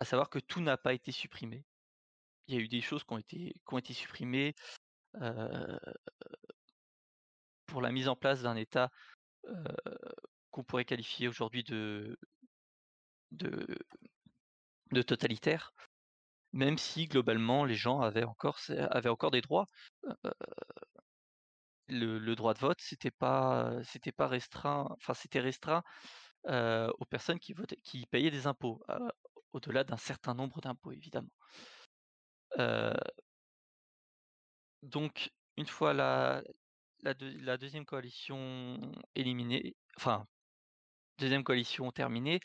[0.00, 1.64] à savoir que tout n'a pas été supprimé.
[2.46, 4.54] Il y a eu des choses qui ont été, qui ont été supprimées
[7.66, 8.90] pour la mise en place d'un État
[10.50, 12.18] qu'on pourrait qualifier aujourd'hui de,
[13.36, 15.74] de, totalitaire,
[16.52, 18.58] même si globalement les gens avaient encore,
[18.90, 19.66] avaient encore des droits.
[21.88, 25.82] Le, droit de vote, c'était pas, c'était pas restreint, enfin c'était restreint
[26.44, 28.82] aux personnes qui votaient, qui payaient des impôts,
[29.52, 31.30] au-delà d'un certain nombre d'impôts évidemment.
[34.82, 36.42] Donc une fois la,
[37.02, 38.80] la deuxième coalition
[39.14, 40.26] éliminée, enfin
[41.18, 42.40] deuxième coalition terminée,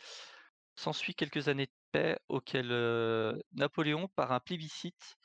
[0.76, 5.18] s'ensuit quelques années de paix auxquelles Napoléon, par un plébiscite,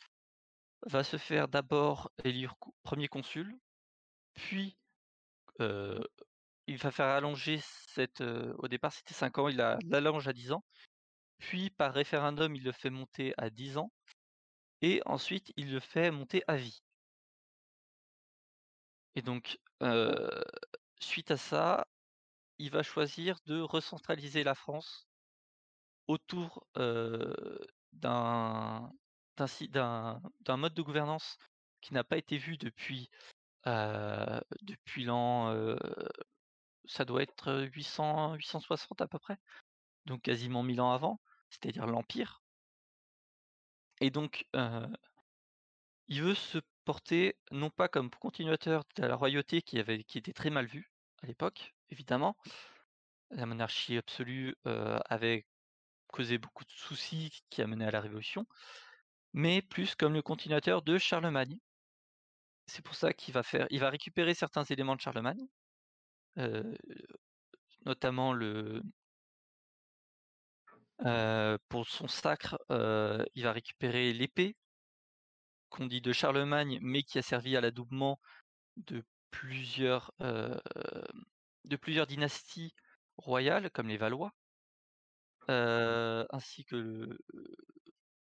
[0.86, 3.58] va se faire d'abord élire premier consul,
[4.34, 4.76] puis
[6.66, 8.20] il va faire allonger cette.
[8.20, 10.64] au départ, c'était 5 ans, il la- l'allonge à 10 ans.
[11.38, 13.92] Puis, par référendum, il le fait monter à 10 ans.
[14.82, 16.82] Et ensuite, il le fait monter à vie.
[19.16, 19.58] Et donc,
[21.00, 21.86] suite à ça,
[22.58, 25.05] il va choisir de recentraliser la France
[26.08, 26.66] autour
[27.92, 28.90] d'un
[30.48, 31.38] mode de gouvernance
[31.80, 33.10] qui n'a pas été vu depuis,
[33.64, 35.76] depuis l'an
[36.86, 39.38] ça doit être euh, 800, 860 à peu près,
[40.06, 41.20] donc quasiment 1000 ans avant,
[41.50, 42.42] c'est-à-dire l'Empire.
[44.00, 44.46] Et donc,
[46.08, 50.34] il veut se porter non pas comme continuateur de la royauté qui, avait, qui était
[50.34, 50.90] très mal vue
[51.22, 52.36] à l'époque, évidemment.
[53.30, 55.46] La monarchie absolue avait
[56.08, 58.46] causé beaucoup de soucis qui a mené à la Révolution,
[59.32, 61.58] mais plus comme le continuateur de Charlemagne.
[62.66, 65.46] C'est pour ça qu'il va faire, il va récupérer certains éléments de Charlemagne,
[66.38, 66.74] euh,
[67.84, 68.82] notamment le,
[71.04, 74.56] euh, pour son sacre, euh, il va récupérer l'épée
[75.68, 78.18] qu'on dit de Charlemagne, mais qui a servi à l'adoubement
[78.76, 82.74] de plusieurs, de plusieurs dynasties
[83.18, 84.32] royales, comme les Valois,
[85.50, 87.18] euh, ainsi que le-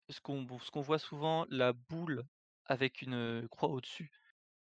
[0.09, 2.23] ce qu'on voit souvent, la boule
[2.65, 4.11] avec une croix au-dessus,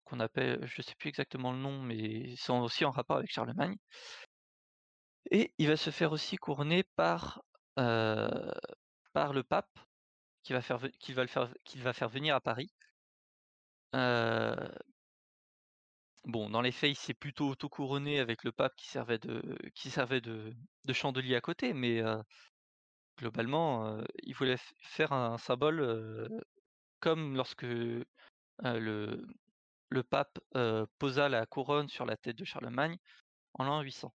[0.06, 3.78] qu'on appelle, je sais plus exactement le nom, mais c'est aussi en rapport avec Charlemagne.
[5.32, 7.42] Et il va se faire aussi couronner par,
[7.80, 8.52] euh,
[9.14, 9.80] par le pape,
[10.44, 12.72] qui va, faire, va, le faire, va faire venir à Paris.
[13.96, 14.70] Euh,
[16.28, 19.92] bon, dans les faits, il s'est plutôt auto-couronné avec le pape qui servait de, qui
[20.94, 22.02] chandelier à côté, mais
[23.18, 26.30] globalement, il voulait faire un symbole
[27.00, 27.98] comme lorsque le,
[29.90, 30.40] le pape
[31.00, 32.98] posa la couronne sur la tête de Charlemagne
[33.54, 34.14] en l'an 800.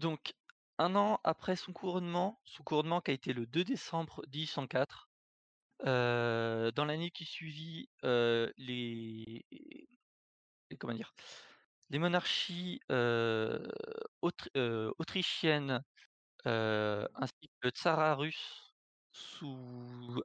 [0.00, 0.34] Donc,
[0.78, 5.09] un an après son couronnement, son couronnement qui a été le 2 décembre 1804, euh,
[5.84, 9.44] dans l'année qui suivit, les,
[10.78, 11.12] comment dire,
[11.90, 12.80] les monarchies
[14.22, 14.50] autri-
[14.98, 15.82] autrichiennes
[16.46, 18.74] ainsi que le tsarat russe,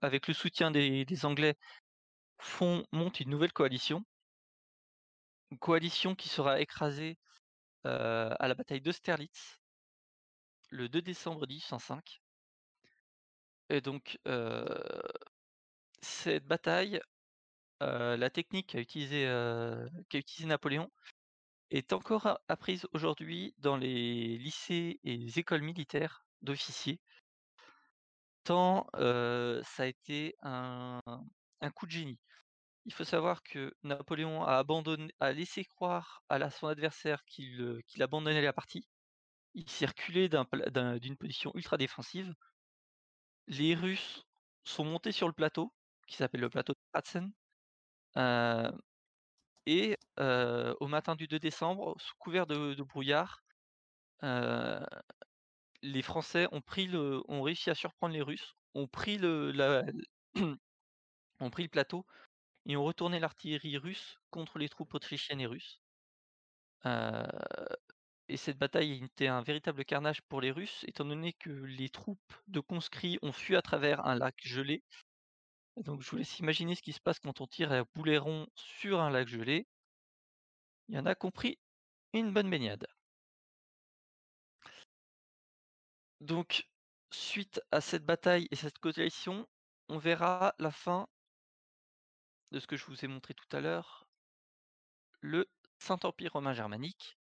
[0.02, 1.56] avec le soutien des, Anglais,
[2.42, 4.06] font montent une nouvelle coalition,
[5.50, 7.18] une coalition qui sera écrasée
[7.84, 9.60] à la bataille d'Austerlitz
[10.70, 12.22] le 2 décembre 1805.
[13.70, 14.20] Et donc,
[16.06, 17.02] cette bataille,
[17.82, 19.26] la technique qu'a utilisé,
[20.10, 20.90] qu'a utilisé Napoléon
[21.72, 27.02] est encore apprise aujourd'hui dans les lycées et les écoles militaires d'officiers,
[28.44, 31.02] tant ça a été un,
[31.62, 32.20] un coup de génie.
[32.86, 38.42] Il faut savoir que Napoléon a abandonné, a laissé croire à son adversaire qu'il abandonnait
[38.42, 38.88] la partie.
[39.56, 39.70] Il
[40.30, 42.34] d'un- d'une position ultra défensive.
[43.48, 44.24] Les Russes
[44.64, 45.74] sont montés sur le plateau,
[46.08, 47.32] qui s'appelle le plateau de Pratzen.
[49.66, 53.44] et au matin du 2 décembre, sous couvert de, brouillard,
[55.82, 56.62] les Français ont,
[57.42, 59.52] réussi à surprendre les Russes, ont pris le,
[61.72, 62.06] plateau
[62.66, 65.80] et ont retourné l'artillerie russe contre les troupes autrichiennes et russes.
[68.28, 72.34] Et cette bataille était un véritable carnage pour les Russes, étant donné que les troupes
[72.48, 74.84] de conscrits ont fui à travers un lac gelé.
[75.78, 78.48] Donc je vous laisse imaginer ce qui se passe quand on tire à boulet rond
[78.56, 79.68] sur un lac gelé.
[80.88, 81.58] Il y en a compris
[82.14, 82.88] une bonne baignade.
[86.22, 86.68] Donc,
[87.12, 89.48] suite à cette bataille et cette coalition,
[89.90, 91.08] on verra la fin
[92.52, 94.08] de ce que je vous ai montré tout à l'heure,
[95.20, 95.48] le
[95.80, 97.18] Saint-Empire romain germanique,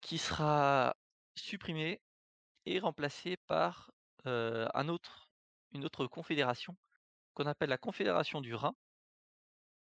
[0.00, 0.96] qui sera
[1.36, 2.00] supprimé
[2.66, 3.92] et remplacé par
[4.26, 6.76] euh, une autre confédération
[7.34, 8.74] qu'on appelle la Confédération du Rhin,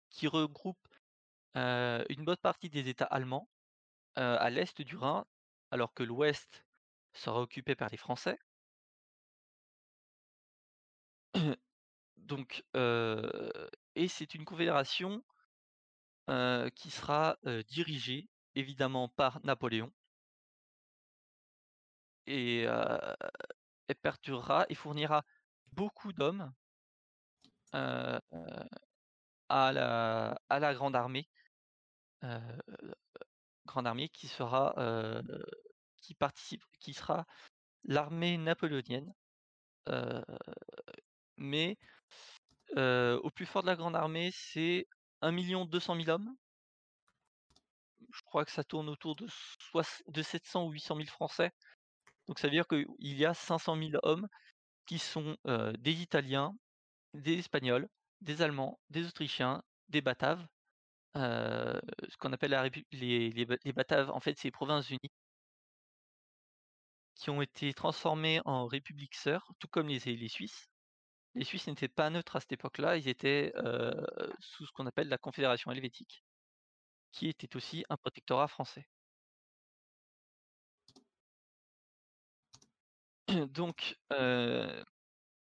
[0.10, 0.88] qui regroupe
[1.56, 3.50] une bonne partie des États allemands
[4.16, 5.26] à l'est du Rhin,
[5.72, 6.66] alors que l'ouest
[7.14, 8.40] sera occupé par les Français.
[12.18, 15.24] Donc, et c'est une confédération
[16.76, 17.38] qui sera
[17.68, 19.92] dirigée évidemment par Napoléon
[22.26, 25.26] et elle perdurera et fournira
[25.74, 26.54] beaucoup d'hommes
[29.50, 31.30] à, la, à la grande armée,
[32.24, 32.40] euh,
[33.66, 35.22] grande armée qui sera euh,
[36.02, 37.26] qui participe, qui sera
[37.86, 39.14] l'armée napoléonienne,
[39.90, 40.22] euh,
[41.38, 41.78] mais
[42.78, 44.88] euh, au plus fort de la grande armée, c'est
[45.22, 46.36] 1 200 000 hommes.
[48.14, 49.28] Je crois que ça tourne autour de,
[49.60, 51.52] soix- de 700 ou 800 000 Français.
[52.28, 54.28] Donc ça veut dire qu'il y a 500 000 hommes
[54.88, 56.56] qui sont euh, des Italiens,
[57.14, 57.90] des Espagnols,
[58.22, 60.46] des Allemands, des Autrichiens, des Bataves.
[61.18, 61.80] euh,
[62.10, 65.12] ce qu'on appelle les Bataves, en fait, c'est les provinces unies
[67.16, 70.70] qui ont été transformées en républiques sœurs, tout comme les, les Suisses.
[71.36, 73.94] Les Suisses n'étaient pas neutres à cette époque-là, ils étaient euh,
[74.40, 76.24] sous ce qu'on appelle la Confédération helvétique.
[77.14, 78.88] qui était aussi un protectorat français.
[83.50, 84.84] Donc, euh,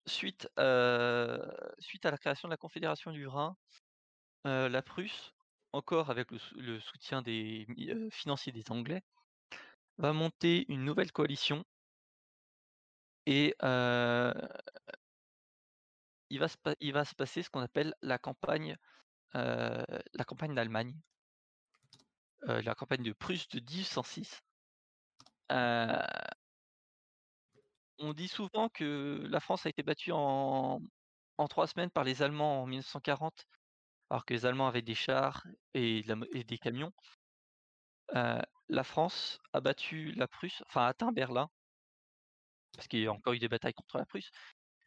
[0.07, 3.55] suite, à la création de la Confédération du Rhin,
[4.43, 5.33] la Prusse,
[5.73, 9.03] encore avec le, sou- le soutien des euh, financiers des Anglais,
[9.97, 11.63] va monter une nouvelle coalition
[13.25, 13.55] et
[16.29, 18.77] il, va se, il va se passer ce qu'on appelle la campagne,
[19.33, 20.95] la campagne d'Allemagne,
[22.47, 24.41] la campagne de Prusse de 1806.
[27.99, 30.81] On dit souvent que la France a été battue en,
[31.49, 33.45] trois semaines par les Allemands en 1940,
[34.09, 36.93] alors que les Allemands avaient des chars et des camions.
[38.15, 41.49] Euh, la France a battu la Prusse, enfin a atteint Berlin,
[42.73, 44.29] parce qu'il y a encore eu des batailles contre la Prusse.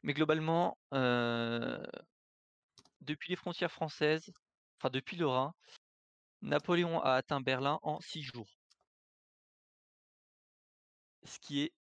[0.02, 1.82] Mais globalement, euh,
[3.00, 4.32] depuis les frontières françaises,
[4.78, 5.54] enfin depuis le Rhin,
[6.42, 8.48] Napoléon a atteint Berlin en six jours.
[11.24, 11.72] Ce qui est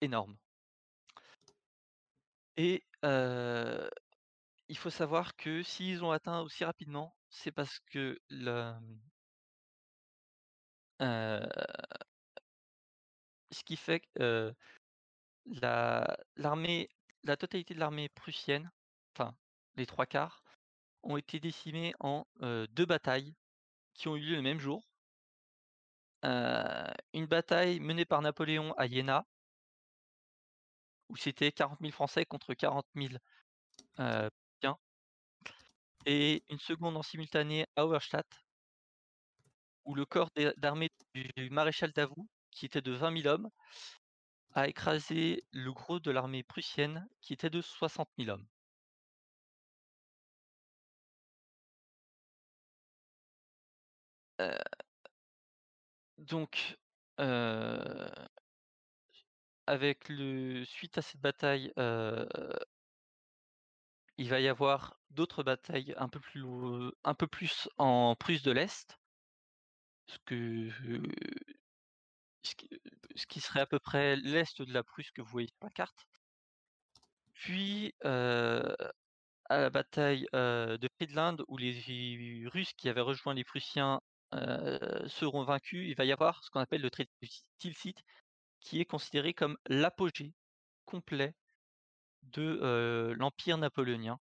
[0.00, 0.36] énorme.
[2.56, 2.84] Et
[4.68, 8.18] il faut savoir que s'ils ont atteint aussi rapidement, c'est parce que
[11.00, 11.46] euh,
[13.50, 14.54] ce qui fait que
[15.46, 16.88] la, l'armée,
[17.24, 18.70] la totalité de l'armée prussienne,
[19.14, 19.36] enfin
[19.76, 20.42] les trois quarts,
[21.02, 23.34] ont été décimés en deux batailles
[23.94, 24.88] qui ont eu lieu le même jour.
[26.22, 29.26] Une bataille menée par Napoléon à Iéna,
[31.08, 33.14] où c'était 40 000 Français contre 40 000
[34.00, 34.28] euh,
[36.06, 38.26] et une seconde en simultané à Auerstadt,
[39.84, 43.50] où le corps d'armée du maréchal Davout, qui était de 20 000 hommes,
[44.54, 48.46] a écrasé le gros de l'armée prussienne, qui était de 60 000 hommes.
[56.18, 56.78] Donc,
[59.66, 61.72] avec le suite à cette bataille,
[64.18, 66.20] il va y avoir d'autres batailles un peu
[67.26, 68.98] plus en Prusse de l'Est,
[70.06, 70.18] ce
[73.26, 76.06] qui, serait à peu près l'est de la Prusse que vous voyez sur la carte.
[77.34, 78.92] Puis à
[79.50, 84.00] la bataille de Friedland, où les Russes qui avaient rejoint les Prussiens
[85.06, 87.28] seront vaincus, il va y avoir ce qu'on appelle le traité de
[87.58, 87.94] Tilsit,
[88.62, 90.34] qui est considéré comme l'apogée
[90.86, 91.34] complet
[92.22, 94.18] de l'Empire napoléonien.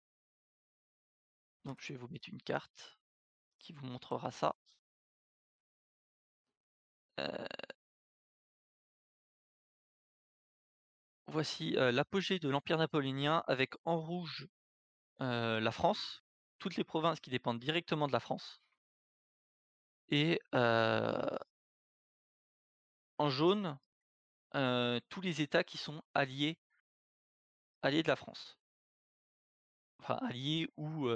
[1.65, 2.97] Donc je vais vous mettre une carte
[3.59, 4.55] qui vous montrera ça.
[11.27, 14.47] Voici l'apogée de l'Empire napoléonien avec en rouge
[15.19, 16.23] la France,
[16.59, 18.61] toutes les provinces qui dépendent directement de la France,
[20.07, 21.37] et en
[23.29, 23.77] jaune
[24.55, 26.57] euh, tous les États qui sont alliés,
[27.81, 28.57] alliés de la France,
[29.99, 31.09] enfin alliés ou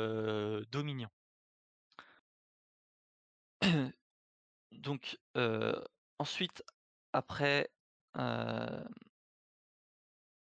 [0.72, 1.10] dominions.
[4.72, 5.18] Donc
[6.20, 6.64] ensuite,
[7.14, 7.70] après,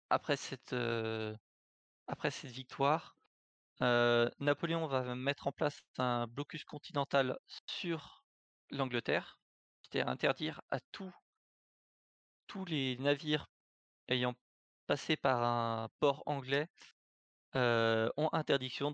[0.09, 0.75] après cette
[2.07, 3.15] après cette victoire,
[3.81, 7.37] Napoléon va mettre en place un blocus continental
[7.67, 8.23] sur
[8.71, 9.39] l'Angleterre,
[9.81, 11.13] c'est-à-dire interdire à tous
[12.47, 13.49] tous les navires
[14.07, 14.35] ayant
[14.87, 16.67] passé par un port anglais
[17.53, 18.93] ont interdiction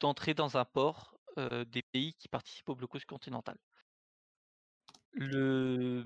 [0.00, 3.56] d'entrer dans un port des pays qui participent au blocus continental.
[5.12, 6.02] Le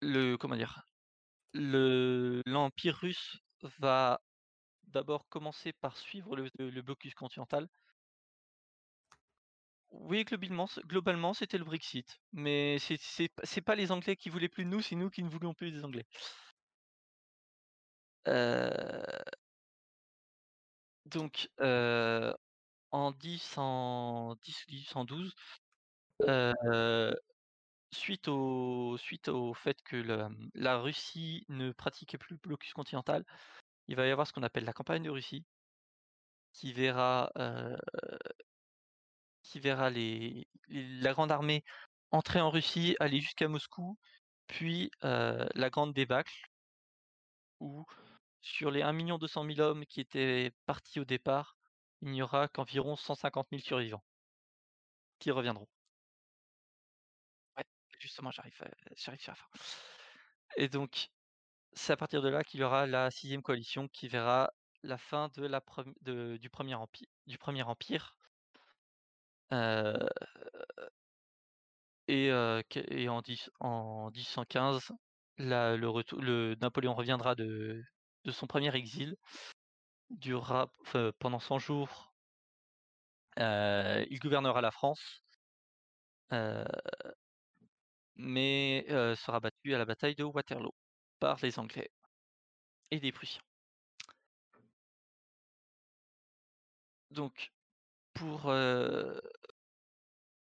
[0.00, 0.82] le comment dire?
[1.54, 3.38] Le l'empire russe
[3.78, 4.20] va
[4.84, 7.68] d'abord commencer par suivre le blocus continental.
[9.92, 14.64] Oui, globalement, c'était le Brexit, mais c'est c'est c'est pas les Anglais qui voulaient plus
[14.64, 16.06] de nous, c'est nous qui ne voulions plus des Anglais.
[18.28, 19.02] Euh,
[21.06, 22.32] donc, euh,
[22.90, 25.34] en 10 en 10 1812,
[26.22, 27.14] euh,
[27.92, 29.96] suite au fait que
[30.54, 33.24] la, Russie ne pratiquait plus le blocus continental,
[33.88, 35.44] il va y avoir ce qu'on appelle la campagne de Russie,
[36.52, 37.30] qui verra
[39.42, 41.64] qui verra les, les- la grande armée
[42.10, 43.98] entrer en Russie, aller jusqu'à Moscou,
[44.46, 46.34] puis euh, la grande débâcle,
[47.60, 47.86] où
[48.42, 51.56] sur les 1 200 000 hommes qui étaient partis au départ,
[52.02, 54.04] il n'y aura qu'environ 150 000 survivants
[55.18, 55.68] qui reviendront.
[57.56, 57.64] Ouais,
[57.98, 59.46] justement, j'arrive, à- j'arrive sur la fin.
[60.56, 61.08] Et donc,
[61.74, 64.52] c'est à partir de là qu'il y aura la sixième coalition qui verra
[64.82, 68.16] la fin de la premi- de- du, premier empire, du premier empire
[69.52, 69.96] Euh,
[72.08, 74.92] et, euh, et en, 10 en 1815,
[75.38, 77.82] la- le, retour, le Napoléon reviendra de,
[78.30, 79.16] son premier exil,
[80.10, 80.72] durera
[81.18, 82.14] pendant 100 jours.
[83.38, 85.22] euh, il gouvernera la France,
[88.16, 90.74] mais sera battu à la bataille de Waterloo
[91.20, 91.90] par les Anglais
[92.92, 93.42] et les Prussiens.
[97.10, 97.52] Donc,
[98.14, 98.50] pour,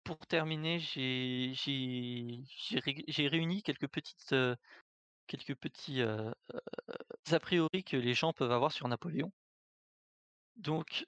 [0.03, 4.55] pour terminer, j'ai j'ai- j'ai ré- j'ai réuni quelques petites euh,
[5.55, 6.59] petits euh, euh,
[7.31, 9.31] a priori que les gens peuvent avoir sur Napoléon.
[10.57, 11.05] Donc,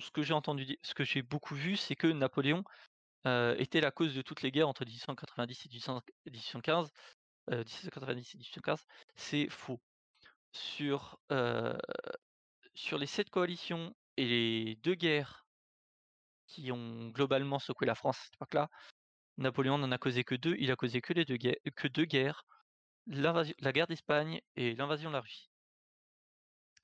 [0.00, 2.64] ce, que j'ai entendu, ce que j'ai beaucoup vu, c'est que Napoléon
[3.58, 6.90] était la cause de toutes les guerres entre 1890 et 1800 1815.
[7.50, 8.84] euh, 1790 et 1815,
[9.16, 9.80] c'est faux.
[10.52, 11.18] Sur,
[12.74, 15.41] sur les sept coalitions et les deux guerres
[16.46, 18.68] qui ont globalement secoué la France à cette époque-là,
[19.38, 20.56] Napoléon n'en a causé que deux.
[20.58, 22.44] Il a causé que les deux guerres,
[23.06, 25.50] la guerre d'Espagne et l'invasion de la Russie.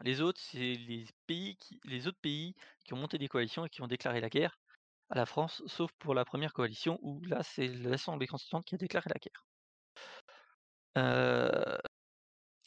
[0.05, 2.55] Les autres, c'est les pays qui, les autres pays
[2.85, 4.59] qui ont monté des coalitions et qui ont déclaré la guerre
[5.11, 8.79] à la France, sauf pour la première coalition où là, c'est l'Assemblée constituante qui a
[8.79, 9.45] déclaré la guerre.
[10.99, 11.79] Euh,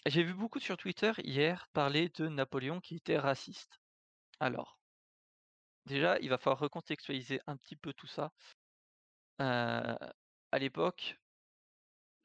[0.06, 3.80] J'ai vu beaucoup sur Twitter hier parler de Napoléon qui était raciste.
[4.40, 4.81] Alors,
[5.86, 8.32] déjà, il va falloir recontextualiser un petit peu tout ça.
[9.42, 9.96] Euh,
[10.52, 11.20] à l'époque,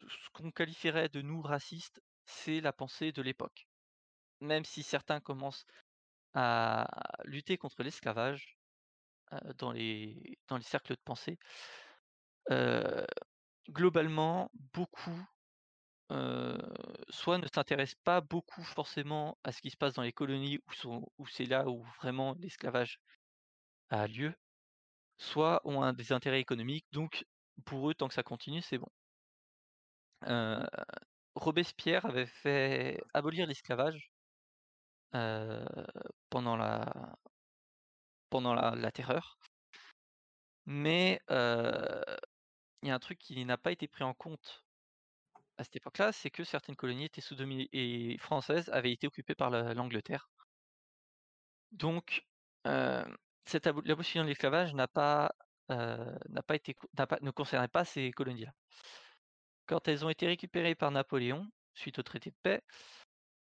[0.01, 3.67] ce qu'on qualifierait de nous racistes, c'est la pensée de l'époque.
[4.41, 5.67] Même si certains commencent
[6.35, 6.87] à
[7.25, 8.59] lutter contre l'esclavage
[9.33, 11.39] euh, dans, les, cercles de pensée,
[12.51, 13.07] euh,
[13.71, 15.27] globalement, beaucoup
[17.09, 21.11] soit ne s'intéressent pas beaucoup forcément à ce qui se passe dans les colonies où,
[21.19, 23.01] où c'est là où vraiment l'esclavage
[23.91, 24.35] a lieu,
[25.19, 27.25] soit ont des intérêts économiques, donc
[27.65, 28.89] pour eux, tant que ça continue, c'est bon.
[31.35, 34.11] Robespierre avait fait abolir l'esclavage
[36.31, 37.17] pendant la
[38.31, 39.39] pendant la, terreur,
[40.67, 44.65] mais il y a un truc qui n'a pas été pris en compte
[45.59, 47.37] à cette époque-là, c'est que certaines colonies étaient sous
[47.73, 50.29] et françaises avaient été occupées par la- l'Angleterre.
[51.73, 52.25] Donc,
[53.47, 55.33] cette abo- l'abolition de l'esclavage n'a pas,
[55.71, 56.17] euh,
[56.47, 58.53] pas été, pas- ne concernait pas ces colonies-là.
[59.67, 62.63] Quand elles ont été récupérées par Napoléon, suite au traité de paix,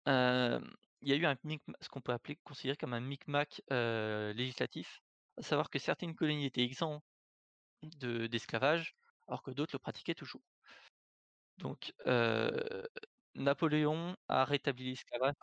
[0.08, 0.60] euh,
[1.02, 1.36] il y a eu un
[1.80, 5.00] ce qu'on peut appeler, considérer comme un micmac euh, législatif,
[5.38, 7.04] à savoir que certaines colonies étaient exemptes
[7.82, 8.96] de- d'esclavage,
[9.28, 10.42] alors que d'autres le pratiquaient toujours.
[11.58, 11.92] Donc,
[13.36, 15.34] Napoléon a rétabli l'esclavage,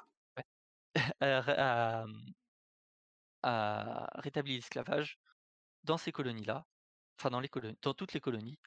[3.43, 5.19] a rétabli l'esclavage
[5.83, 6.65] dans ces colonies-là,
[7.19, 8.57] enfin dans les colonies, dans toutes les colonies.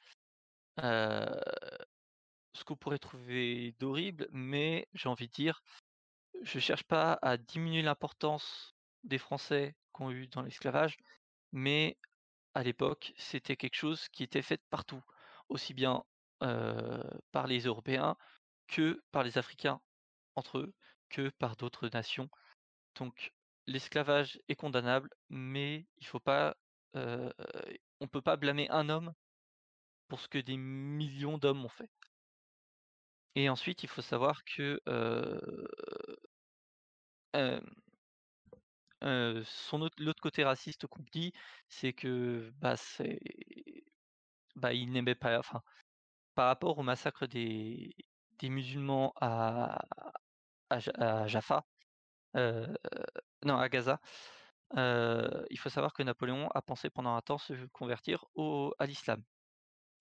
[0.77, 5.61] Ce qu'on pourrait trouver d'horrible, mais j'ai envie de dire,
[6.41, 10.97] je cherche pas à diminuer l'importance des Français qu'ont eu dans l'esclavage,
[11.51, 11.97] mais
[12.53, 15.03] à l'époque, c'était quelque chose qui était fait partout,
[15.49, 16.03] aussi bien
[16.39, 18.15] par les Européens
[18.67, 19.81] que par les Africains
[20.35, 20.73] entre eux,
[21.09, 22.29] que par d'autres nations.
[22.95, 23.33] Donc
[23.67, 26.57] l'esclavage est condamnable, mais il faut pas,
[26.95, 27.31] euh,
[27.99, 29.13] on peut pas blâmer un homme
[30.09, 31.91] pour ce que des millions d'hommes ont fait.
[33.35, 34.81] Et ensuite, il faut savoir que
[39.45, 41.31] son autre, l'autre côté raciste qu'on dit,
[41.69, 43.19] c'est que bah c'est,
[44.55, 45.61] bah il n'aimait pas, enfin
[46.35, 47.95] par rapport au massacre des,
[48.39, 49.79] des musulmans à,
[50.69, 51.65] à, Ja- à Jaffa,
[52.35, 53.99] non à Gaza,
[54.75, 58.85] euh, il faut savoir que Napoléon a pensé pendant un temps se convertir au, à
[58.85, 59.23] l'islam.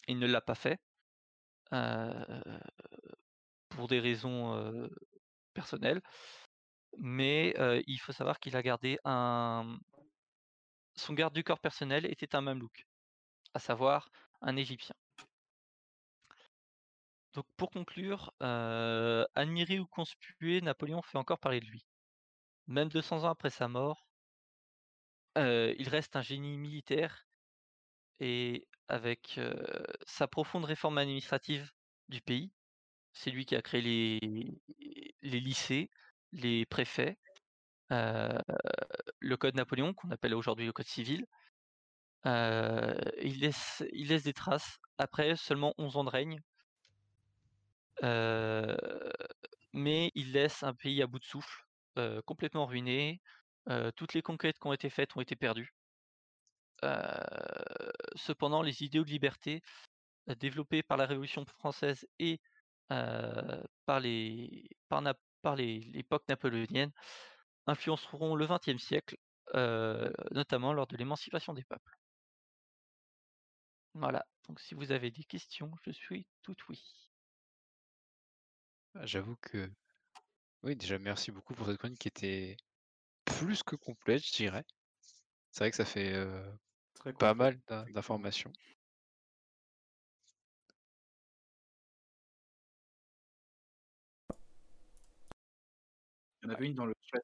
[0.09, 0.81] Il ne l'a pas fait
[1.73, 2.41] euh,
[3.69, 4.89] pour des raisons euh,
[5.55, 6.03] personnelles,
[6.99, 9.79] mais euh, il faut savoir qu'il a gardé un.
[10.97, 12.87] Son garde du corps personnel était un mamelouk,
[13.55, 14.09] à savoir
[14.41, 14.95] un Égyptien.
[17.35, 21.87] Donc pour conclure, euh, admiré ou conspué, Napoléon fait encore parler de lui.
[22.67, 24.07] Même 200 ans après sa mort,
[25.37, 27.27] il reste un génie militaire
[28.21, 29.39] et avec
[30.07, 31.71] sa profonde réforme administrative
[32.09, 32.53] du pays,
[33.13, 34.61] c'est lui qui a créé les,
[35.23, 35.91] les lycées,
[36.33, 37.19] les préfets,
[37.91, 41.27] le code Napoléon, qu'on appelle aujourd'hui le code civil.
[42.25, 46.41] Il, laisse, il laisse des traces après seulement 11 ans de règne.
[49.73, 51.66] Mais il laisse un pays à bout de souffle,
[52.25, 53.21] complètement ruiné,
[53.97, 55.75] toutes les conquêtes qui ont été faites ont été perdues.
[58.15, 59.63] Cependant, les idéaux de liberté
[60.39, 62.41] développés par la Révolution française et
[62.89, 66.93] par l'époque napoléonienne
[67.67, 69.17] influenceront le XXe siècle,
[70.33, 71.99] notamment lors de l'émancipation des peuples.
[73.95, 74.27] Voilà.
[74.47, 77.11] Donc, si vous avez des questions, je suis tout oui.
[78.95, 79.71] Ah, J'avoue que.
[80.67, 82.57] Oui, déjà, merci beaucoup pour cette chronique qui était
[83.25, 84.65] plus que complète, je dirais.
[85.53, 86.43] C'est vrai que ça fait euh,
[86.95, 87.95] Très pas complet, mal d'in- effectivement.
[87.95, 88.53] d'informations.
[96.43, 97.21] Il y en avait une dans le chat.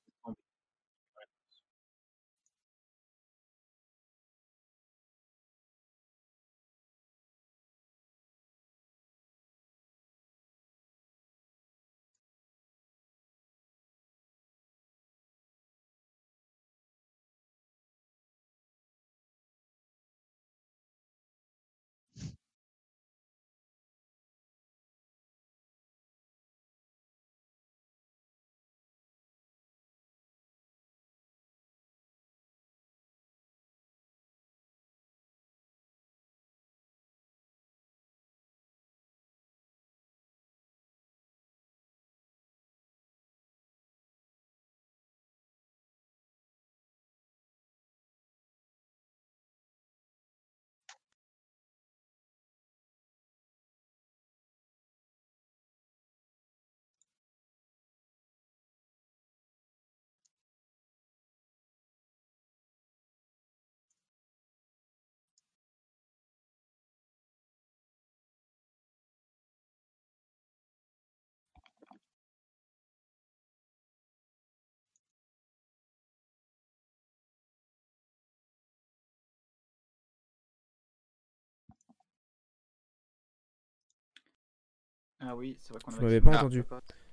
[85.22, 86.38] Ah oui, c'est vrai qu'on Vous avait m'avez pas Ah.
[86.40, 86.64] entendu.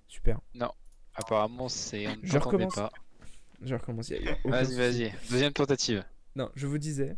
[0.08, 0.40] Super.
[1.16, 2.06] Apparemment, c'est.
[2.24, 2.76] Je recommence.
[2.76, 2.92] pas.
[3.62, 4.10] Je recommence.
[4.46, 5.14] Vas-y, vas-y.
[5.30, 6.04] Deuxième tentative.
[6.36, 7.18] Non, je vous disais,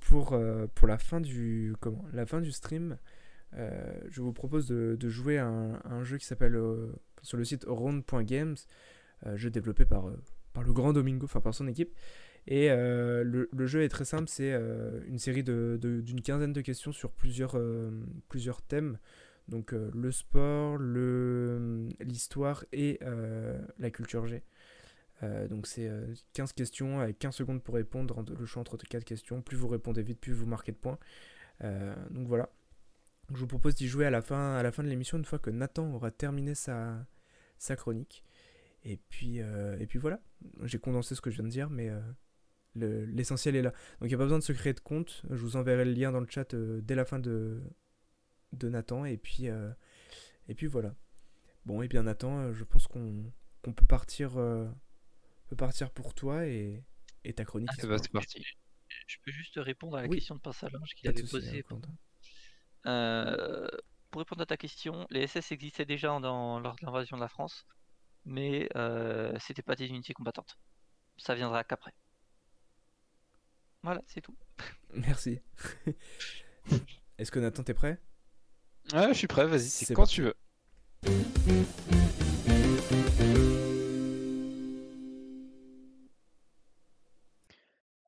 [0.00, 2.98] pour, euh, pour la, fin du, comment, la fin du stream,
[3.54, 6.92] euh, je vous propose de, de jouer à un, un jeu qui s'appelle euh,
[7.22, 8.56] sur le site round.games,
[9.26, 10.20] euh, jeu développé par, euh,
[10.52, 11.94] par le grand Domingo, enfin par son équipe.
[12.48, 16.20] Et euh, le, le jeu est très simple, c'est euh, une série de- de- d'une
[16.20, 17.90] quinzaine de questions sur plusieurs, euh,
[18.28, 18.98] plusieurs thèmes.
[19.48, 24.42] Donc euh, le sport, le- l'histoire et euh, la culture G.
[25.22, 29.04] Euh, donc c'est euh, 15 questions avec 15 secondes pour répondre, le choix entre 4
[29.04, 29.40] questions.
[29.42, 30.98] Plus vous répondez vite, plus vous marquez de points.
[31.64, 32.50] Euh, donc voilà.
[33.32, 36.10] Je vous propose d'y jouer à la fin, de l'émission, une fois que Nathan aura
[36.10, 37.06] terminé sa,
[37.76, 38.24] chronique.
[38.84, 40.20] Et puis, euh, et puis voilà.
[40.62, 41.98] J'ai condensé ce que je viens de dire, mais euh,
[42.74, 43.70] le- l'essentiel est là.
[44.00, 45.22] Donc il n'y a pas besoin de se créer de compte.
[45.30, 47.62] Je vous enverrai le lien dans le chat euh, dès la fin de,
[48.58, 49.04] de Nathan.
[49.04, 49.70] Et puis, euh,
[50.48, 50.94] et puis voilà.
[51.64, 54.68] Bon, et bien Nathan, euh, je pense qu'on peut partir, euh,
[55.48, 56.84] peut partir pour toi et,
[57.24, 57.68] et ta chronique.
[57.72, 58.44] Ah, c'est parti.
[59.08, 60.16] Je peux juste répondre à la Oui.
[60.18, 61.64] question de passage hein, qu'il avait posée.
[61.70, 61.80] hein.
[62.86, 63.66] Euh,
[64.10, 67.28] pour répondre à ta question, les SS existaient déjà dans- lors de l'invasion de la
[67.28, 67.66] France,
[68.24, 70.56] mais euh, c'était pas des unités combattantes.
[71.18, 71.92] Ça viendra qu'après.
[73.82, 74.36] Voilà, c'est tout.
[74.94, 75.40] Merci.
[77.18, 78.00] Est-ce que Nathan, t'es prêt?
[78.92, 80.34] Ouais, je suis prêt, vas-y, c'est quand tu veux.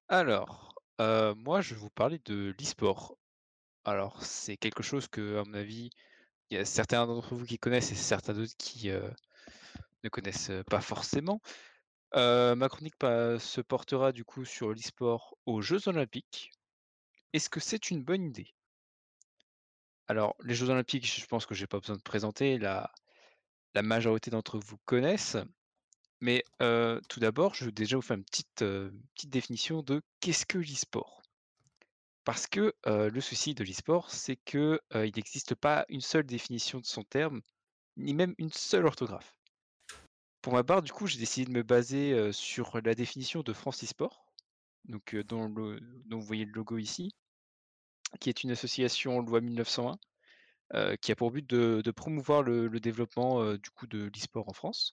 [0.09, 3.17] Alors, euh, moi, je vais vous parler de l'e-sport.
[3.85, 5.91] Alors, c'est quelque chose que, à mon avis,
[6.51, 9.09] il y a certains d'entre vous qui connaissent et certains d'autres qui euh,
[10.05, 11.41] ne connaissent pas forcément.
[12.15, 16.51] Euh, ma chronique pa- se portera du coup sur l'e-sport aux Jeux Olympiques.
[17.33, 18.55] Est-ce que c'est une bonne idée?
[20.09, 22.91] Alors, les Jeux Olympiques, je pense que j'ai pas besoin de présenter, la,
[23.83, 25.37] majorité d'entre vous connaissent.
[26.21, 28.65] Mais tout d'abord, je vais déjà vous faire une petite,
[29.25, 31.23] définition de qu'est-ce que l'e-sport?
[32.25, 36.81] Parce que le souci de l'e-sport, c'est que euh, il n'existe pas une seule définition
[36.81, 37.43] de son terme,
[37.97, 39.37] ni même une seule orthographe.
[40.41, 43.85] Pour ma part, du coup, j'ai décidé de me baser sur la définition de France
[43.85, 44.25] e-sport,
[44.87, 45.53] dont
[46.11, 47.15] vous voyez le logo ici,
[48.21, 49.99] qui est une association loi 1901,
[50.75, 54.93] euh, qui a pour but de, promouvoir le, développement du coup de l'e-sport en France.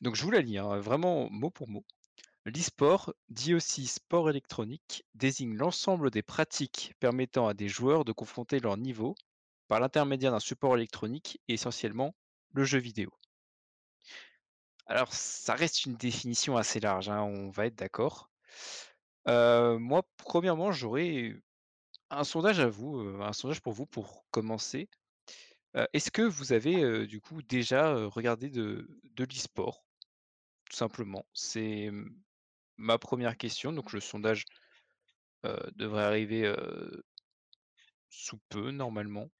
[0.00, 1.84] Donc je vous la lis, hein, vraiment mot pour mot.
[2.46, 8.60] L'e-sport, dit aussi sport électronique, désigne l'ensemble des pratiques permettant à des joueurs de confronter
[8.60, 9.14] leur niveau
[9.68, 12.14] par l'intermédiaire d'un support électronique et essentiellement
[12.52, 13.12] le jeu vidéo.
[14.86, 18.30] Alors, ça reste une définition assez large, hein, on va être d'accord.
[19.26, 21.34] Moi, premièrement, j'aurais
[22.10, 24.88] un sondage à vous, un sondage pour vous pour commencer.
[25.92, 28.86] Est-ce que vous avez, du coup déjà, regardé de
[29.18, 29.84] l'e-sport?
[30.64, 31.24] Tout simplement.
[31.32, 31.90] C'est,
[32.76, 34.44] ma première question, donc le sondage,
[35.76, 36.52] devrait arriver,
[38.08, 39.30] sous peu normalement.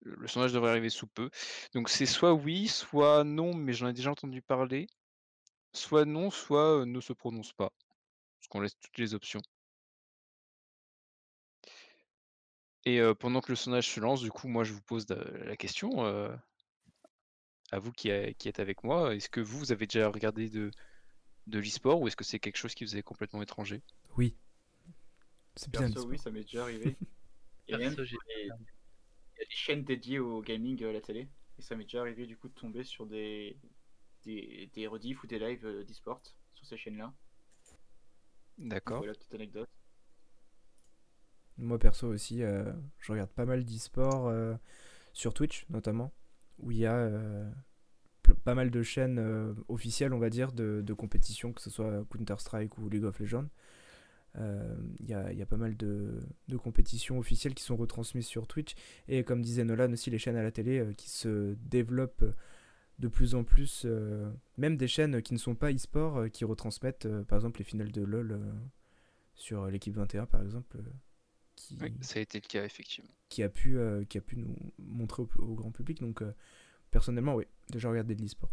[0.00, 1.28] Le sondage devrait arriver sous peu.
[1.74, 4.86] Donc c'est soit oui, soit non, mais j'en ai déjà entendu parler,
[5.74, 7.72] soit non, soit, ne se prononce pas.
[8.48, 9.42] Parce qu'on laisse toutes les options.
[12.86, 16.02] Et pendant que le sondage se lance, du coup, moi je vous pose, la question,
[17.70, 20.70] à vous qui êtes avec moi, est-ce que vous, vous avez déjà regardé de
[21.46, 23.82] de l'e-sport ou est-ce que c'est quelque chose qui vous est complètement étranger?
[24.16, 24.36] Oui.
[25.56, 26.96] C'est bien Perso, oui, ça m'est déjà arrivé.
[27.68, 31.62] Il y a il y a des chaînes dédiées au gaming, à la télé et
[31.62, 33.58] ça m'est déjà arrivé du coup de tomber sur des
[34.24, 36.22] des des rediffs ou des lives, d'e-sport
[36.54, 37.14] sur ces chaînes-là.
[38.58, 38.98] D'accord.
[38.98, 39.68] voilà, petite anecdote.
[41.56, 44.54] Moi perso aussi, euh, je regarde pas mal d'e-sport euh,
[45.12, 46.12] sur Twitch notamment,
[46.58, 47.50] où il y a euh,
[48.22, 51.70] pl- pas mal de chaînes euh, officielles, on va dire, de, de compétition, que ce
[51.70, 53.48] soit Counter-Strike ou League of Legends.
[54.36, 57.76] Euh, Il y, a, il y a pas mal de, de compétitions officielles qui sont
[57.76, 58.74] retransmises sur Twitch.
[59.08, 62.24] Et comme disait Nolan aussi, les chaînes à la télé euh, qui se développent
[62.98, 66.44] de plus en plus, euh, même des chaînes qui ne sont pas e-sport, euh, qui
[66.44, 68.40] retransmettent euh, par exemple les finales de LoL
[69.34, 70.78] sur l'équipe 21 par exemple,
[71.54, 73.10] qui, Oui, ça a été le cas effectivement.
[73.28, 76.00] qui, a pu, qui a pu nous montrer au, au grand public.
[76.00, 76.22] Donc
[76.90, 78.50] personnellement, oui, déjà regardé de l'e-sport.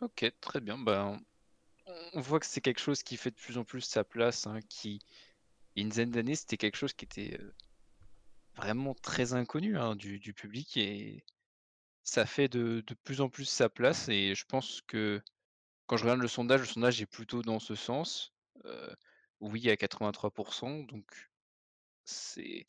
[0.00, 1.20] OK, très bien, ben,
[2.14, 4.60] on voit que c'est quelque chose qui fait de plus en plus sa place, hein,
[4.68, 5.00] qui
[5.74, 7.38] il y a une dizaine d'années, c'était quelque chose qui était,
[8.56, 11.22] vraiment très inconnu, hein, du du public et
[12.06, 15.20] ça fait de plus en plus sa place et je pense que
[15.86, 18.32] quand je regarde le sondage, le sondage est plutôt dans ce sens.
[19.40, 21.04] Oui à 83% donc
[22.04, 22.64] c'est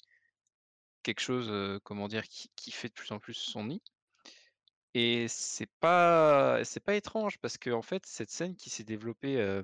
[1.03, 2.23] quelque chose, comment dire?
[2.55, 3.81] Qui fait de plus en plus son nid
[4.93, 9.61] et c'est pas pas étrange parce qu'en fait, cette scène qui s'est développée,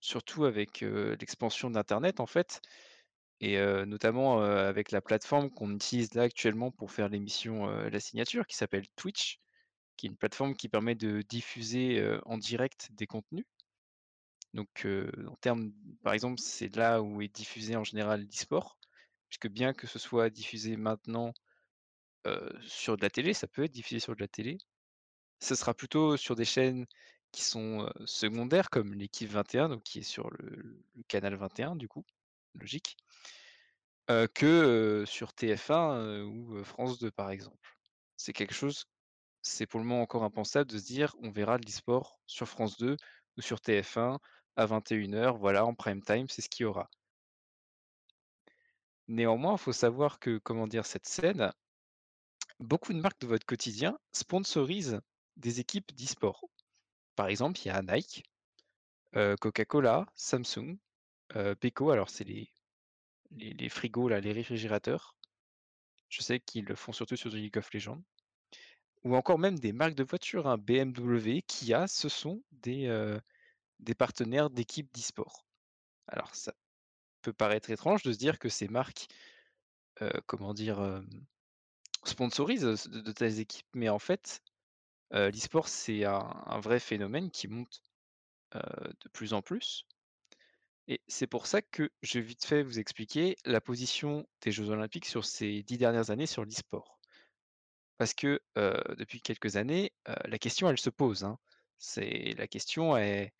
[0.00, 2.60] surtout avec, l'expansion d'internet, en fait
[3.40, 8.56] et notamment, avec la plateforme qu'on utilise là actuellement pour faire l'émission, La Signature qui
[8.56, 9.40] s'appelle Twitch,
[9.96, 13.44] qui est une plateforme qui permet de diffuser, en direct des contenus.
[14.54, 14.86] Donc,
[15.26, 18.78] en termes par exemple, c'est là où est diffusé en général l'e-sport,
[19.28, 21.32] puisque bien que ce soit diffusé maintenant,
[22.62, 24.58] sur de la télé, ça peut être diffusé sur de la télé.
[25.40, 26.86] Ce sera plutôt sur des chaînes
[27.32, 32.04] qui sont, secondaires comme l'équipe 21, donc qui est sur le canal 21 du coup,
[32.54, 32.96] logique,
[34.34, 37.76] que, sur TF1, heu, ou, France 2 par exemple.
[38.16, 38.84] C'est quelque chose
[39.42, 42.76] c'est pour le moment encore impensable de se dire: «On verra de l'e-sport sur France
[42.78, 42.96] 2
[43.38, 44.18] ou sur TF1
[44.56, 46.90] à 21:00, voilà, en prime time, c'est ce qu'il y aura».
[49.08, 50.86] Néanmoins, il faut savoir que, comment dire?
[50.86, 51.52] Cette scène,
[52.60, 55.00] beaucoup de marques de votre quotidien sponsorisent
[55.36, 56.46] des équipes d'e-sport.
[57.16, 58.24] Par exemple, il y a Nike,
[59.40, 60.78] Coca-Cola, Samsung,
[61.36, 62.50] heu, Beko, alors c'est les
[63.32, 65.16] les frigos les réfrigérateurs.
[66.08, 68.02] Je sais qu'ils le font surtout sur du League of Legends.
[69.04, 73.20] Ou encore même des marques de voitures, hein, BMW, Kia, ce sont des, heu,
[73.80, 75.46] des partenaires d'équipes d'e-sport.
[76.08, 76.54] Alors ça
[77.22, 79.08] peut paraître étrange de se dire que ces marques,
[80.02, 80.80] heu, comment dire?
[82.04, 84.40] Sponsorisent, de telles équipes, mais en fait,
[85.14, 87.82] heu, l'e-sport c'est un vrai phénomène qui monte,
[88.54, 89.86] de plus en plus
[90.88, 94.70] et c'est pour ça que je vais vite fait vous expliquer la position des jeux
[94.70, 96.98] olympiques sur ces 10 dernières années sur l'e-sport.
[97.98, 98.40] Parce que,
[98.98, 101.38] depuis quelques années, la question elle se pose, hein.
[101.78, 103.30] C'est la question elle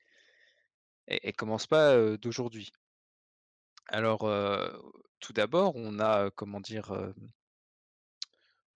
[1.07, 2.73] elle commence pas, d'aujourd'hui.
[3.89, 4.21] Alors,
[5.21, 6.93] tout d'abord, on a, comment dire?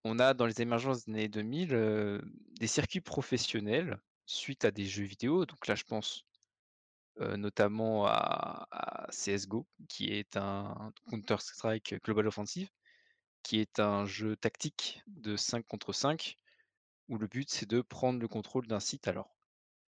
[0.03, 2.22] On a dans les émergences des années 2000, heu,
[2.60, 5.45] des circuits professionnels suite à des jeux vidéo.
[5.45, 6.26] Donc là, je pense,
[7.19, 12.69] notamment à CS:GO, qui est un Counter Strike Global Offensive,
[13.44, 16.35] qui est un jeu tactique de 5 contre 5,
[17.10, 19.07] où le but, c'est de prendre le contrôle d'un site.
[19.07, 19.35] Alors,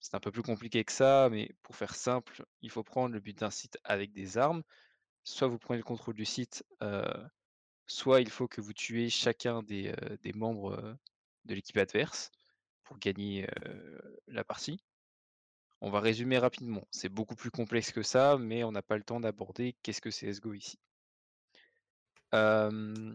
[0.01, 3.21] c'est un peu plus compliqué que ça, mais pour faire simple, il faut prendre le
[3.21, 4.63] but d'un site avec des armes.
[5.25, 7.03] Soit vous prenez le contrôle du site, heu,
[7.87, 10.99] soit il faut que vous tuez chacun des, des membres,
[11.47, 12.31] de l'équipe adverse
[12.85, 13.47] pour gagner,
[14.29, 14.81] la partie.
[15.81, 16.87] On va résumer rapidement.
[16.91, 20.11] C'est beaucoup plus complexe que ça, mais on n'a pas le temps d'aborder qu'est-ce que
[20.11, 20.79] CS:GO ici.
[22.35, 23.15] Euh,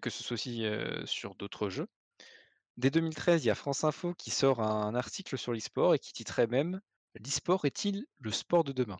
[0.00, 0.64] que ce soit aussi
[1.06, 1.88] sur d'autres jeux.
[2.76, 6.12] Dès 2013, il y a France Info qui sort un article sur l'e-sport et qui
[6.12, 6.80] titrait même
[7.14, 8.98] L'e-sport est-il le sport de demain?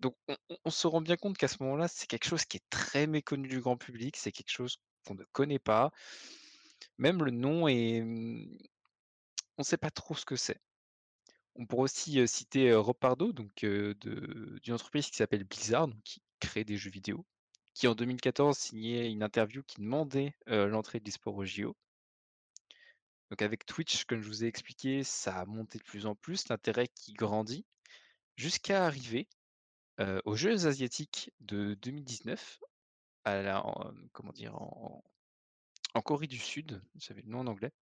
[0.00, 0.16] Donc
[0.64, 3.48] on, se rend bien compte qu'à ce moment-là, c'est quelque chose qui est très méconnu
[3.48, 5.90] du grand public, c'est quelque chose qu'on ne connaît pas.
[6.98, 8.02] Même le nom est...
[8.02, 8.58] hum,
[9.58, 10.60] On ne sait pas trop ce que c'est.
[11.58, 16.76] On pourrait aussi citer Rob Pardo, donc d'une entreprise qui s'appelle Blizzard, qui crée des
[16.76, 17.24] jeux vidéo,
[17.74, 21.76] qui en 2014 signait une interview qui demandait l'entrée de l'e-sport au JO.
[23.30, 26.48] Donc avec Twitch, comme je vous ai expliqué, ça a monté de plus en plus,
[26.48, 27.64] l'intérêt qui grandit,
[28.36, 29.26] jusqu'à arriver
[30.24, 32.60] aux Jeux asiatiques de 2019,
[33.24, 33.72] à
[34.12, 35.02] comment dire, en
[36.04, 37.72] Corée du Sud, vous savez le nom en anglais,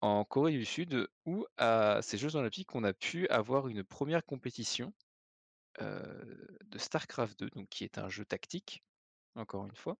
[0.00, 4.24] en Corée du Sud, où à ces Jeux olympiques, on a pu avoir une première
[4.24, 4.92] compétition
[5.80, 8.82] de StarCraft 2, donc qui est un jeu tactique,
[9.34, 9.96] encore une fois.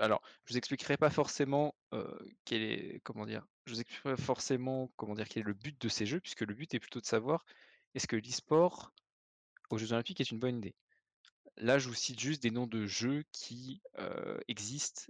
[0.00, 1.74] Alors, je vous expliquerai pas forcément
[2.44, 5.80] quel est, comment dire, je vous expliquerai pas forcément comment dire quel est le but
[5.80, 7.44] de ces jeux, puisque le but est plutôt de savoir
[7.94, 8.92] est-ce que l'e-sport
[9.70, 10.74] aux Jeux Olympiques est une bonne idée?
[11.56, 13.80] Là, je vous cite juste des noms de jeux qui
[14.48, 15.04] existent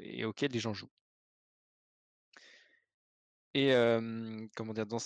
[0.00, 0.90] et auxquels les gens jouent.
[3.60, 3.72] Et
[4.54, 5.00] comment dire, dans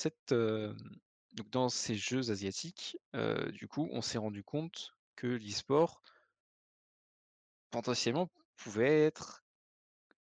[1.70, 2.98] ces jeux asiatiques,
[3.54, 6.02] du coup, on s'est rendu compte que l'e-sport
[7.70, 9.42] potentiellement pouvait être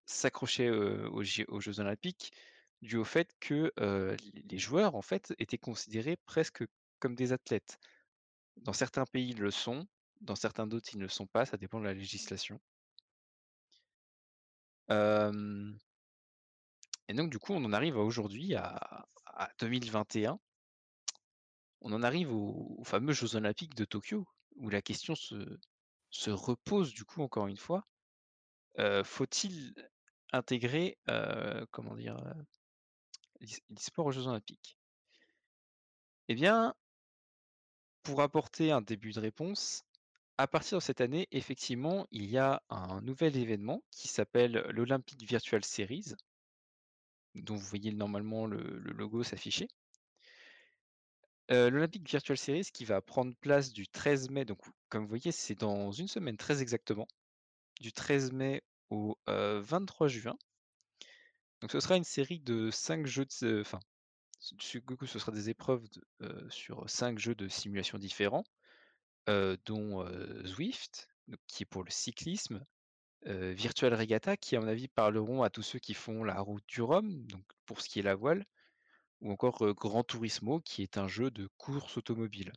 [0.05, 2.31] s'accrocher aux, Jeux Olympiques
[2.81, 3.73] dû au fait que
[4.49, 6.63] les joueurs en fait étaient considérés presque
[6.99, 7.79] comme des athlètes.
[8.55, 9.85] Dans certains pays, ils le sont,
[10.21, 12.61] dans certains d'autres, ils ne le sont pas, ça dépend de la législation.
[17.11, 20.39] Et donc, du coup, on en arrive aujourd'hui, à, à 2021.
[21.81, 24.25] On en arrive aux, fameux Jeux Olympiques de Tokyo,
[24.55, 25.59] où la question se,
[26.09, 27.85] se repose, du coup, encore une fois.
[28.79, 29.73] euh, Faut-il
[30.33, 32.33] intégrer, euh, comment dire, euh,
[33.41, 34.77] l'e- l'e-sport aux Jeux Olympiques?
[36.27, 36.73] Eh bien,
[38.03, 39.85] pour apporter un début de réponse,
[40.37, 45.23] à partir de cette année, effectivement, il y a un nouvel événement qui s'appelle l'Olympic
[45.23, 46.15] Virtual Series,
[47.35, 49.67] dont vous voyez normalement le, logo s'afficher.
[51.51, 54.59] Euh, L'Olympic Virtual Series qui va prendre place du 13 mai, donc
[54.89, 57.07] comme vous voyez, c'est dans une semaine très exactement,
[57.81, 60.37] du 13 mai au euh, 23 juin.
[61.61, 63.45] Donc ce sera une série de 5 jeux de...
[63.45, 63.79] euh, Enfin,
[64.39, 65.85] ce sera des épreuves
[66.21, 68.43] euh, sur 5 jeux de simulation différents,
[69.29, 71.07] euh, dont euh, Zwift,
[71.47, 72.65] qui est pour le cyclisme,
[73.23, 76.81] Virtual Regatta, qui à mon avis parleront à tous ceux qui font la route du
[76.81, 77.27] Rhum,
[77.65, 78.45] pour ce qui est la voile,
[79.21, 82.51] ou encore euh, Gran Turismo, qui est un jeu de course automobile.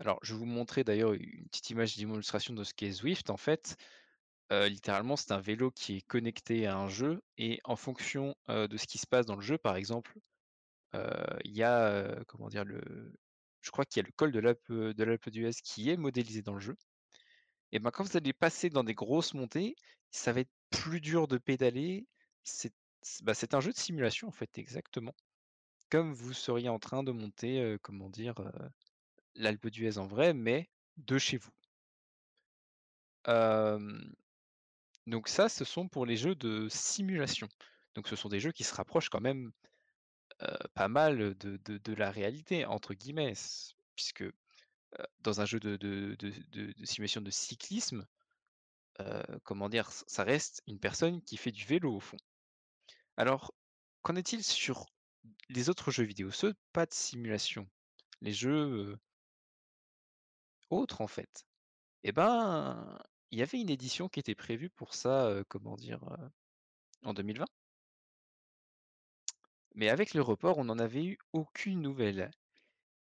[0.00, 3.30] Alors, je vais vous montrer d'ailleurs une petite image d'illustration de ce qu'est Zwift.
[3.30, 3.76] En fait,
[4.50, 8.86] littéralement, c'est un vélo qui est connecté à un jeu et en fonction de ce
[8.86, 10.18] qui se passe dans le jeu, par exemple,
[10.94, 12.80] il y a, comment dire, le,
[13.60, 16.60] je crois qu'il y a le col de l'Alpe d'Huez qui est modélisé dans le
[16.60, 16.76] jeu.
[17.72, 19.76] Et ben quand vous allez passer dans des grosses montées,
[20.10, 22.06] ça va être plus dur de pédaler.
[22.42, 22.72] C'est
[23.22, 25.14] bah, un jeu de simulation en fait, exactement.
[25.90, 28.34] Comme vous seriez en train de monter, comment dire,
[29.34, 31.50] l'Alpe d'Huez en vrai, mais de chez vous.
[35.06, 37.48] Donc ça, ce sont pour les jeux de simulation.
[37.94, 39.52] Donc ce sont des jeux qui se rapprochent quand même
[40.74, 43.34] pas mal de, de- la réalité, entre guillemets,
[43.96, 44.24] puisque
[45.20, 46.16] dans un jeu de,
[46.84, 48.06] simulation de cyclisme,
[49.44, 52.18] comment dire, ça reste une personne qui fait du vélo au fond.
[53.16, 53.54] Alors,
[54.02, 54.86] qu'en est-il sur
[55.48, 57.68] les autres jeux vidéo, ceux pas de simulation,
[58.20, 58.98] les jeux
[60.70, 61.44] autres en fait?
[62.02, 62.98] Eh ben,
[63.30, 66.00] il y avait une édition qui était prévue pour ça, comment dire,
[67.02, 67.44] en 2020.
[69.74, 72.30] Mais avec le report, on n'en avait eu aucune nouvelle.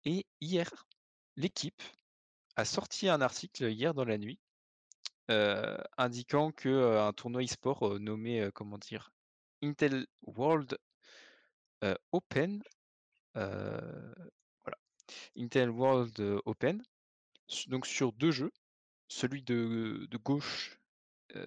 [0.05, 0.86] Et hier,
[1.37, 1.81] l'équipe
[2.55, 4.39] a sorti un article hier dans la nuit
[5.97, 8.79] indiquant que euh, un tournoi e-sport nommé, comment
[9.61, 10.77] Intel World
[12.11, 12.63] Open,
[15.35, 16.81] Intel World Open,
[17.67, 18.51] donc sur deux jeux,
[19.07, 20.79] celui de, gauche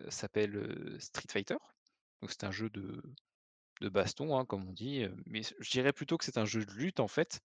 [0.09, 1.57] s'appelle Street Fighter,
[2.29, 3.03] c'est un jeu de,
[3.89, 7.01] baston, hein, comme on dit, mais je dirais plutôt que c'est un jeu de lutte
[7.01, 7.41] en fait,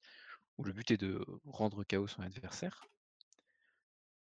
[0.57, 2.85] où le but est de rendre KO son adversaire.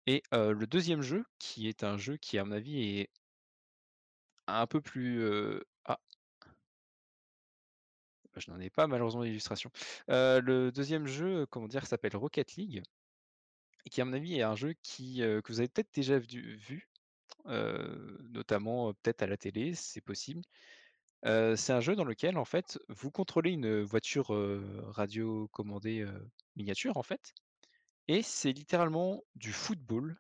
[0.08, 3.10] Et le deuxième jeu, qui est un jeu qui, à mon avis, est
[4.48, 5.24] un peu plus...
[5.86, 6.00] Ah,
[8.36, 9.72] je n'en ai pas malheureusement d'illustration.
[10.10, 12.82] Euh, le deuxième jeu, comment dire, s'appelle Rocket League,
[13.90, 16.90] qui, à mon avis, est un jeu qui, que vous avez peut-être déjà vu, vu,
[17.46, 20.42] notamment peut-être à la télé, c'est possible.
[21.24, 24.30] C'est un jeu dans lequel en fait vous contrôlez une voiture
[24.90, 27.34] radio-commandée euh, miniature en fait,
[28.08, 30.18] et c'est littéralement du football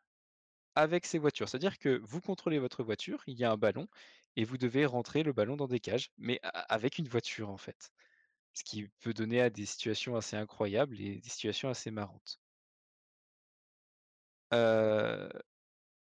[0.75, 1.49] avec ces voitures.
[1.49, 3.87] C'est-à-dire que vous contrôlez votre voiture, il y a un ballon,
[4.35, 7.91] et vous devez rentrer le ballon dans des cages, mais avec une voiture en fait.
[8.53, 12.39] Ce qui peut donner à des situations assez incroyables et des situations assez marrantes.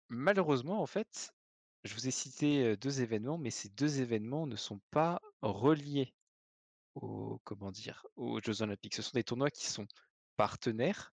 [0.10, 1.33] Malheureusement, en fait,
[1.84, 6.14] je vous ai cité deux événements, mais ces deux événements ne sont pas reliés
[6.96, 7.42] aux,
[8.44, 8.96] Jeux Olympiques.
[8.96, 9.88] Ce sont des tournois qui sont
[10.38, 11.12] partenaires,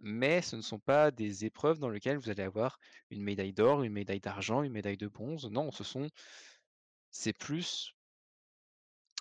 [0.00, 2.78] mais ce ne sont pas des épreuves dans lesquelles vous allez avoir
[3.10, 5.46] une médaille d'or, une médaille d'argent, une médaille de bronze.
[5.46, 6.08] Non, ce sont,
[7.10, 7.94] c'est plus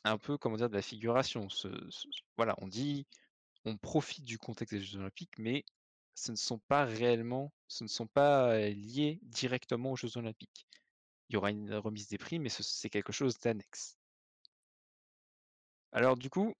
[0.04, 1.48] un peu, comment dire, de la figuration.
[2.38, 3.06] Voilà, on dit,
[3.66, 5.64] on profite du contexte des Jeux Olympiques, mais
[6.16, 7.52] ce ne sont pas réellement,
[8.74, 10.68] liés directement aux Jeux Olympiques.
[11.30, 13.98] Il y aura une remise des prix, mais ce- c'est quelque chose d'annexe.
[15.94, 16.54] Alors du coup,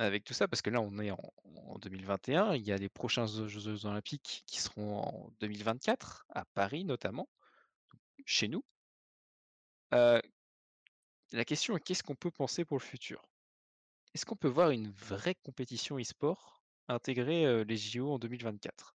[0.00, 1.18] avec tout ça, parce que là on est en,
[1.68, 6.84] en 2021, il y a les prochains Jeux Olympiques qui seront en 2024, à Paris
[6.84, 7.28] notamment,
[8.26, 8.64] chez nous.
[11.32, 13.20] La question est qu'est-ce qu'on peut penser pour le futur?
[14.14, 16.59] Est-ce qu'on peut voir une vraie compétition e-sport?
[16.90, 18.94] Intégrer les JO en 2024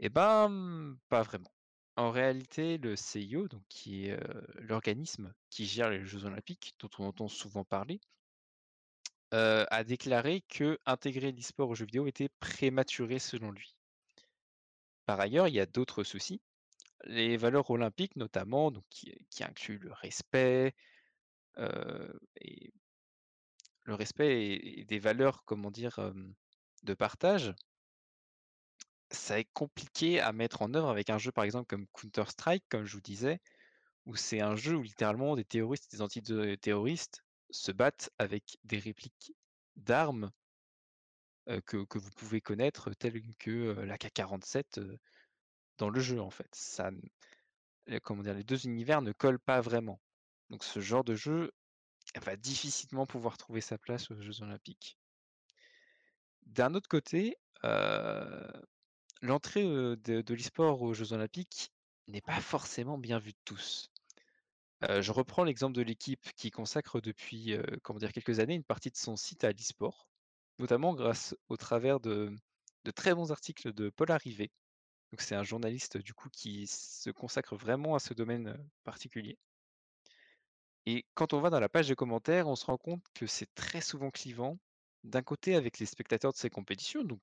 [0.00, 1.52] Eh ben, pas vraiment.
[1.96, 4.10] En réalité, le CIO, donc qui
[4.54, 8.00] l'organisme qui gère les Jeux Olympiques, dont on entend souvent parler,
[9.30, 13.76] a déclaré que intégrer l'e-sport aux jeux vidéo était prématuré selon lui.
[15.06, 16.40] Par ailleurs, il y a d'autres soucis.
[17.04, 20.74] Les valeurs olympiques, notamment, qui, incluent le respect,
[22.40, 22.72] et
[23.84, 25.98] le respect et, des valeurs, comment dire,
[26.82, 27.54] de partage,
[29.10, 32.84] ça est compliqué à mettre en œuvre avec un jeu, par exemple, comme Counter-Strike, comme
[32.84, 33.40] je vous disais,
[34.06, 39.34] où c'est un jeu où littéralement des terroristes des antiterroristes se battent avec des répliques
[39.76, 40.30] d'armes
[41.66, 44.96] que, vous pouvez connaître, telles que l'AK-47 euh,
[45.78, 46.48] dans le jeu, en fait.
[46.52, 46.90] Ça,
[48.02, 50.00] comment dire, les deux univers ne collent pas vraiment.
[50.50, 51.50] Donc ce genre de jeu
[52.20, 54.98] va difficilement pouvoir trouver sa place aux Jeux Olympiques.
[56.46, 57.38] D'un autre côté,
[59.22, 61.72] l'entrée de, de l'e-sport aux Jeux Olympiques
[62.08, 63.90] n'est pas forcément bien vue de tous.
[64.82, 68.96] Je reprends l'exemple de l'équipe qui consacre depuis comment dire, quelques années une partie de
[68.96, 70.08] son site à l'e-sport,
[70.58, 72.34] notamment grâce au travers de,
[72.94, 74.50] très bons articles de Paul Arrivé.
[75.18, 79.38] C'est un journaliste du coup qui se consacre vraiment à ce domaine particulier.
[80.86, 83.52] Et quand on va dans la page de commentaires, on se rend compte que c'est
[83.54, 84.58] très souvent clivant.
[85.04, 87.20] D'un côté avec les spectateurs de ces compétitions, donc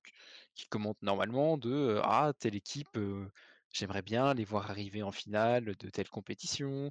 [0.54, 2.98] qui commentent normalement de ah telle équipe,
[3.72, 6.90] j'aimerais bien les voir arriver en finale de telle compétition.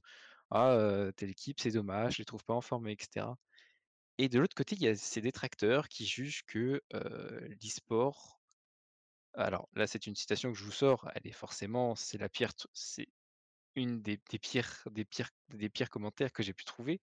[0.52, 3.28] Ah telle équipe, c'est dommage, je les trouve pas en forme, etc.
[4.18, 8.40] Et de l'autre côté, il y a ces détracteurs qui jugent que l'e-sport.
[9.36, 11.10] Alors là, c'est une citation que je vous sors.
[11.16, 13.08] Elle est forcément, c'est la pire, c'est
[13.82, 17.02] une des, pires, des pires, des pires commentaires que j'ai pu trouver.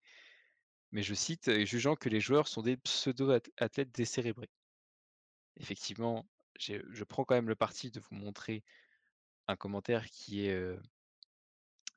[0.92, 4.50] Mais je cite, euh, jugeant que les joueurs sont des pseudo-athlètes décérébrés.
[5.56, 6.26] Effectivement,
[6.58, 8.62] je prends quand même le parti de vous montrer
[9.48, 10.80] un commentaire qui est euh,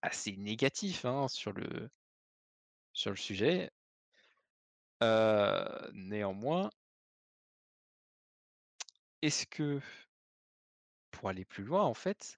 [0.01, 1.89] assez négatif hein, sur, le,
[2.93, 3.71] sur le sujet.
[5.01, 6.69] Euh, néanmoins,
[9.21, 9.81] est-ce que,
[11.11, 12.37] pour aller plus loin, en fait,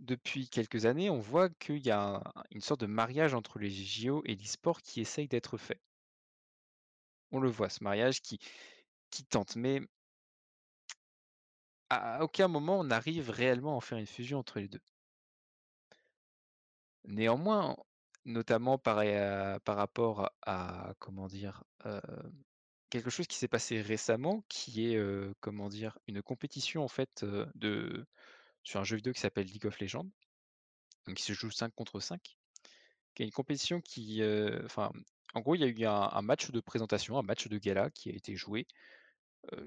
[0.00, 3.70] depuis quelques années, on voit qu'il y a un- une sorte de mariage entre les
[3.70, 5.80] JO et l'e-sport qui essaye d'être fait.
[7.30, 8.38] On le voit, ce mariage qui,
[9.30, 9.80] tente, mais
[11.90, 14.80] à aucun moment on arrive réellement à en faire une fusion entre les deux.
[17.04, 17.76] Néanmoins,
[18.24, 20.94] notamment par, euh, rapport à,
[21.86, 22.00] euh,
[22.90, 27.24] quelque chose qui s'est passé récemment, qui est, euh, comment dire, une compétition en fait
[27.54, 28.06] de,
[28.68, 30.10] sur un jeu vidéo qui s'appelle League of Legends,
[31.16, 32.20] qui se joue 5 contre 5,
[33.14, 37.18] qui est une compétition qui, en gros, il y a eu un, match de présentation,
[37.18, 38.66] un match de gala qui a été joué,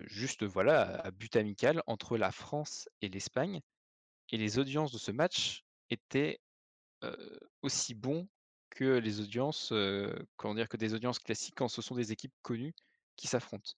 [0.01, 3.61] juste voilà, à but amical entre la France et l'Espagne,
[4.29, 6.39] et les audiences de ce match étaient
[7.63, 8.29] aussi bons
[8.69, 9.73] que les audiences,
[10.37, 12.75] comment que des audiences classiques quand ce sont des équipes connues
[13.15, 13.71] qui s'affrontent.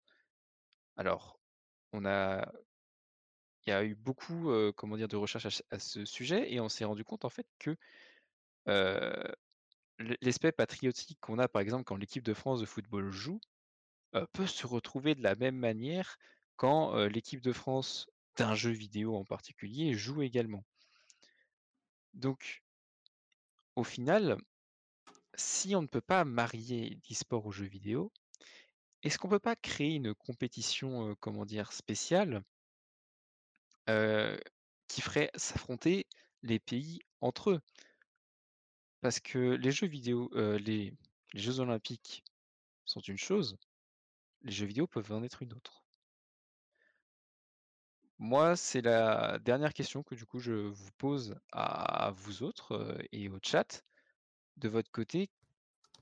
[0.97, 1.39] Alors,
[1.93, 2.45] on a,
[3.65, 6.85] il y a eu beaucoup, comment dire, de recherches à, ce sujet et on s'est
[6.85, 7.75] rendu compte en fait que
[10.21, 13.39] l'aspect patriotique qu'on a par exemple quand l'équipe de France de football joue
[14.33, 16.17] peut se retrouver de la même manière
[16.55, 20.63] quand l'équipe de France d'un jeu vidéo en particulier joue également.
[22.13, 22.63] Donc,
[23.75, 24.37] au final,
[25.35, 28.11] si on ne peut pas marier l'e-sport aux jeux vidéo,
[29.01, 32.43] est-ce qu'on peut pas créer une compétition, comment dire, spéciale
[33.85, 36.05] qui ferait s'affronter
[36.41, 37.61] les pays entre eux?
[39.01, 40.93] Parce que les jeux vidéo, les,
[41.33, 42.23] Jeux olympiques
[42.85, 43.57] sont une chose,
[44.43, 45.83] les jeux vidéo peuvent en être une autre.
[48.19, 53.29] Moi, c'est la dernière question que du coup je vous pose à vous autres et
[53.29, 53.83] au chat.
[54.57, 55.31] De votre côté,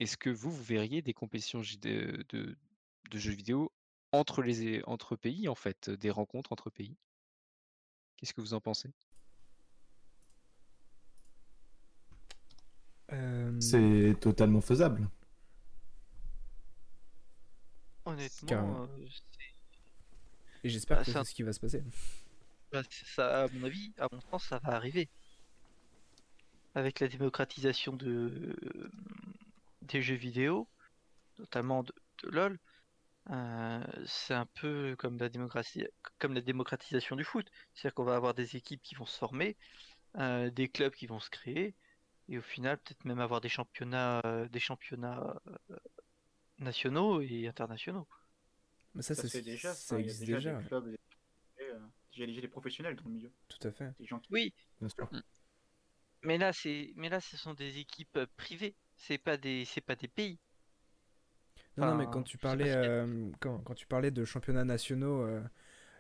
[0.02, 3.72] est-ce que vous, vous verriez des compétitions de- de jeux vidéo
[4.12, 6.98] entre les entre pays en fait, des rencontres entre pays?
[8.22, 8.90] Qu'est-ce que vous en pensez?
[13.14, 15.10] Euh, C'est totalement faisable.
[18.06, 19.42] Honnêtement, euh, c'est-
[20.64, 21.84] Et j'espère bah, que c'est ce qui va se passer.
[22.72, 25.10] bah, ça, à mon avis, à mon sens, ça va arriver.
[26.76, 28.56] Avec la démocratisation de...
[29.84, 30.68] des jeux vidéo,
[31.40, 31.94] notamment de,
[32.24, 32.60] de LoL,
[33.30, 35.86] euh, c'est un peu comme la, démocratie...
[36.20, 37.48] comme la démocratisation du foot.
[37.74, 39.58] C'est-à-dire qu'on va avoir des équipes qui vont se former,
[40.18, 41.76] euh, des clubs qui vont se créer,
[42.30, 45.76] et au final, peut-être même avoir des championnats, euh, des championnats euh,
[46.60, 48.08] nationaux et internationaux.
[48.96, 50.90] Mais ça, Ça c'est- déjà, ça enfin, il y a existe déjà, déjà, des clubs,
[50.90, 50.98] des,
[51.62, 51.80] euh,
[52.14, 53.32] déjà des- des professionnels dans le milieu.
[53.50, 53.92] tout à fait.
[54.00, 55.10] Des gens qui Oui, Bien sûr.
[56.24, 58.76] mais là, c'est, mais là, ce sont des équipes privées.
[58.96, 60.40] C'est pas des, c'est pas des pays.
[61.78, 65.42] Non, non, mais quand tu parlais, euh, quand, quand tu parlais de championnats nationaux, euh,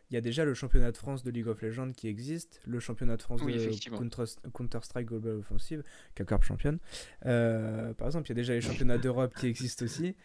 [0.09, 2.79] il y a déjà le championnat de France de League of Legends qui existe, le
[2.81, 3.89] championnat de France Oui, de.
[3.97, 5.83] Counter- Counter-Strike Global Offensive,
[6.15, 6.79] K-Corp championne.
[7.25, 10.15] Euh, par exemple, il y a déjà les championnats d'Europe qui existent aussi.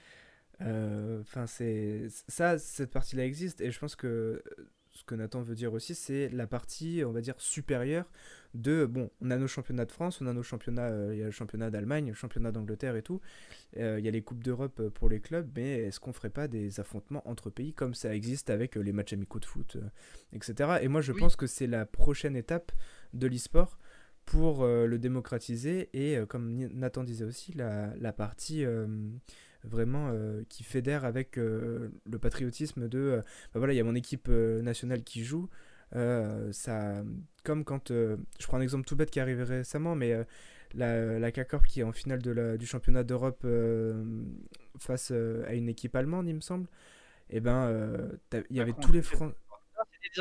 [0.62, 4.42] Euh, Enfin, c'est ça, cette partie-là existe, et je pense que
[5.06, 8.10] que Nathan veut dire aussi, c'est la partie, on va dire, supérieure
[8.54, 11.22] de, bon, on a nos championnats de France, on a nos championnats, euh, il y
[11.22, 13.20] a le championnat d'Allemagne, le championnat d'Angleterre et tout,
[13.76, 16.30] euh, il y a les Coupes d'Europe euh, pour les clubs, mais est-ce qu'on ferait
[16.30, 19.76] pas des affrontements entre pays comme ça existe avec les matchs amicaux de foot,
[20.32, 20.78] etc.
[20.82, 21.20] Et moi, je Oui.
[21.20, 22.72] pense que c'est la prochaine étape
[23.12, 23.78] de l'e-sport
[24.24, 28.64] pour le démocratiser et, comme Nathan disait aussi, la, la partie
[29.66, 33.16] vraiment euh, qui fédère avec euh, le patriotisme de, euh,
[33.52, 35.48] bah voilà, il y a mon équipe nationale qui joue.
[36.52, 37.02] ça,
[37.44, 40.14] comme quand, je prends un exemple tout bête qui est arrivé récemment, mais
[40.74, 43.46] la, la K-Corp qui est en finale de la- du championnat d'Europe
[44.78, 46.68] face à une équipe allemande, il me semble.
[47.30, 49.32] Et ben, euh, t'as- il y avait tous les c'est- Fran-
[49.92, 50.20] c'était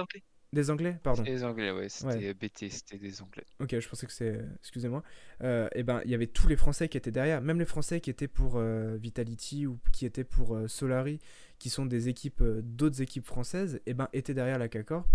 [0.56, 0.94] des Anglais.
[0.94, 1.24] des Anglais, pardon.
[1.24, 3.44] C'était les Anglais, ouais, c'était BT, c'était des Anglais.
[3.60, 4.40] Ok, je pensais que c'est.
[4.60, 5.04] Excusez-moi.
[5.44, 8.00] Euh, et ben, il y avait tous les Français qui étaient derrière, même les Français
[8.00, 11.20] qui étaient pour euh, Vitality ou qui étaient pour euh, Solari,
[11.60, 15.08] qui sont des équipes, euh, d'autres équipes françaises, et ben, étaient derrière la K-Corp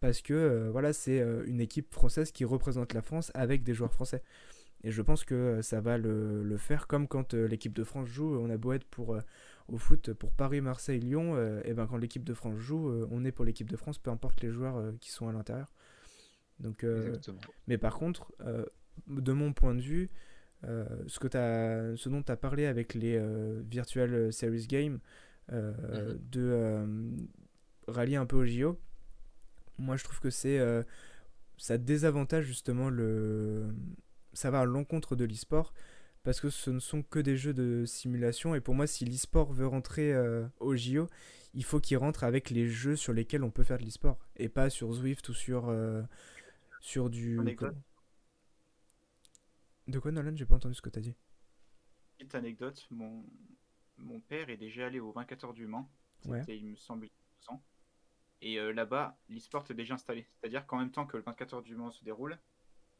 [0.00, 4.22] parce que voilà, c'est une équipe française qui représente la France avec des joueurs français.
[4.84, 8.36] Et je pense que ça va le, le faire comme quand l'équipe de France joue,
[8.38, 9.16] on a beau être pour,
[9.68, 13.08] au foot pour Paris, Marseille, Lyon, euh, et ben quand l'équipe de France joue, euh,
[13.10, 15.72] on est pour l'équipe de France, peu importe les joueurs euh, qui sont à l'intérieur.
[16.60, 16.86] Donc,
[17.66, 18.32] mais par contre,
[19.08, 20.08] de mon point de vue,
[20.62, 23.22] ce, que ce dont tu as parlé avec les
[23.62, 24.98] Virtual Series Games,
[25.52, 26.18] Mhm.
[26.30, 26.88] de
[27.86, 28.80] rallier un peu au JO,
[29.78, 30.58] moi je trouve que c'est
[31.58, 33.66] ça désavantage justement le.
[34.32, 35.74] Ça va à l'encontre de l'e-sport
[36.26, 39.52] parce que ce ne sont que des jeux de simulation et pour moi, si l'e-sport
[39.52, 41.06] veut rentrer euh, au JO,
[41.54, 44.48] il faut qu'il rentre avec les jeux sur lesquels on peut faire de l'e-sport et
[44.48, 46.02] pas sur Zwift ou sur, euh,
[46.80, 47.38] sur du.
[47.38, 47.76] Anecdote.
[49.86, 50.34] De quoi, Nolan?
[50.34, 51.14] J'ai pas entendu ce que t'as dit.
[52.18, 53.24] Petite anecdote, mon,
[53.96, 55.88] mon père est déjà allé au 24 heures du Mans.
[56.24, 56.42] Ouais.
[56.48, 57.62] Il me semble, il y a 12 ans.
[58.40, 60.26] Et euh, là-bas, l'e-sport est déjà installé.
[60.28, 62.36] C'est-à-dire qu'en même temps que le 24 heures du Mans se déroule,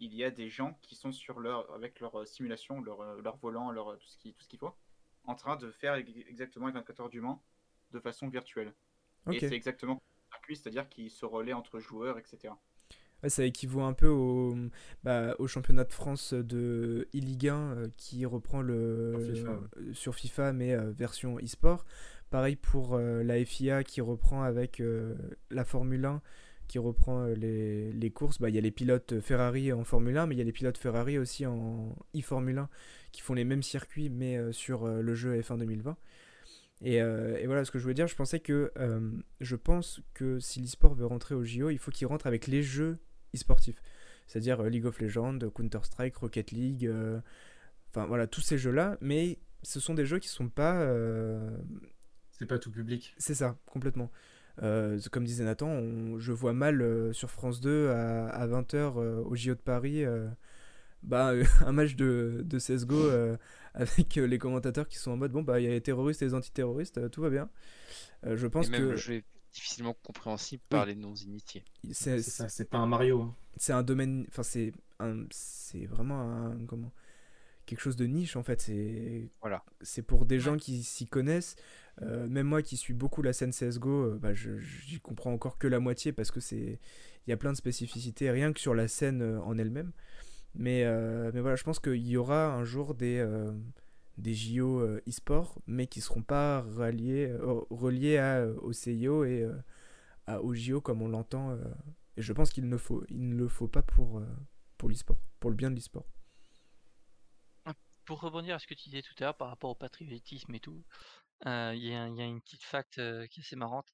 [0.01, 3.20] il y a des gens qui sont sur leur, avec leur euh, simulation, leur, euh,
[3.23, 4.74] leur volant, leur, euh, tout ce qui- tout ce qu'il faut,
[5.24, 7.43] en train de faire ex- exactement les 24 heures du Mans
[7.93, 8.74] de façon virtuelle.
[9.32, 12.55] Et c'est exactement le circuit, c'est-à-dire qu'ils se relaient entre joueurs, etc.
[13.23, 14.55] Ouais, ça équivaut un peu au,
[15.02, 19.94] bah, au championnat de France de e-Ligue 1 euh, qui reprend le Sur FIFA, ouais.
[19.94, 21.86] sur FIFA, mais euh, version e-sport.
[22.31, 25.16] Pareil pour euh, la FIA qui reprend avec euh,
[25.51, 26.20] la Formule 1
[26.66, 28.40] qui reprend euh, les, les courses.
[28.40, 30.52] Bah, Il y a les pilotes Ferrari en Formule 1, mais il y a les
[30.52, 32.68] pilotes Ferrari aussi en e-Formule 1
[33.12, 35.97] qui font les mêmes circuits mais euh, sur euh, le jeu F1 2020.
[36.82, 38.06] Et, euh, et voilà ce que je voulais dire.
[38.06, 39.10] Je pensais que euh,
[39.40, 42.62] je pense que si l'e-sport veut rentrer au JO, il faut qu'il rentre avec les
[42.62, 42.98] jeux
[43.34, 43.80] e-sportifs,
[44.26, 47.18] c'est-à-dire euh, League of Legends, Counter-Strike, Rocket League, euh,
[47.90, 48.98] enfin voilà tous ces jeux-là.
[49.01, 51.56] Mais ce sont des jeux qui sont pas, euh,
[52.32, 53.14] C'est pas tout public.
[53.16, 54.10] c'est ça complètement.
[54.62, 59.35] Euh, comme disait Nathan, on- je vois mal euh, sur France 2 à, 20h au
[59.37, 60.27] JO de Paris euh,
[61.03, 63.37] bah, euh, un match de, de CSGO euh,
[63.74, 66.23] avec euh, les commentateurs qui sont en mode bon, bah, il y a les terroristes
[66.23, 67.51] et les antiterroristes, euh, tout va bien.
[68.24, 71.65] Euh, je pense Et même que le jeu est difficilement compréhensible par les non-initiés.
[71.93, 73.23] c'est pas un Mario.
[73.23, 73.35] hein.
[73.57, 74.24] c'est un domaine.
[74.28, 76.59] Enfin, c'est un, c'est vraiment un.
[76.66, 76.93] Comment
[77.66, 78.60] Quelque chose de niche en fait.
[78.62, 79.64] C'est Voilà.
[79.82, 81.56] c'est pour des gens qui s'y connaissent.
[82.02, 85.59] Euh, même moi qui suis beaucoup la scène CSGO, euh, bah, je j'y comprends encore
[85.59, 86.78] que la moitié parce que c'est
[87.26, 89.93] il y a plein de spécificités rien que sur la scène euh, en elle-même.
[90.55, 93.51] Mais, euh, mais voilà, je pense qu'il y aura un jour des, euh,
[94.16, 99.43] des JO euh, e-sport, mais qui seront pas reliés, euh, reliés à, au CIO et
[99.43, 99.52] euh,
[100.26, 101.51] à, au JO comme on l'entend.
[101.51, 101.56] euh,
[102.16, 104.24] et je pense qu'il ne, faut, il ne le faut pas pour, euh,
[104.78, 106.06] pour l'e-sport, pour le bien de l'e-sport.
[108.07, 110.61] Pour rebondir à ce que tu disais tout à l'heure par rapport au patriotisme et
[110.61, 110.85] tout,
[111.47, 113.93] euh, il y, a une petite fact euh, qui est assez marrante.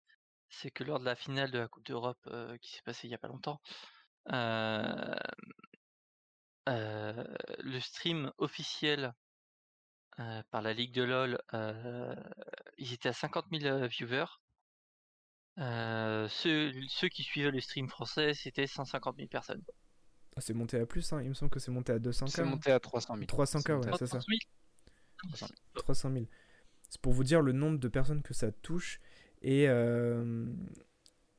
[0.51, 3.11] C'est que lors de la finale de la Coupe d'Europe euh, qui s'est passée il
[3.11, 3.61] y a pas longtemps,
[6.67, 9.15] le stream officiel
[10.51, 11.41] par la Ligue de LoL,
[12.79, 14.27] ils étaient à 50 000 euh, viewers.
[15.57, 19.63] Ceux, ceux qui suivaient le stream français, c'était 150 000 personnes.
[20.37, 22.29] Ah, c'est monté à plus, hein, il me semble que c'est monté à 200K.
[22.31, 22.47] C'est hein.
[22.47, 23.27] monté à 300 000.
[23.27, 24.19] 300K, C'est monté ouais, c'est ça.
[24.19, 24.39] 300 000
[25.19, 25.59] 300 000.
[25.75, 26.27] 300 000.
[26.91, 29.01] C'est pour vous dire le nombre de personnes que ça touche.
[29.43, 30.47] Et, euh,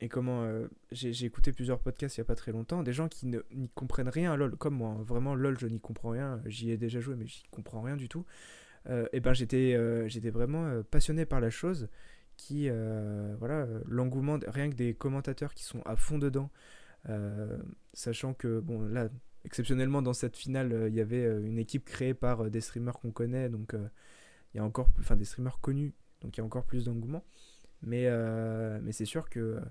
[0.02, 0.44] et comment.
[0.44, 2.84] euh, j'ai écouté plusieurs podcasts il n'y a pas très longtemps.
[2.84, 4.90] Des gens qui ne- n'y comprennent rien à LoL, comme moi.
[4.92, 5.04] hein.
[5.04, 6.42] Vraiment, LoL, je n'y comprends rien.
[6.46, 8.26] J'y ai déjà joué, mais j'y comprends rien du tout.
[8.90, 11.90] Euh, et ben, j'étais euh, j'étais vraiment euh, passionné par la chose.
[12.38, 12.68] Qui.
[12.70, 16.50] euh, voilà, l'engouement, rien que des commentateurs qui sont à fond dedans.
[17.10, 17.58] Euh,
[17.94, 19.10] sachant que, bon, là,
[19.46, 23.00] exceptionnellement, dans cette finale, euh, il y avait euh, une équipe créée par des streamers
[23.00, 23.50] qu'on connaît.
[23.50, 23.76] Donc.
[24.54, 26.86] il y a encore plus, enfin des streamers connus, donc il y a encore plus
[26.86, 27.24] d'engouement.
[27.82, 28.08] Mais,
[28.82, 29.62] mais c'est sûr que euh,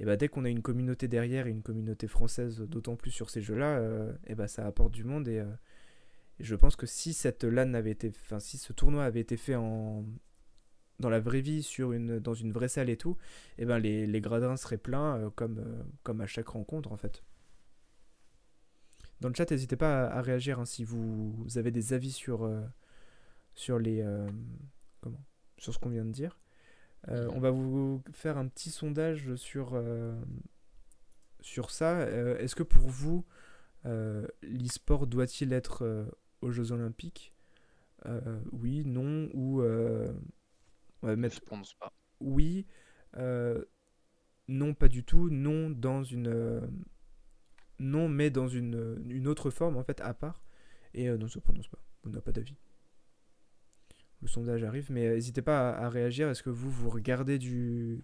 [0.00, 3.30] eh ben, dès qu'on a une communauté derrière et une communauté française, d'autant plus sur
[3.30, 5.28] ces jeux-là, euh, eh ben, ça apporte du monde.
[5.28, 5.42] Et,
[6.38, 9.36] et je pense que si cette LAN avait été, enfin si ce tournoi avait été
[9.36, 10.04] fait en
[10.98, 13.16] dans la vraie vie, sur une, dans une vraie salle et tout,
[13.58, 16.96] eh ben les, les gradins seraient pleins euh, comme, euh, comme à chaque rencontre en
[16.96, 17.22] fait.
[19.20, 22.12] Dans le chat, n'hésitez pas à, à réagir hein, si vous, vous avez des avis
[22.12, 22.62] sur, euh,
[23.54, 24.04] sur les
[25.00, 25.24] comment
[25.58, 26.38] sur ce qu'on vient de dire.
[27.08, 29.82] Euh, on va vous faire un petit sondage sur
[31.40, 32.06] sur ça.
[32.08, 33.24] Est-ce que pour vous
[33.84, 36.08] l'e-sport doit-il être
[36.42, 37.32] aux Jeux Olympiques?
[38.52, 39.62] Oui, non ou
[41.02, 41.92] on va Je mettre ne prononce pas.
[42.20, 42.66] oui,
[43.16, 43.64] euh,
[44.48, 46.60] non pas du tout, non dans une euh,
[47.78, 50.42] non mais dans une, une autre forme en fait à part
[50.94, 52.56] et euh, non se prononce pas, on n'a pas d'avis.
[54.22, 56.28] Le sondage arrive, mais euh, n'hésitez pas à, à réagir.
[56.28, 58.02] Est-ce que vous vous regardez du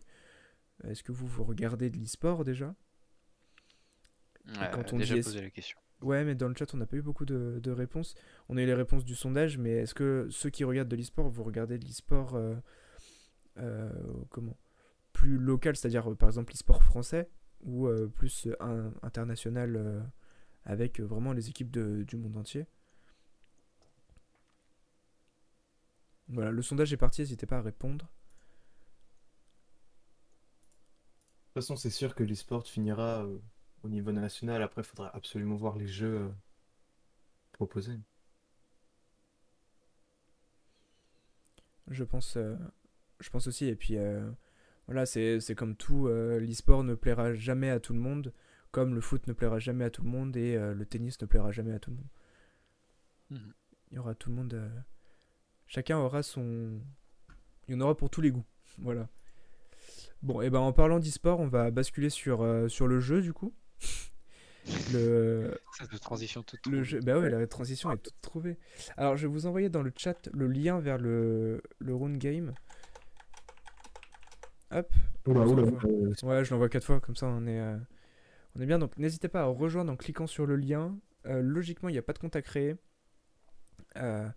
[0.85, 2.75] est-ce que vous vous regardez de l'e-sport déjà?
[4.47, 5.79] Ouais, quand on déjà dit posé la question.
[6.03, 8.15] Ouais, mais dans le chat, on n'a pas eu beaucoup de, de réponses.
[8.49, 11.29] On a eu les réponses du sondage, mais est-ce que ceux qui regardent de l'e-sport,
[11.29, 12.61] vous regardez de l'e-sport euh, euh,
[14.31, 14.57] comment
[15.13, 17.31] plus local, c'est-à-dire euh, par exemple l'e-sport français,
[17.65, 20.01] ou euh, plus euh, un- international euh,
[20.67, 22.67] avec euh, vraiment les équipes de- du monde entier
[26.27, 28.07] Voilà, le sondage est parti, n'hésitez pas à répondre.
[31.55, 33.39] De toute façon, c'est sûr que l'e-sport finira euh,
[33.85, 34.61] au niveau national.
[34.63, 36.29] Après, il faudra absolument voir les jeux euh,
[37.53, 37.99] proposés.
[41.89, 42.57] Je pense, euh,
[43.23, 43.67] je pense aussi.
[43.67, 44.29] Et puis, euh,
[44.87, 46.09] voilà, c'est c'est comme tout.
[46.09, 48.33] euh, L'e-sport ne plaira jamais à tout le monde,
[48.71, 51.27] comme le foot ne plaira jamais à tout le monde et euh, le tennis ne
[51.27, 52.09] plaira jamais à tout le monde.
[53.31, 53.55] Mhm.
[53.91, 54.71] Il y aura tout le monde.
[55.67, 56.81] Chacun aura son.
[57.69, 58.45] Il y en aura pour tous les goûts.
[58.79, 59.09] Voilà.
[60.23, 63.33] Bon, et ben en parlant d'e-sport, on va basculer sur, euh, sur le jeu du
[63.33, 63.53] coup.
[64.93, 68.59] Le, Ça de transition toute le jeu, bah ouais, la transition est toute trouvée.
[68.97, 72.55] Alors, je vais vous envoyer dans le chat le lien vers le, le round game.
[74.73, 74.93] Hop.
[75.27, 75.81] Oula, Je vous oula, envoie.
[75.91, 77.77] euh, Ouais, je l'envoie quatre fois, comme ça on est, euh,
[78.57, 78.79] on est bien.
[78.79, 80.97] Donc, n'hésitez pas à rejoindre en cliquant sur le lien.
[81.27, 82.77] Euh, logiquement, il n'y a pas de compte à créer.
[83.97, 84.29] Euh,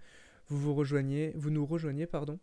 [0.47, 2.39] vous vous rejoignez, vous nous rejoignez, pardon.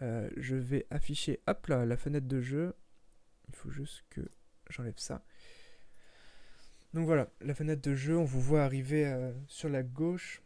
[0.00, 2.72] Je vais afficher, hop là, la fenêtre de jeu.
[3.48, 4.20] Il faut juste que
[4.70, 5.24] j'enlève ça.
[6.94, 9.12] Donc voilà, la fenêtre de jeu, on vous voit arriver
[9.48, 10.40] sur la gauche.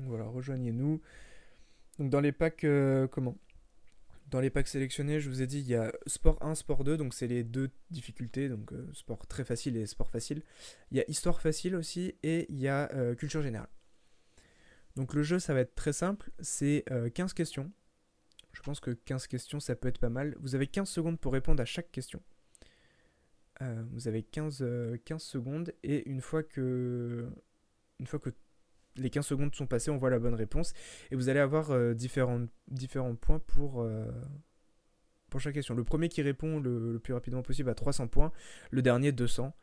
[0.00, 1.00] Voilà, rejoignez-nous.
[1.98, 3.36] Donc dans les packs, euh, comment?
[4.30, 6.96] Dans les packs sélectionnés, je vous ai dit, il y a sport 1, sport 2,
[6.96, 10.42] donc c'est les deux difficultés, donc euh, sport très facile et sport facile.
[10.90, 13.68] Il y a histoire facile aussi, et il y a euh, culture générale.
[14.96, 17.70] Donc le jeu, ça va être très simple, c'est euh, 15 questions.
[18.52, 20.36] Je pense que 15 questions, ça peut être pas mal.
[20.40, 22.22] Vous avez 15 secondes pour répondre à chaque question.
[23.92, 27.30] Vous avez 15, euh, 15 secondes et une fois que
[28.00, 28.30] une fois que
[28.96, 30.72] les 15 secondes sont passées, on voit la bonne réponse
[31.10, 34.10] et vous allez avoir euh, différents, différents points pour, euh,
[35.30, 35.74] pour chaque question.
[35.74, 38.32] Le premier qui répond le, le plus rapidement possible a 300 points,
[38.70, 39.54] le dernier 200.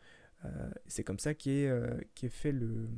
[0.46, 1.70] Euh, c'est comme ça qu'est
[2.30, 2.90] fait le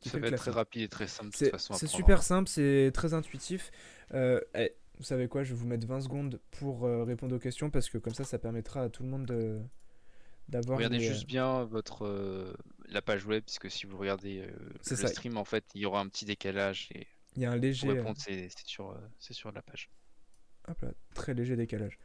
[0.00, 1.74] Ça fait va être très rapide et très simple de toute C'est façon.
[1.74, 2.22] à c'est prendre, super hein.
[2.22, 3.70] simple, c'est très intuitif.
[4.14, 7.88] Eh, vous savez quoi, je vais vous mettre 20 secondes pour répondre aux questions parce
[7.90, 9.60] que comme ça, ça permettra à tout le monde de-
[10.48, 10.78] d'avoir.
[10.78, 12.54] Regardez les, juste bien votre euh,
[12.88, 14.50] la page web, puisque si vous regardez euh,
[14.90, 15.06] le ça.
[15.08, 17.06] stream, en fait, il y aura un petit décalage et
[17.36, 19.90] Il y a un léger, euh, répondre, c'est sur, euh, c'est sur la page.
[20.68, 21.98] hop là, très léger décalage.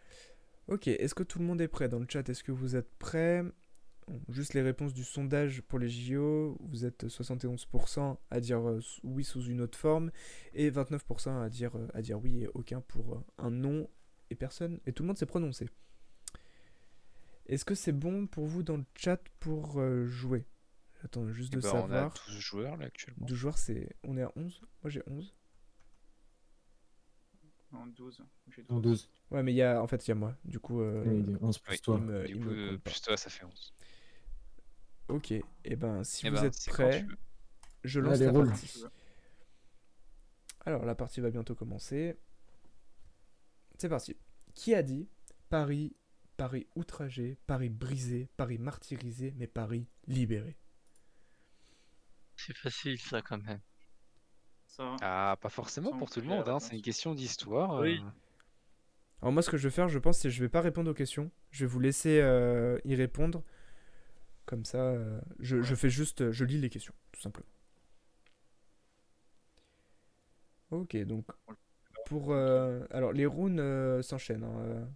[0.68, 2.28] Ok, est-ce que tout le monde est prêt dans le chat?
[2.30, 3.44] Est-ce que vous êtes prêts?
[4.30, 9.24] Juste les réponses du sondage pour les JO, vous êtes 71% à dire euh, oui
[9.24, 10.12] sous une autre forme
[10.54, 13.90] et 29% à dire, à dire oui et aucun pour un non
[14.30, 15.70] et personne et tout le monde s'est prononcé.
[17.46, 20.46] Est-ce que c'est bon pour vous dans le chat pour jouer?
[21.02, 22.14] J'attends juste Eh de ben, on a savoir.
[22.28, 23.26] 12 joueurs là actuellement.
[23.26, 23.96] 12 joueurs, c'est.
[24.04, 25.36] On est à 11 Moi j'ai 11.
[27.74, 28.24] En 12.
[28.50, 28.82] J'ai En 12.
[28.82, 29.10] 12.
[29.32, 29.82] Ouais, mais il y a.
[29.82, 30.36] En fait, il y a moi.
[30.46, 30.82] Du coup.
[30.82, 31.98] euh, Et il est 11 plus Oui, toi.
[31.98, 32.92] il me- Du il coup, me compte pas.
[32.92, 33.74] plus toi, ça fait 11.
[35.08, 37.06] Ok, et ben si Eh vous ben, êtes prêts,
[37.84, 38.48] je lance Allez, la roule.
[38.48, 38.84] partie.
[40.66, 42.18] Alors la partie va bientôt commencer.
[43.78, 44.16] C'est parti.
[44.54, 45.10] Qui a dit
[45.50, 45.96] Paris,
[46.38, 50.58] Paris outragé, Paris brisé, Paris martyrisé, mais Paris libéré?
[52.46, 53.60] C'est facile ça quand même.
[54.68, 57.80] Ça, Ah, pas forcément pour tout le monde, hein, c'est une question d'histoire.
[57.82, 58.00] Oui.
[58.04, 58.10] euh,
[59.22, 60.90] Alors moi ce que je vais faire, je pense, c'est que je vais pas répondre
[60.90, 61.30] aux questions.
[61.52, 63.44] Je vais vous laisser euh, y répondre.
[64.46, 67.48] Comme ça, euh, je, je fais juste, je lis les questions, tout simplement.
[70.72, 71.26] Ok, donc
[72.06, 74.44] pour euh, alors les runes euh, s'enchaînent.
[74.46, 74.90] hein.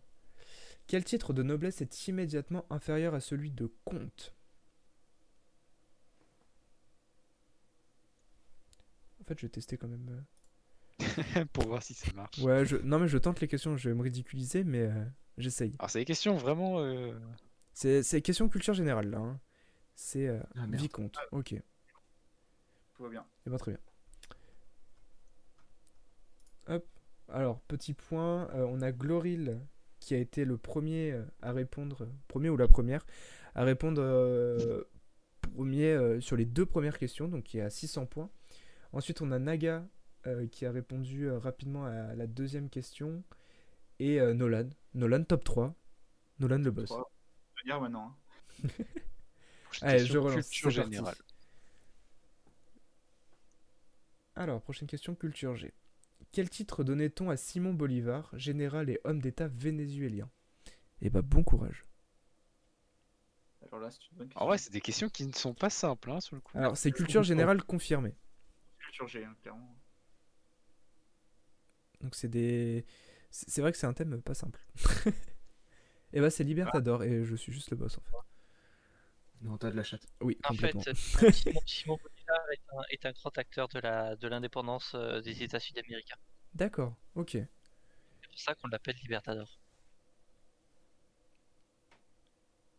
[0.87, 4.34] Quel titre de noblesse est immédiatement inférieur à celui de comte?
[9.25, 10.07] Fait, je vais tester quand même.
[10.09, 11.45] euh.
[11.53, 12.37] pour voir si ça marche.
[12.39, 12.77] Ouais, je...
[12.77, 13.75] non mais je tente les questions.
[13.77, 15.05] Je vais me ridiculiser, mais euh,
[15.37, 15.73] j'essaye.
[15.79, 16.79] Alors, c'est des questions vraiment.
[16.79, 17.13] euh,
[17.73, 19.17] C'est c'est question culture générale là.
[19.19, 19.39] hein.
[19.95, 21.17] C'est euh, Ah, vicomte.
[21.31, 21.53] Ok.
[21.53, 21.61] Et
[22.93, 23.25] tout va bien.
[23.45, 23.79] ben très bien.
[26.67, 26.85] Hop.
[27.29, 28.49] Alors petit point.
[28.53, 29.59] euh, on a Gloril
[29.99, 33.05] qui a été le premier à répondre, premier ou la première
[33.55, 34.83] à répondre euh,
[35.53, 38.29] premier euh, sur les deux premières questions, donc qui est à 600 points.
[38.95, 39.85] Ensuite on a Naga
[40.25, 43.25] euh, qui a répondu euh, rapidement à la deuxième question
[43.99, 44.69] et euh, Nolan.
[44.93, 45.75] Nolan top 3.
[46.39, 46.89] Nolan le boss.
[46.91, 48.15] Je veux dire maintenant.
[48.63, 48.69] hein.
[49.81, 50.47] Allez, je relance.
[50.49, 51.15] culture générale.
[54.35, 55.73] Alors, prochaine question culture G.
[56.31, 60.29] Quel titre donnait-on à Simon Bolivar, général et homme d'État vénézuélien?
[61.01, 61.83] Eh bah, bon courage.
[63.61, 64.41] Alors là, c'est une bonne question.
[64.41, 66.57] En vrai, c'est des questions qui ne sont pas simples, hein, sur le coup.
[66.57, 68.15] Alors, c'est culture générale confirmée.
[69.01, 69.75] Hein, clairement.
[72.01, 72.85] Donc, c'est des.
[73.31, 74.61] C'est vrai que c'est un thème pas simple.
[76.13, 78.11] Et bah, c'est Libertador, et je suis juste le boss en fait.
[79.41, 80.07] Non, t'as de la chatte.
[80.21, 80.93] Oui, En fait, complètement.
[81.33, 85.43] Simon, Simon Bolivar est un, est un grand acteur de la de l'indépendance euh, des
[85.43, 86.15] États sud-américains.
[86.53, 87.31] D'accord, ok.
[87.31, 87.47] C'est
[88.29, 89.59] pour ça qu'on l'appelle Libertador.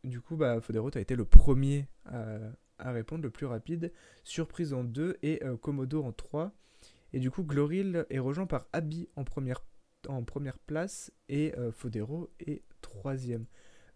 [0.02, 2.38] Du coup, bah, Fodero, t'as été le premier à,
[2.78, 3.92] à répondre, le plus rapide.
[4.24, 6.52] Surprise en 2 et euh, Komodo en 3.
[7.12, 12.62] Et du coup, Gloril est rejoint par Abby en première, place et euh, Fodero est
[12.82, 13.46] troisième.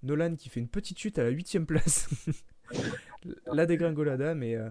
[0.03, 2.09] Nolan qui fait une petite chute à la huitième place.
[3.53, 4.71] la dégringolada, mais euh,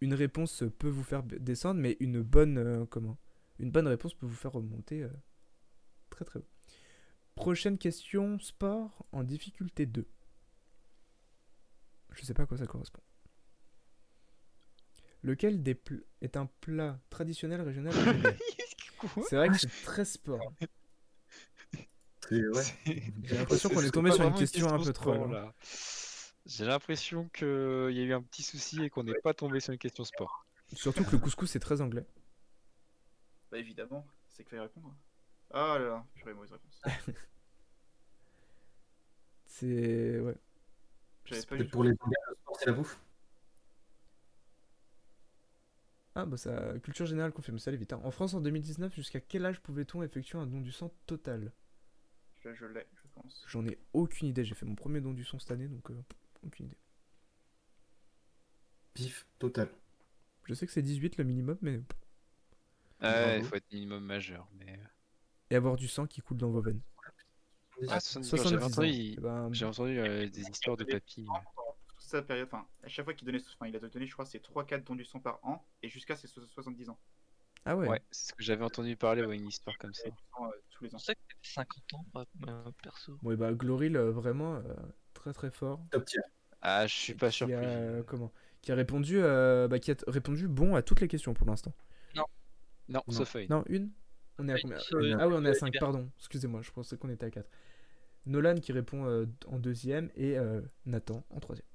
[0.00, 3.16] une réponse peut vous faire descendre, mais une bonne, comment?
[3.58, 5.06] Une bonne réponse peut vous faire remonter
[6.10, 6.48] très très haut.
[7.36, 10.06] Prochaine question, sport en difficulté 2.
[12.12, 13.02] Je sais pas à quoi ça correspond.
[15.26, 17.92] Lequel des pl- est un plat traditionnel régional
[19.28, 20.52] C'est vrai que c'est très sport.
[22.28, 22.62] C'est ouais.
[23.24, 25.52] J'ai l'impression qu'on est tombé sur une question un peu sport, là.
[26.46, 27.44] J'ai l'impression qu'il
[27.90, 30.46] y a eu un petit souci et qu'on n'est pas tombé sur une question sport.
[30.72, 32.06] Surtout que le couscous c'est très anglais.
[33.50, 34.94] Bah évidemment, c'est qu'il fallait répondre.
[35.52, 36.82] Ah là là, j'aurais une mauvaise réponse.
[39.46, 40.36] C'est ouais.
[41.24, 43.00] J'avais pas C'est du pour les le sport, c'est la bouffe?
[46.16, 47.92] Ah bah ça culture générale confirme ça allez vite.
[47.92, 48.00] hein.
[48.02, 51.52] En France en 2019, jusqu'à quel âge pouvait-on effectuer un don du sang total?
[52.42, 53.44] Je, je l'ai, je pense.
[53.48, 54.44] J'en ai aucune idée.
[54.44, 56.02] J'ai fait mon premier don du sang cette année donc euh,
[56.42, 56.78] aucune idée.
[58.94, 59.68] Pif, total.
[60.44, 61.80] Je sais que c'est 18 le minimum, mais
[63.02, 64.48] Ouais, il faut être minimum majeur.
[64.58, 64.78] Mais...
[65.50, 66.80] et avoir du sang qui coule dans vos veines.
[67.88, 68.82] Ah, 70, j'avais 70 ans.
[68.82, 71.26] entendu, Eh ben, j'ai entendu euh, des histoires de papy.
[72.06, 74.24] Toute sa période, enfin, à chaque fois qu'il donnait, enfin, il a donné, je crois,
[74.24, 76.98] c'est 3-4 dons du sang par an, et jusqu'à ses so- 70 ans.
[77.64, 77.88] Ah ouais.
[77.88, 80.06] Ouais, c'est ce que j'avais entendu parler, ouais, une histoire comme ça.
[80.08, 80.98] Euh, tous les ans.
[80.98, 82.06] pensais que t'avais 50 ans,
[82.46, 83.18] euh, perso.
[83.24, 84.62] Ouais, bah Gloril, euh, vraiment euh,
[85.14, 85.84] très très fort.
[85.90, 86.20] Top tier.
[86.62, 87.56] Ah, je suis pas surpris.
[87.56, 88.32] a, comment?
[88.62, 91.74] Qui a répondu, euh, bah, qui a répondu bon à toutes les questions pour l'instant.
[92.14, 92.24] Non,
[92.88, 93.02] Non.
[93.08, 93.50] sauf à une.
[93.50, 93.90] Non, une?
[94.38, 94.76] On est à combien?
[94.78, 95.78] Ah oui, on est à euh, 5, Liberté.
[95.80, 96.08] pardon.
[96.18, 97.50] Excusez-moi, je pensais qu'on était à 4.
[98.26, 101.66] Nolan qui répond euh, en deuxième et euh, Nathan en troisième.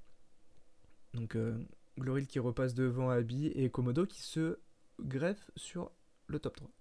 [1.13, 1.57] Donc euh,
[1.99, 4.59] Gloril qui repasse devant Abby et Komodo qui se
[4.99, 5.91] greffe sur
[6.27, 6.71] le top 3.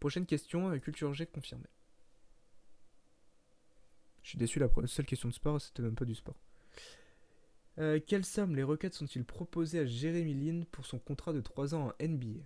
[0.00, 1.66] Prochaine question, euh, culture G confirmée.
[4.22, 6.36] Je suis déçu, la seule question de sport, c'était même pas du sport.
[7.78, 11.74] Euh, quelle somme les Rockets sont-ils proposés à Jeremy Lin pour son contrat de 3
[11.74, 12.40] ans en NBA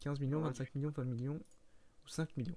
[0.00, 1.40] 15 millions, Ah, 25 millions, 20 millions
[2.04, 2.56] ou 5 millions?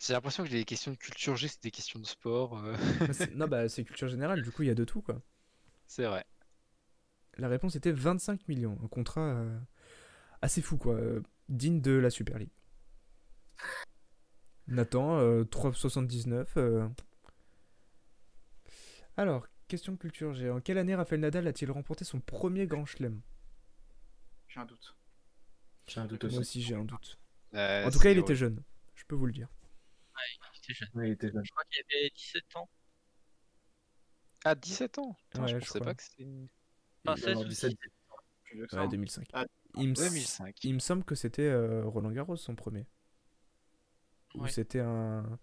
[0.00, 2.58] J'ai l'impression que les questions de culture G, c'est des questions de sport.
[2.64, 5.02] euh, Bah, c'est- Non, bah c'est culture générale, du coup il y a de tout
[5.02, 5.20] quoi.
[5.86, 6.24] c'est vrai.
[7.36, 9.58] La réponse était 25 millions, un contrat euh,
[10.42, 12.50] assez fou quoi, euh, digne de la Super League.
[14.66, 16.56] Nathan, euh, 3,79.
[16.58, 16.88] euh.
[19.16, 20.50] Alors, question culture G.
[20.50, 23.20] En quelle année Rafael Nadal a-t-il remporté son premier grand chelem?
[24.48, 24.94] J'ai un doute.
[25.86, 26.62] J'ai un doute Moi aussi.
[26.62, 27.18] j'ai un doute.
[27.54, 28.62] Euh, En tout cas, il était jeune,
[28.94, 29.48] je peux vous le dire.
[30.54, 30.88] Il était jeune.
[30.94, 31.44] Ouais, il était jeune.
[31.44, 32.68] Je crois qu'il avait 17 ans.
[34.44, 35.16] Ah, 17 ans?
[35.30, 35.80] Putain, Ouais, je je pensais crois.
[35.80, 36.26] pas que c'était.
[37.06, 37.72] Enfin, Il 16 alors, ou 17.
[37.72, 37.78] 17.
[38.44, 38.88] Plus vieux que ça, Ouais, hein.
[38.88, 39.28] 2005.
[39.32, 39.46] Ah,
[39.76, 40.56] il, me, s- 2005.
[40.64, 42.86] il me semble que c'était euh, Roland Garros son premier.
[44.34, 44.48] Ou Ouais.
[44.48, 45.38] c'était un.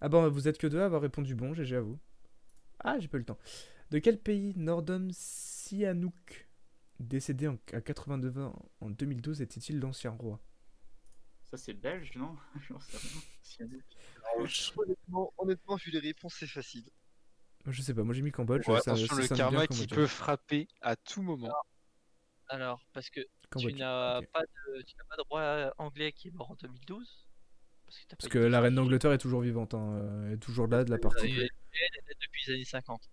[0.00, 1.98] Ah bon, vous êtes que deux à avoir répondu bon, GG à vous.
[2.80, 3.38] Ah, j'ai pas eu le temps.
[3.90, 6.48] De quel pays Nordom Sihanouk,
[7.00, 10.40] décédé en- à 82 ans en 2012, était-il l'ancien roi?
[11.50, 12.36] Ça, c'est belge, non?
[12.68, 13.78] J'en sais rien.
[14.76, 16.84] Honnêtement, honnêtement, vu les réponses, c'est facile.
[17.64, 18.68] Moi, Je sais pas, moi j'ai mis Cambodge.
[18.68, 21.52] Ouais, ça- attention, ça le karma qui peut frapper à tout moment.
[22.48, 23.20] Alors, parce que
[23.58, 24.28] tu n'as ok.
[24.32, 27.26] pas, de, tu n'as pas de roi anglais qui est mort en 2012.
[27.86, 30.38] Parce que, t'as Parce que la reine d'Angleterre est toujours vivante, hein, euh, elle est
[30.38, 31.26] toujours là de la partie.
[31.26, 33.08] elle est depuis les années 50.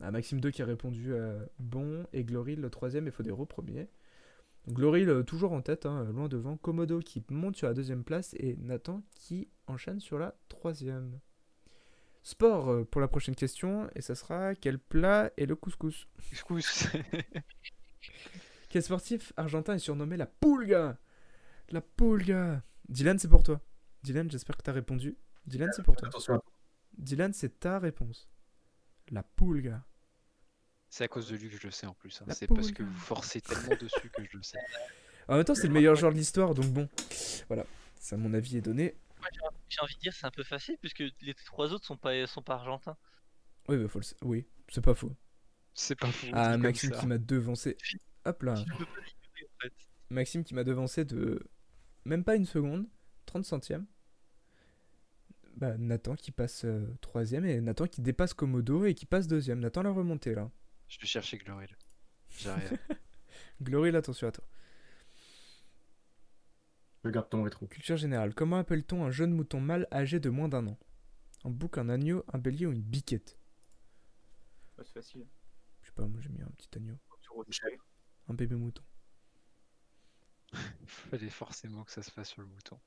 [0.00, 3.88] Ah, Maxime 2 qui a répondu euh, bon et Gloril le troisième et Fodero premier.
[4.68, 6.58] Donc, Gloril euh, toujours en tête, hein, loin devant.
[6.58, 11.20] Komodo qui monte sur la deuxième place et Nathan qui enchaîne sur la troisième.
[12.22, 16.06] Sport euh, pour la prochaine question et ça sera quel plat est le couscous?
[16.46, 16.86] Couscous.
[18.68, 20.98] Quel sportif argentin est surnommé la Pulga
[21.70, 23.62] La Pulga Dylan c'est pour toi.
[24.02, 25.16] Dylan j'espère que t'as répondu.
[25.46, 26.08] Dylan c'est pour toi.
[26.08, 26.42] Attention
[26.98, 28.28] Dylan c'est ta réponse.
[29.10, 29.86] La Pulga.
[30.90, 32.20] C'est à cause de lui que je le sais en plus.
[32.22, 32.32] hein.
[32.32, 34.58] C'est parce que vous forcez tellement dessus que je le sais.
[35.28, 36.88] En même temps, c'est le meilleur joueur de l'histoire, donc bon.
[37.48, 37.66] Voilà,
[38.00, 38.94] ça, mon avis est donné.
[39.20, 39.28] Moi,
[39.68, 42.42] j'ai- envie de dire c'est un peu facile puisque les trois autres sont pas, sont
[42.42, 42.96] pas argentins.
[43.68, 44.04] Oui, mais faut le...
[44.22, 45.14] Oui, c'est pas faux.
[45.74, 46.26] C'est pas fou.
[46.32, 47.76] Ah, Maxime qui m'a devancé.
[48.24, 48.54] Hop là.
[48.54, 49.72] Je peux pas l'ignorer en fait.
[50.10, 51.42] Maxime qui m'a devancé de
[52.06, 52.86] même pas une seconde,
[53.26, 53.86] 30 centièmes.
[55.56, 59.58] Bah, Nathan qui passe euh, troisième et Nathan qui dépasse Komodo et qui passe deuxième.
[59.60, 60.50] Nathan l'a remonté là.
[60.88, 61.76] Je vais chercher Gloril.
[62.38, 62.78] J'arrive.
[63.62, 64.44] Glory, attention à toi.
[67.04, 67.66] Regarde ton rétro.
[67.66, 68.34] Culture générale.
[68.34, 70.78] Comment appelle-t-on un jeune mouton mâle âgé de moins d'un an?
[71.44, 73.38] Un bouc, un agneau, un bélier ou une biquette?
[74.76, 75.26] Ouais, c'est facile.
[75.82, 76.98] Je sais pas, moi j'ai mis un petit agneau.
[78.28, 78.82] Un bébé mouton.
[80.52, 82.78] Il fallait forcément que ça se fasse sur le mouton.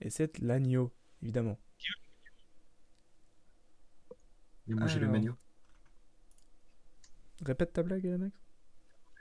[0.00, 1.58] Et c'est l'agneau, évidemment.
[4.68, 5.34] Et moi j'ai le magno.
[7.42, 8.34] Répète ta blague, euh, Max.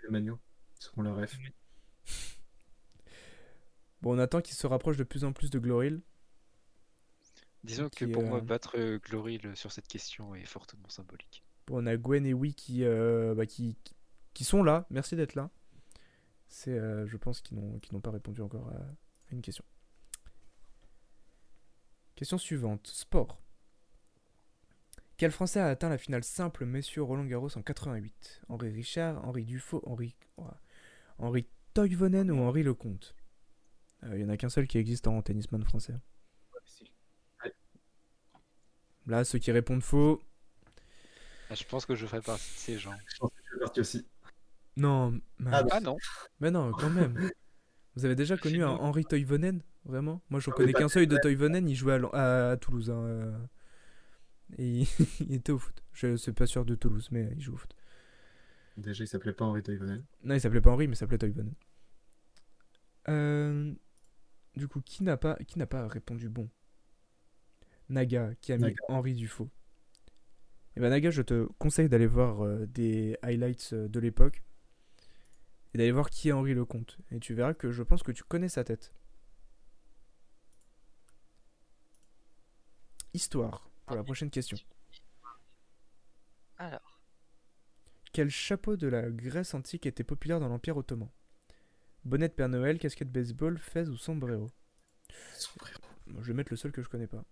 [0.04, 0.40] Le magno.
[0.80, 1.38] Seront le ref.
[4.02, 6.02] Bon, on attend qu'il se rapproche de plus en plus de Gloril.
[7.64, 11.44] Disons que pour moi, euh, battre euh, Gloril sur cette question est fortement symbolique.
[11.68, 13.78] Bon, on a Gwen et Wee qui, euh, bah, qui,
[14.34, 14.86] qui- sont là.
[14.90, 15.50] Merci d'être là.
[16.50, 19.64] C'est, euh, je pense, qu'ils n'ont, qu'ils n'ont pas répondu encore à, à une question.
[22.16, 22.88] Question suivante.
[22.88, 23.42] Sport.
[25.18, 29.46] Quel Français a atteint la finale simple messieurs Roland Garros en 88 Henri Richard, Henri
[29.46, 30.16] Dufaux, Henri,
[31.20, 33.16] Henri Toivonen ou Henri Lecomte?
[34.04, 35.94] Euh, Il y en a qu'un seul qui existe en tennisman français.
[35.94, 37.54] Ouais, c'est-
[39.06, 40.22] Là, ceux qui répondent faux.
[41.50, 42.94] Ah, je pense que je ferai partie de ces gens.
[43.06, 44.08] Je pense que je suis parti aussi.
[44.76, 45.20] Non.
[45.46, 45.70] Ah bah.
[45.74, 45.98] Ah non
[46.40, 47.30] Mais non, quand même.
[47.96, 48.70] Vous avez déjà connu un.
[48.72, 50.22] Henri Toivonen Vraiment?
[50.30, 52.58] Moi, je Ah, connais qu'un pas seul de Toivonen, il jouait à, Lan- à- à
[52.58, 52.90] Toulouse.
[52.90, 53.38] hein, euh,
[54.58, 54.84] Et
[55.20, 55.34] il...
[55.34, 55.84] était au foot.
[55.94, 57.76] Je suis pas sûr de Toulouse, mais il joue au foot.
[58.78, 60.04] Déjà, il s'appelait pas Henri Toivonen.
[60.24, 61.54] Non, il s'appelait pas Henri, mais il s'appelait Toivonen.
[63.10, 63.74] Euh,
[64.56, 66.50] du coup, qui n'a pas, qui n'a pas répondu bon?
[67.90, 68.76] Naga, qui a mis.
[68.88, 69.50] Henri Dufaux.
[70.76, 74.42] Et ben Naga, je te conseille d'aller voir euh, des highlights euh, de l'époque
[75.74, 76.98] et d'aller voir qui est Henri Lecomte.
[77.12, 78.92] Et tu verras que je pense que tu connais sa tête.
[83.14, 84.60] Histoire, pour la prochaine question.
[86.58, 87.00] Alors,
[88.14, 91.10] Quel chapeau de la Grèce antique était populaire dans l'Empire ottoman?
[92.06, 94.52] Bonnet de Père Noël, casquette baseball, fez ou sombrero?
[96.08, 97.26] Moi, Je vais mettre le seul que je connais pas.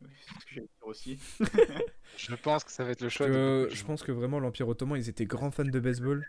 [0.00, 1.18] Oui, c'est ce que j'allais dire aussi.
[2.16, 4.68] Je pense que ça va être le choix Euh, de je pense que vraiment l'Empire
[4.68, 6.26] ottoman, ils étaient grands fans de baseball.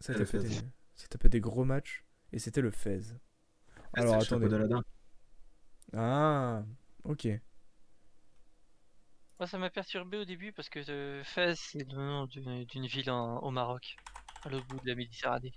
[0.00, 0.50] Ça tapait des,
[0.96, 2.04] ça tapait des gros matchs.
[2.32, 3.00] Et c'était le fez.
[3.94, 4.82] Alors le chapeau attendez.
[5.94, 6.64] Ah,
[7.04, 7.40] ok.
[9.42, 13.10] Moi ça m'a perturbé au début parce que euh, Fès c'est le nom d'une ville
[13.10, 13.96] en- au Maroc,
[14.44, 15.52] à l'autre bout de la Méditerranée.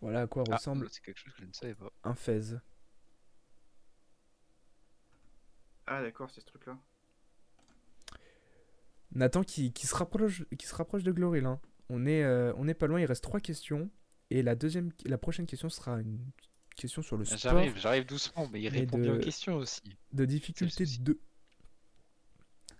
[0.00, 1.90] Voilà à quoi Ah, ressemble c'est quelque chose que je ne savais pas.
[2.04, 2.40] un fez.
[5.88, 6.78] Ah, d'accord, c'est ce truc-là.
[9.10, 11.46] Nathan qui, qui se rapproche, qui se rapproche de Gloril.
[11.46, 11.60] hein.
[11.88, 13.90] On, est, euh, on est pas loin, il reste trois questions.
[14.30, 16.24] Et la, deuxième, la prochaine question sera une
[16.76, 19.96] question sur le sport J'arrive, j'arrive doucement, mais il répond bien aux questions aussi.
[20.12, 21.00] de difficulté souci.
[21.00, 21.20] 2.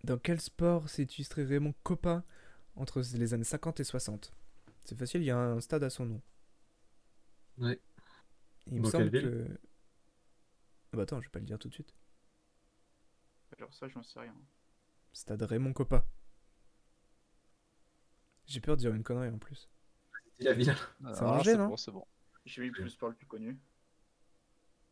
[0.05, 2.25] Dans quel sport s'est illustré Raymond Coppa
[2.77, 4.33] entre les années 50 et 60
[4.85, 6.23] C'est facile, il y a un stade à son nom.
[7.59, 7.79] Ouais.
[8.67, 9.59] Il me Dans semble quelle que...
[10.93, 11.95] Ah bah attends, je vais pas le dire tout de suite.
[13.59, 14.35] Alors ça, j'en sais rien.
[15.13, 16.05] Stade Raymond Coppa.
[18.47, 19.69] J'ai peur de dire une connerie en plus.
[20.33, 20.75] C'est la ville.
[21.15, 21.69] C'est Ah, Angers, non?
[21.69, 22.07] bon, c'est bon.
[22.47, 23.59] J'ai eu le sport le plus connu.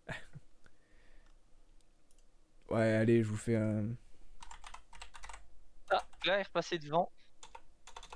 [2.69, 3.87] Ouais, allez, je vous fais un...
[6.29, 7.11] Ah, là il est repassé devant.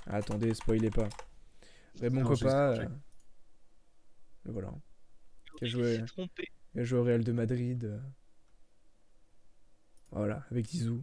[0.06, 1.08] Ah, attendez, spoilez pas.
[2.00, 2.72] Raymond Coppa...
[2.72, 2.88] euh,
[4.46, 4.72] voilà.
[5.58, 6.04] Qui a Il joué,
[6.76, 7.84] a joué au Real de Madrid.
[7.84, 8.00] euh.
[10.10, 11.02] Voilà, avec Zizou.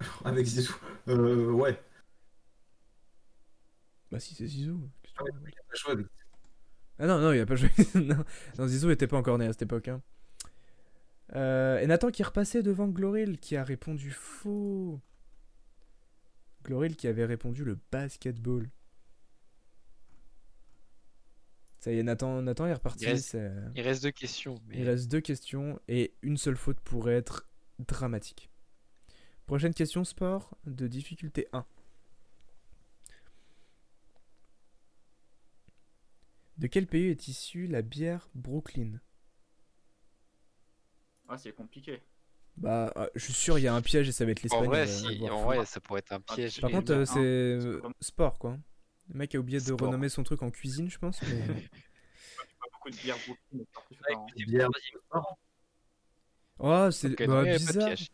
[0.24, 0.74] Avec Zizou.
[1.08, 1.80] Euh, ouais.
[4.10, 4.88] Bah si, c'est Zizou.
[5.02, 6.06] Qu'est-ce que tu veux Il a pas joué avec-
[6.98, 7.70] Ah non, non, il a pas joué.
[7.94, 8.24] non.
[8.58, 9.88] non, Zizou était pas encore né à cette époque.
[9.88, 10.02] hein.
[11.34, 15.00] Euh, et Nathan qui est repassé devant Gloril qui a répondu faux.
[16.68, 18.68] Gloril qui avait répondu le basketball.
[21.80, 23.04] Ça y est, Nathan, Nathan est reparti.
[23.04, 23.38] Il reste-
[23.74, 27.48] Il reste deux questions, mais Il reste deux questions et une seule faute pourrait être
[27.78, 28.50] dramatique.
[29.46, 31.64] Prochaine question sport de difficulté 1.
[36.58, 39.00] De quel pays est issue la bière Brooklyn?
[41.28, 42.02] Ah, c'est compliqué.
[42.60, 44.62] Bah, euh, je suis sûr, il y a un piège et ça va être en
[44.62, 44.64] l'Espagne.
[44.66, 46.60] vrai, euh, si, voire en vrai, ça pourrait être un piège.
[46.60, 48.58] Par contre, euh, c'est sport quoi.
[49.10, 49.88] Le mec a oublié de Sport.
[49.88, 51.22] renommer son truc en cuisine, je pense.
[51.22, 51.38] Mais...
[51.46, 53.16] Pas beaucoup de bière
[54.46, 54.68] Bière.
[56.58, 57.86] Oh, c'est Ok, non, bah, bizarre.
[57.86, 58.10] piège.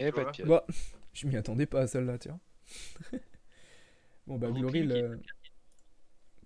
[0.00, 0.48] Il pas de piège.
[0.48, 0.66] Bah,
[1.12, 2.40] je m'y attendais pas à celle-là, tiens.
[4.26, 5.16] bon, bah, Gloril, qui est euh,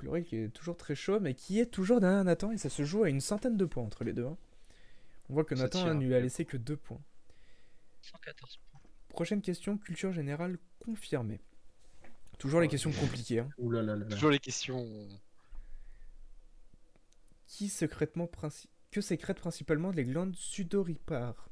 [0.00, 2.84] Gloril qui est toujours très chaud, mais qui est toujours derrière Nathan, et ça se
[2.84, 4.26] joue à une centaine de points entre les deux.
[4.26, 4.36] hein.
[5.30, 7.00] On voit que Nathan ne lui a laissé que deux points.
[8.10, 8.80] 114 points.
[9.10, 11.40] Prochaine question, culture générale confirmée.
[12.38, 12.70] Toujours les Oh.
[12.70, 13.40] questions compliquées.
[13.40, 13.48] hein.
[13.58, 14.10] Ouh là là là là.
[14.14, 14.86] Toujours les questions.
[17.46, 21.48] Qui secrètement princi- Que sécrètent principalement les glandes sudoripares.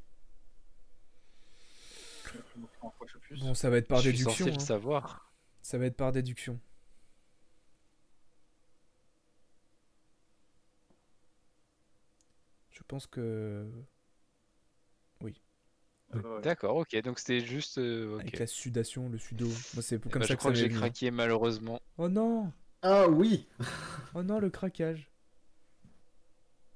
[3.41, 4.31] Bon, ça va être par je suis déduction.
[4.47, 4.65] censé le hein.
[4.65, 5.33] savoir.
[5.63, 6.61] Ça va être par déduction.
[12.71, 13.67] Je pense que.
[16.11, 16.43] Bah, ouais.
[16.43, 17.79] D'accord, ok, donc c'était juste.
[17.79, 18.23] euh, ok.
[18.23, 19.63] Avec la sudation, le sudo.
[19.73, 20.69] Moi, c'est Eh comme ben, ça je que crois ça que m'est j'ai venu.
[20.69, 21.81] craqué malheureusement.
[21.99, 23.47] Oh non Ah oui
[24.15, 25.13] Oh non, le craquage.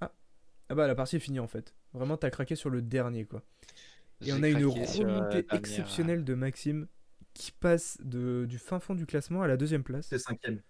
[0.00, 0.12] Ah.
[0.70, 1.75] Ah bah, la partie est finie en fait.
[1.94, 3.42] Vraiment, t'as craqué sur le dernier quoi.
[4.25, 5.50] Et J'ai on a une craqué sur la remontée dernière.
[5.52, 6.89] exceptionnelle de Maxime
[7.34, 10.10] qui passe de, du fin fond du classement à la deuxième place.
[10.10, 10.62] C'est cinquième.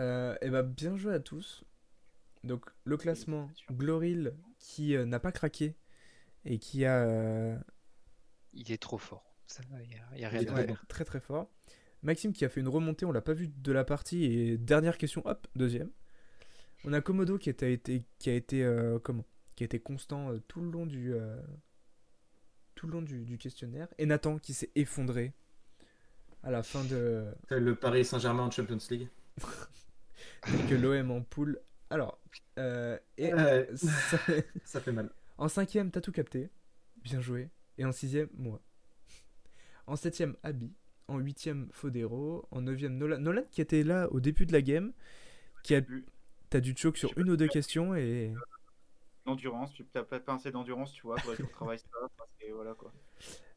[0.00, 1.64] Euh, et bah bien joué à tous.
[2.44, 5.76] Donc le classement, Gloril qui euh, n'a pas craqué
[6.44, 7.56] et qui a euh,
[8.52, 9.34] Il est trop fort.
[9.46, 10.84] Ça, il y a, il y a Il rien est à très ouais, faire.
[10.88, 11.50] très très fort.
[12.02, 14.98] Maxime qui a fait une remontée, on l'a pas vu de la partie et dernière
[14.98, 15.90] question, hop, deuxième.
[16.84, 19.24] On a Komodo qui a été qui a été euh, comment?
[19.56, 21.40] Qui a été constant euh, tout le long du euh,
[22.76, 25.32] tout le long du, du questionnaire et Nathan qui s'est effondré
[26.44, 29.08] à la fin de C'est le Paris Saint-Germain en Champions League.
[30.68, 31.60] que l'OM en poule.
[31.90, 32.20] Alors
[32.58, 33.32] euh, et
[34.64, 35.10] ça fait mal.
[35.38, 36.50] En cinquième, t'as tout capté.
[37.02, 37.50] Bien joué.
[37.78, 38.60] Et en sixième, moi.
[39.86, 40.74] En septième, Abby.
[41.06, 42.46] En 8ème, Fodero.
[42.50, 43.18] En 9ème, Nolan.
[43.18, 44.92] Nolan qui était là au début de la game.
[45.62, 45.80] Qui a...
[46.50, 48.34] T'as du choke sur une ou deux questions et.
[49.26, 51.16] L'endurance, tu n'as pas assez d'endurance, tu vois,
[51.52, 51.86] travaille ça.
[52.54, 52.92] voilà quoi.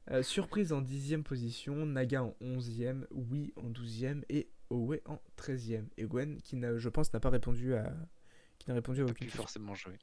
[0.09, 1.85] Euh, surprise en 10ème position.
[1.85, 3.05] Naga en 11ème.
[3.11, 4.23] Oui en 12ème.
[4.29, 5.87] Et Owe en 13ème.
[5.97, 7.93] Et Gwen qui, n'a- je pense, n'a pas répondu à.
[8.59, 9.37] Qui n'a répondu à aucune question.
[9.43, 9.97] forcément jouer.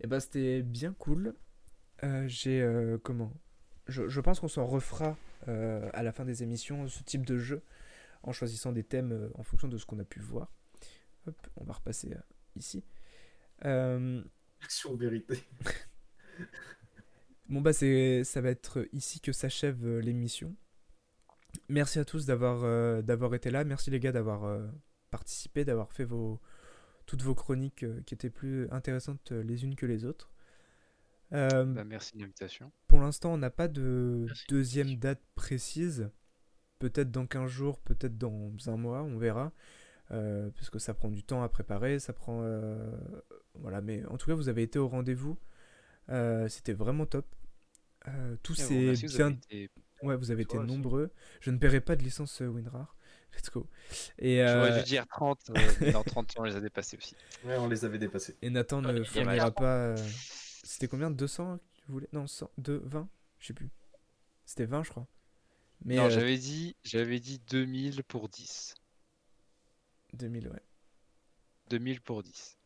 [0.00, 1.34] Et bah c'était bien cool.
[2.04, 3.32] Euh, J'ai euh, comment?
[3.86, 5.16] Je, je pense qu'on s'en refera
[5.48, 7.62] euh, à la fin des émissions ce type de jeu
[8.22, 10.52] en choisissant des thèmes en fonction de ce qu'on a pu voir.
[11.26, 12.14] Hop, on va repasser
[12.56, 12.84] ici.
[13.62, 15.42] Action vérité.
[17.48, 20.54] bon bah c'est ça va être ici que s'achève l'émission.
[21.68, 23.64] Merci à tous d'avoir d'avoir été là.
[23.64, 24.60] Merci les gars d'avoir
[25.10, 26.40] participé, d'avoir fait vos
[27.08, 30.30] toutes vos chroniques euh, qui étaient plus intéressantes euh, les unes que les autres.
[31.32, 32.70] Euh, Bah, merci de l'invitation.
[32.86, 34.44] Pour l'instant, on n'a pas de Merci.
[34.48, 36.10] deuxième date précise.
[36.78, 39.52] Peut-être dans 15 jours, peut-être dans un mois, on verra.
[40.10, 42.42] Euh, parce que ça prend du temps à préparer, ça prend...
[42.42, 42.92] euh,
[43.54, 45.38] Voilà, mais en tout cas, vous avez été au rendez-vous.
[46.10, 47.26] Euh, C'était vraiment top.
[48.06, 48.36] Euh,
[48.94, 49.26] merci, vous bien...
[49.26, 49.70] avez été-
[50.02, 51.10] Ouais, vous avez été nombreux.
[51.40, 52.94] Je ne paierai pas de licence euh, WinRAR.
[53.38, 53.66] Let's go.
[54.18, 57.14] Et, J'aurais euh, dû dire 30, euh, mais dans 30 on les a dépassés aussi.
[57.44, 58.36] Ouais, on les avait dépassés.
[58.42, 59.76] et Nathan ne fournira pas...
[59.76, 59.96] euh,
[60.64, 62.08] C'était combien 200 que tu voulais?
[62.12, 63.08] Non, 100, 2, 20
[63.38, 63.70] Je sais plus.
[64.44, 65.06] C'était 20, je crois.
[65.84, 68.74] Mais non, euh, j'avais dit, j'avais dit 2000 pour 10.
[70.14, 70.62] 2000, ouais.
[71.70, 72.56] 2000 pour 10.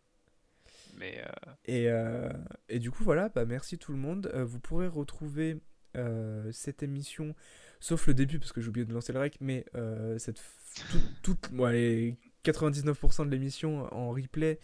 [0.97, 2.33] Mais euh, Et, euh,
[2.69, 4.31] et du coup, voilà, bah, merci tout le monde.
[4.35, 5.59] Euh, vous pourrez retrouver
[5.97, 7.35] euh, cette émission,
[7.81, 10.41] sauf le début, parce que j'ai oublié de lancer le rec, mais euh, cette,
[10.75, 14.59] f- tout- toute, bon, allez, 99% de l'émission en replay,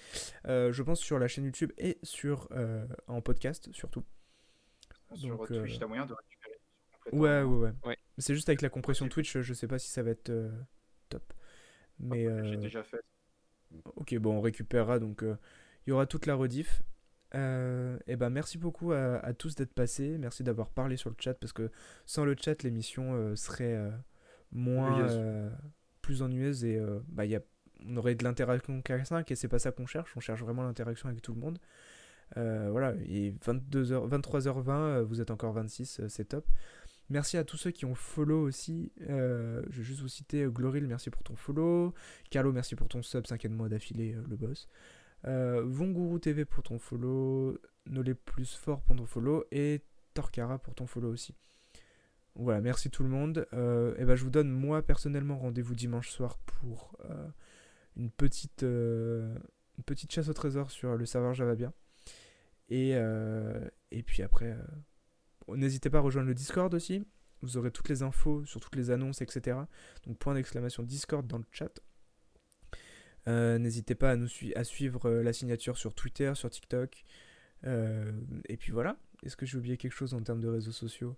[0.46, 4.04] euh, je pense, sur la chaîne YouTube et sur, euh, en podcast, surtout.
[5.14, 6.60] Sur Donc, Twitch, euh, t'as moyen de récupérer.
[7.12, 7.72] Ouais, ouais, ouais.
[7.84, 7.96] Ouais.
[8.18, 9.08] C'est juste avec la compression.
[9.08, 10.50] Twitch, je sais pas si ça va être euh,
[11.08, 11.32] top.
[11.98, 12.24] Mais.
[12.24, 13.00] J'ai euh, déjà fait.
[13.96, 15.36] Ok, bon, on récupérera, donc euh,
[15.86, 16.82] il y aura toute la rediff.
[17.34, 21.16] Euh, et ben merci beaucoup à, à tous d'être passés, merci d'avoir parlé sur le
[21.18, 21.70] chat, parce que
[22.06, 23.90] sans le chat, l'émission euh, serait euh,
[24.50, 25.06] moins...
[25.10, 25.50] Euh,
[26.08, 27.38] plus ennuyeuse, et euh, bah, y
[27.86, 31.10] on aurait de l'interaction K5, et c'est pas ça qu'on cherche, on cherche vraiment l'interaction
[31.10, 31.58] avec tout le monde.
[32.38, 36.46] Euh, voilà, et 22h, 23h20, euh, vous êtes encore 26, euh, c'est top.
[37.10, 38.90] Merci à tous ceux qui ont follow aussi.
[38.98, 41.94] Je vais juste vous citer Gloril, merci pour ton follow.
[42.30, 44.68] Carlo, merci pour ton sub, 5 mois d'affilée, le boss.
[45.24, 47.58] Vonguru TV pour ton follow.
[47.86, 49.44] Nolé Plus Fort pour ton follow.
[49.52, 49.80] Et
[50.12, 51.34] Torcara pour ton follow aussi.
[52.38, 53.48] Voilà, merci tout le monde.
[53.52, 57.28] Euh, et ben, je vous donne, moi, personnellement, rendez-vous dimanche soir pour euh,
[57.96, 59.36] une, petite, euh,
[59.76, 61.72] une petite chasse au trésor sur le serveur Java bien.
[62.68, 62.90] Et,
[63.90, 64.54] et puis après,
[65.48, 67.02] n'hésitez pas à rejoindre le Discord aussi.
[67.40, 69.56] Vous aurez toutes les infos sur toutes les annonces, etc.
[70.06, 71.80] Donc point d'exclamation Discord dans le chat.
[73.26, 77.04] N'hésitez pas à nous à suivre la signature sur Twitter, sur TikTok.
[77.64, 78.98] Et puis voilà.
[79.22, 81.16] Est-ce que j'ai oublié quelque chose en termes de réseaux sociaux?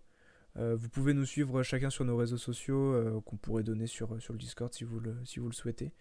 [0.56, 4.32] Vous pouvez nous suivre chacun sur nos réseaux sociaux euh, qu'on pourrait donner sur, sur
[4.32, 5.92] le Discord si vous le, si vous le souhaitez.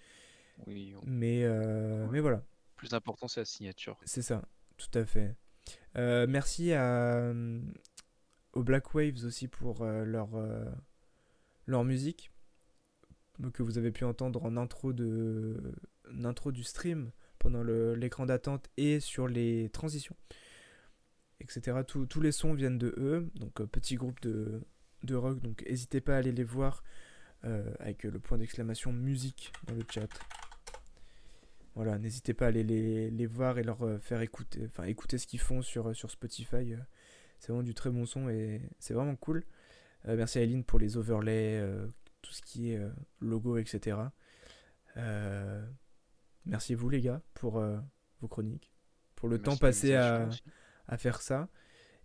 [0.67, 2.37] oui, on- Mais, euh, mais voilà.
[2.37, 2.43] le
[2.75, 3.97] plus important c'est la signature.
[4.05, 4.43] C'est ça,
[4.77, 5.35] tout à fait.
[5.97, 7.61] Euh, merci à, euh,
[8.53, 10.65] aux Black Waves aussi pour euh, leur, euh,
[11.67, 12.31] leur musique
[13.43, 15.73] euh, que vous avez pu entendre en intro, de,
[16.11, 20.15] en intro du stream pendant l'écran d'attente et sur les transitions,
[21.39, 21.79] etc.
[21.87, 24.61] Tous- tous les sons viennent de eux, donc euh, petit groupe de,
[25.03, 26.83] de rock, donc n'hésitez pas à aller les voir
[27.45, 30.09] euh, avec le point d'exclamation musique dans le chat.
[31.75, 35.17] Voilà, n'hésitez pas à aller les, les voir et leur euh, faire écouter, enfin écouter
[35.17, 36.73] ce qu'ils font sur, sur Spotify.
[36.73, 36.77] euh,
[37.39, 39.45] C'est vraiment du très bon son et c'est vraiment cool.
[40.07, 41.87] Euh, merci à Eileen pour les overlays, euh,
[42.21, 42.89] tout ce qui est euh,
[43.21, 43.97] logo, etc.
[44.97, 45.65] Euh,
[46.45, 47.77] merci vous les gars pour euh,
[48.19, 48.73] vos chroniques,
[49.15, 50.27] pour le Merci temps passé à.
[50.89, 51.47] À faire ça.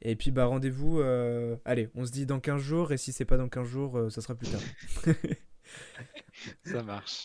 [0.02, 3.24] Et puis bah rendez-vous, euh, allez, on se dit dans 15 jours et si c'est
[3.24, 4.60] pas dans 15 jours, euh, ça sera plus tard.
[6.64, 7.24] Ça marche.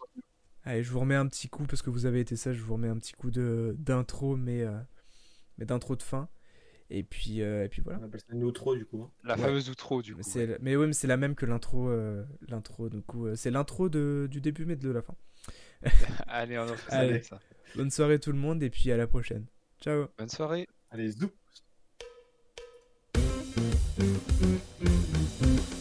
[0.63, 2.73] Allez, je vous remets un petit coup parce que vous avez été sage, je vous
[2.73, 4.77] remets un petit coup de d'intro, mais, euh,
[5.57, 6.29] mais d'intro de fin.
[6.91, 7.99] Et puis, euh, et puis voilà.
[8.01, 9.03] On appelle ça une outro du coup.
[9.03, 9.11] hein.
[9.23, 9.41] La Ouais.
[9.41, 10.17] fameuse outro du coup.
[10.19, 11.89] Mais, c'est, la- mais c'est la même que l'intro.
[11.89, 15.15] euh, l'intro, du coup, euh, c'est l'intro de, du début, mais de la fin.
[16.27, 17.21] Allez, on en fait ça Allez.
[17.23, 17.39] ça.
[17.75, 19.45] Bonne soirée tout le monde et puis à la prochaine.
[19.81, 20.67] Ciao Bonne soirée.
[20.91, 21.29] Allez, zou
[23.99, 25.78] Mm-hmm.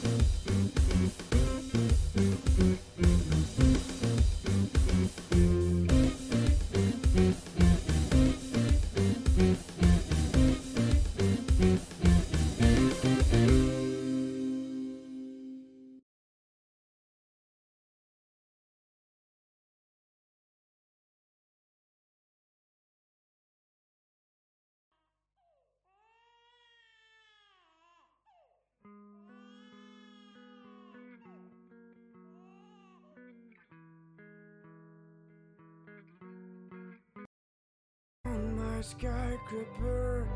[38.83, 40.29] Skyscraper.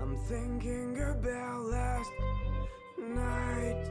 [0.00, 2.10] I'm thinking about last
[2.98, 3.86] night.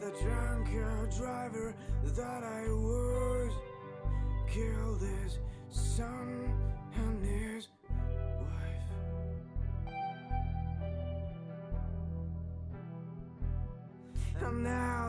[0.00, 1.74] The drunken driver
[2.04, 3.52] that I was
[4.48, 5.38] killed his
[5.70, 6.75] son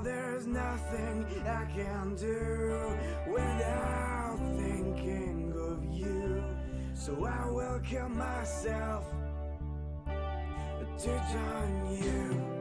[0.08, 6.44] there's nothing I can do without thinking of you.
[6.94, 9.04] So I will kill myself
[11.00, 12.57] to join you.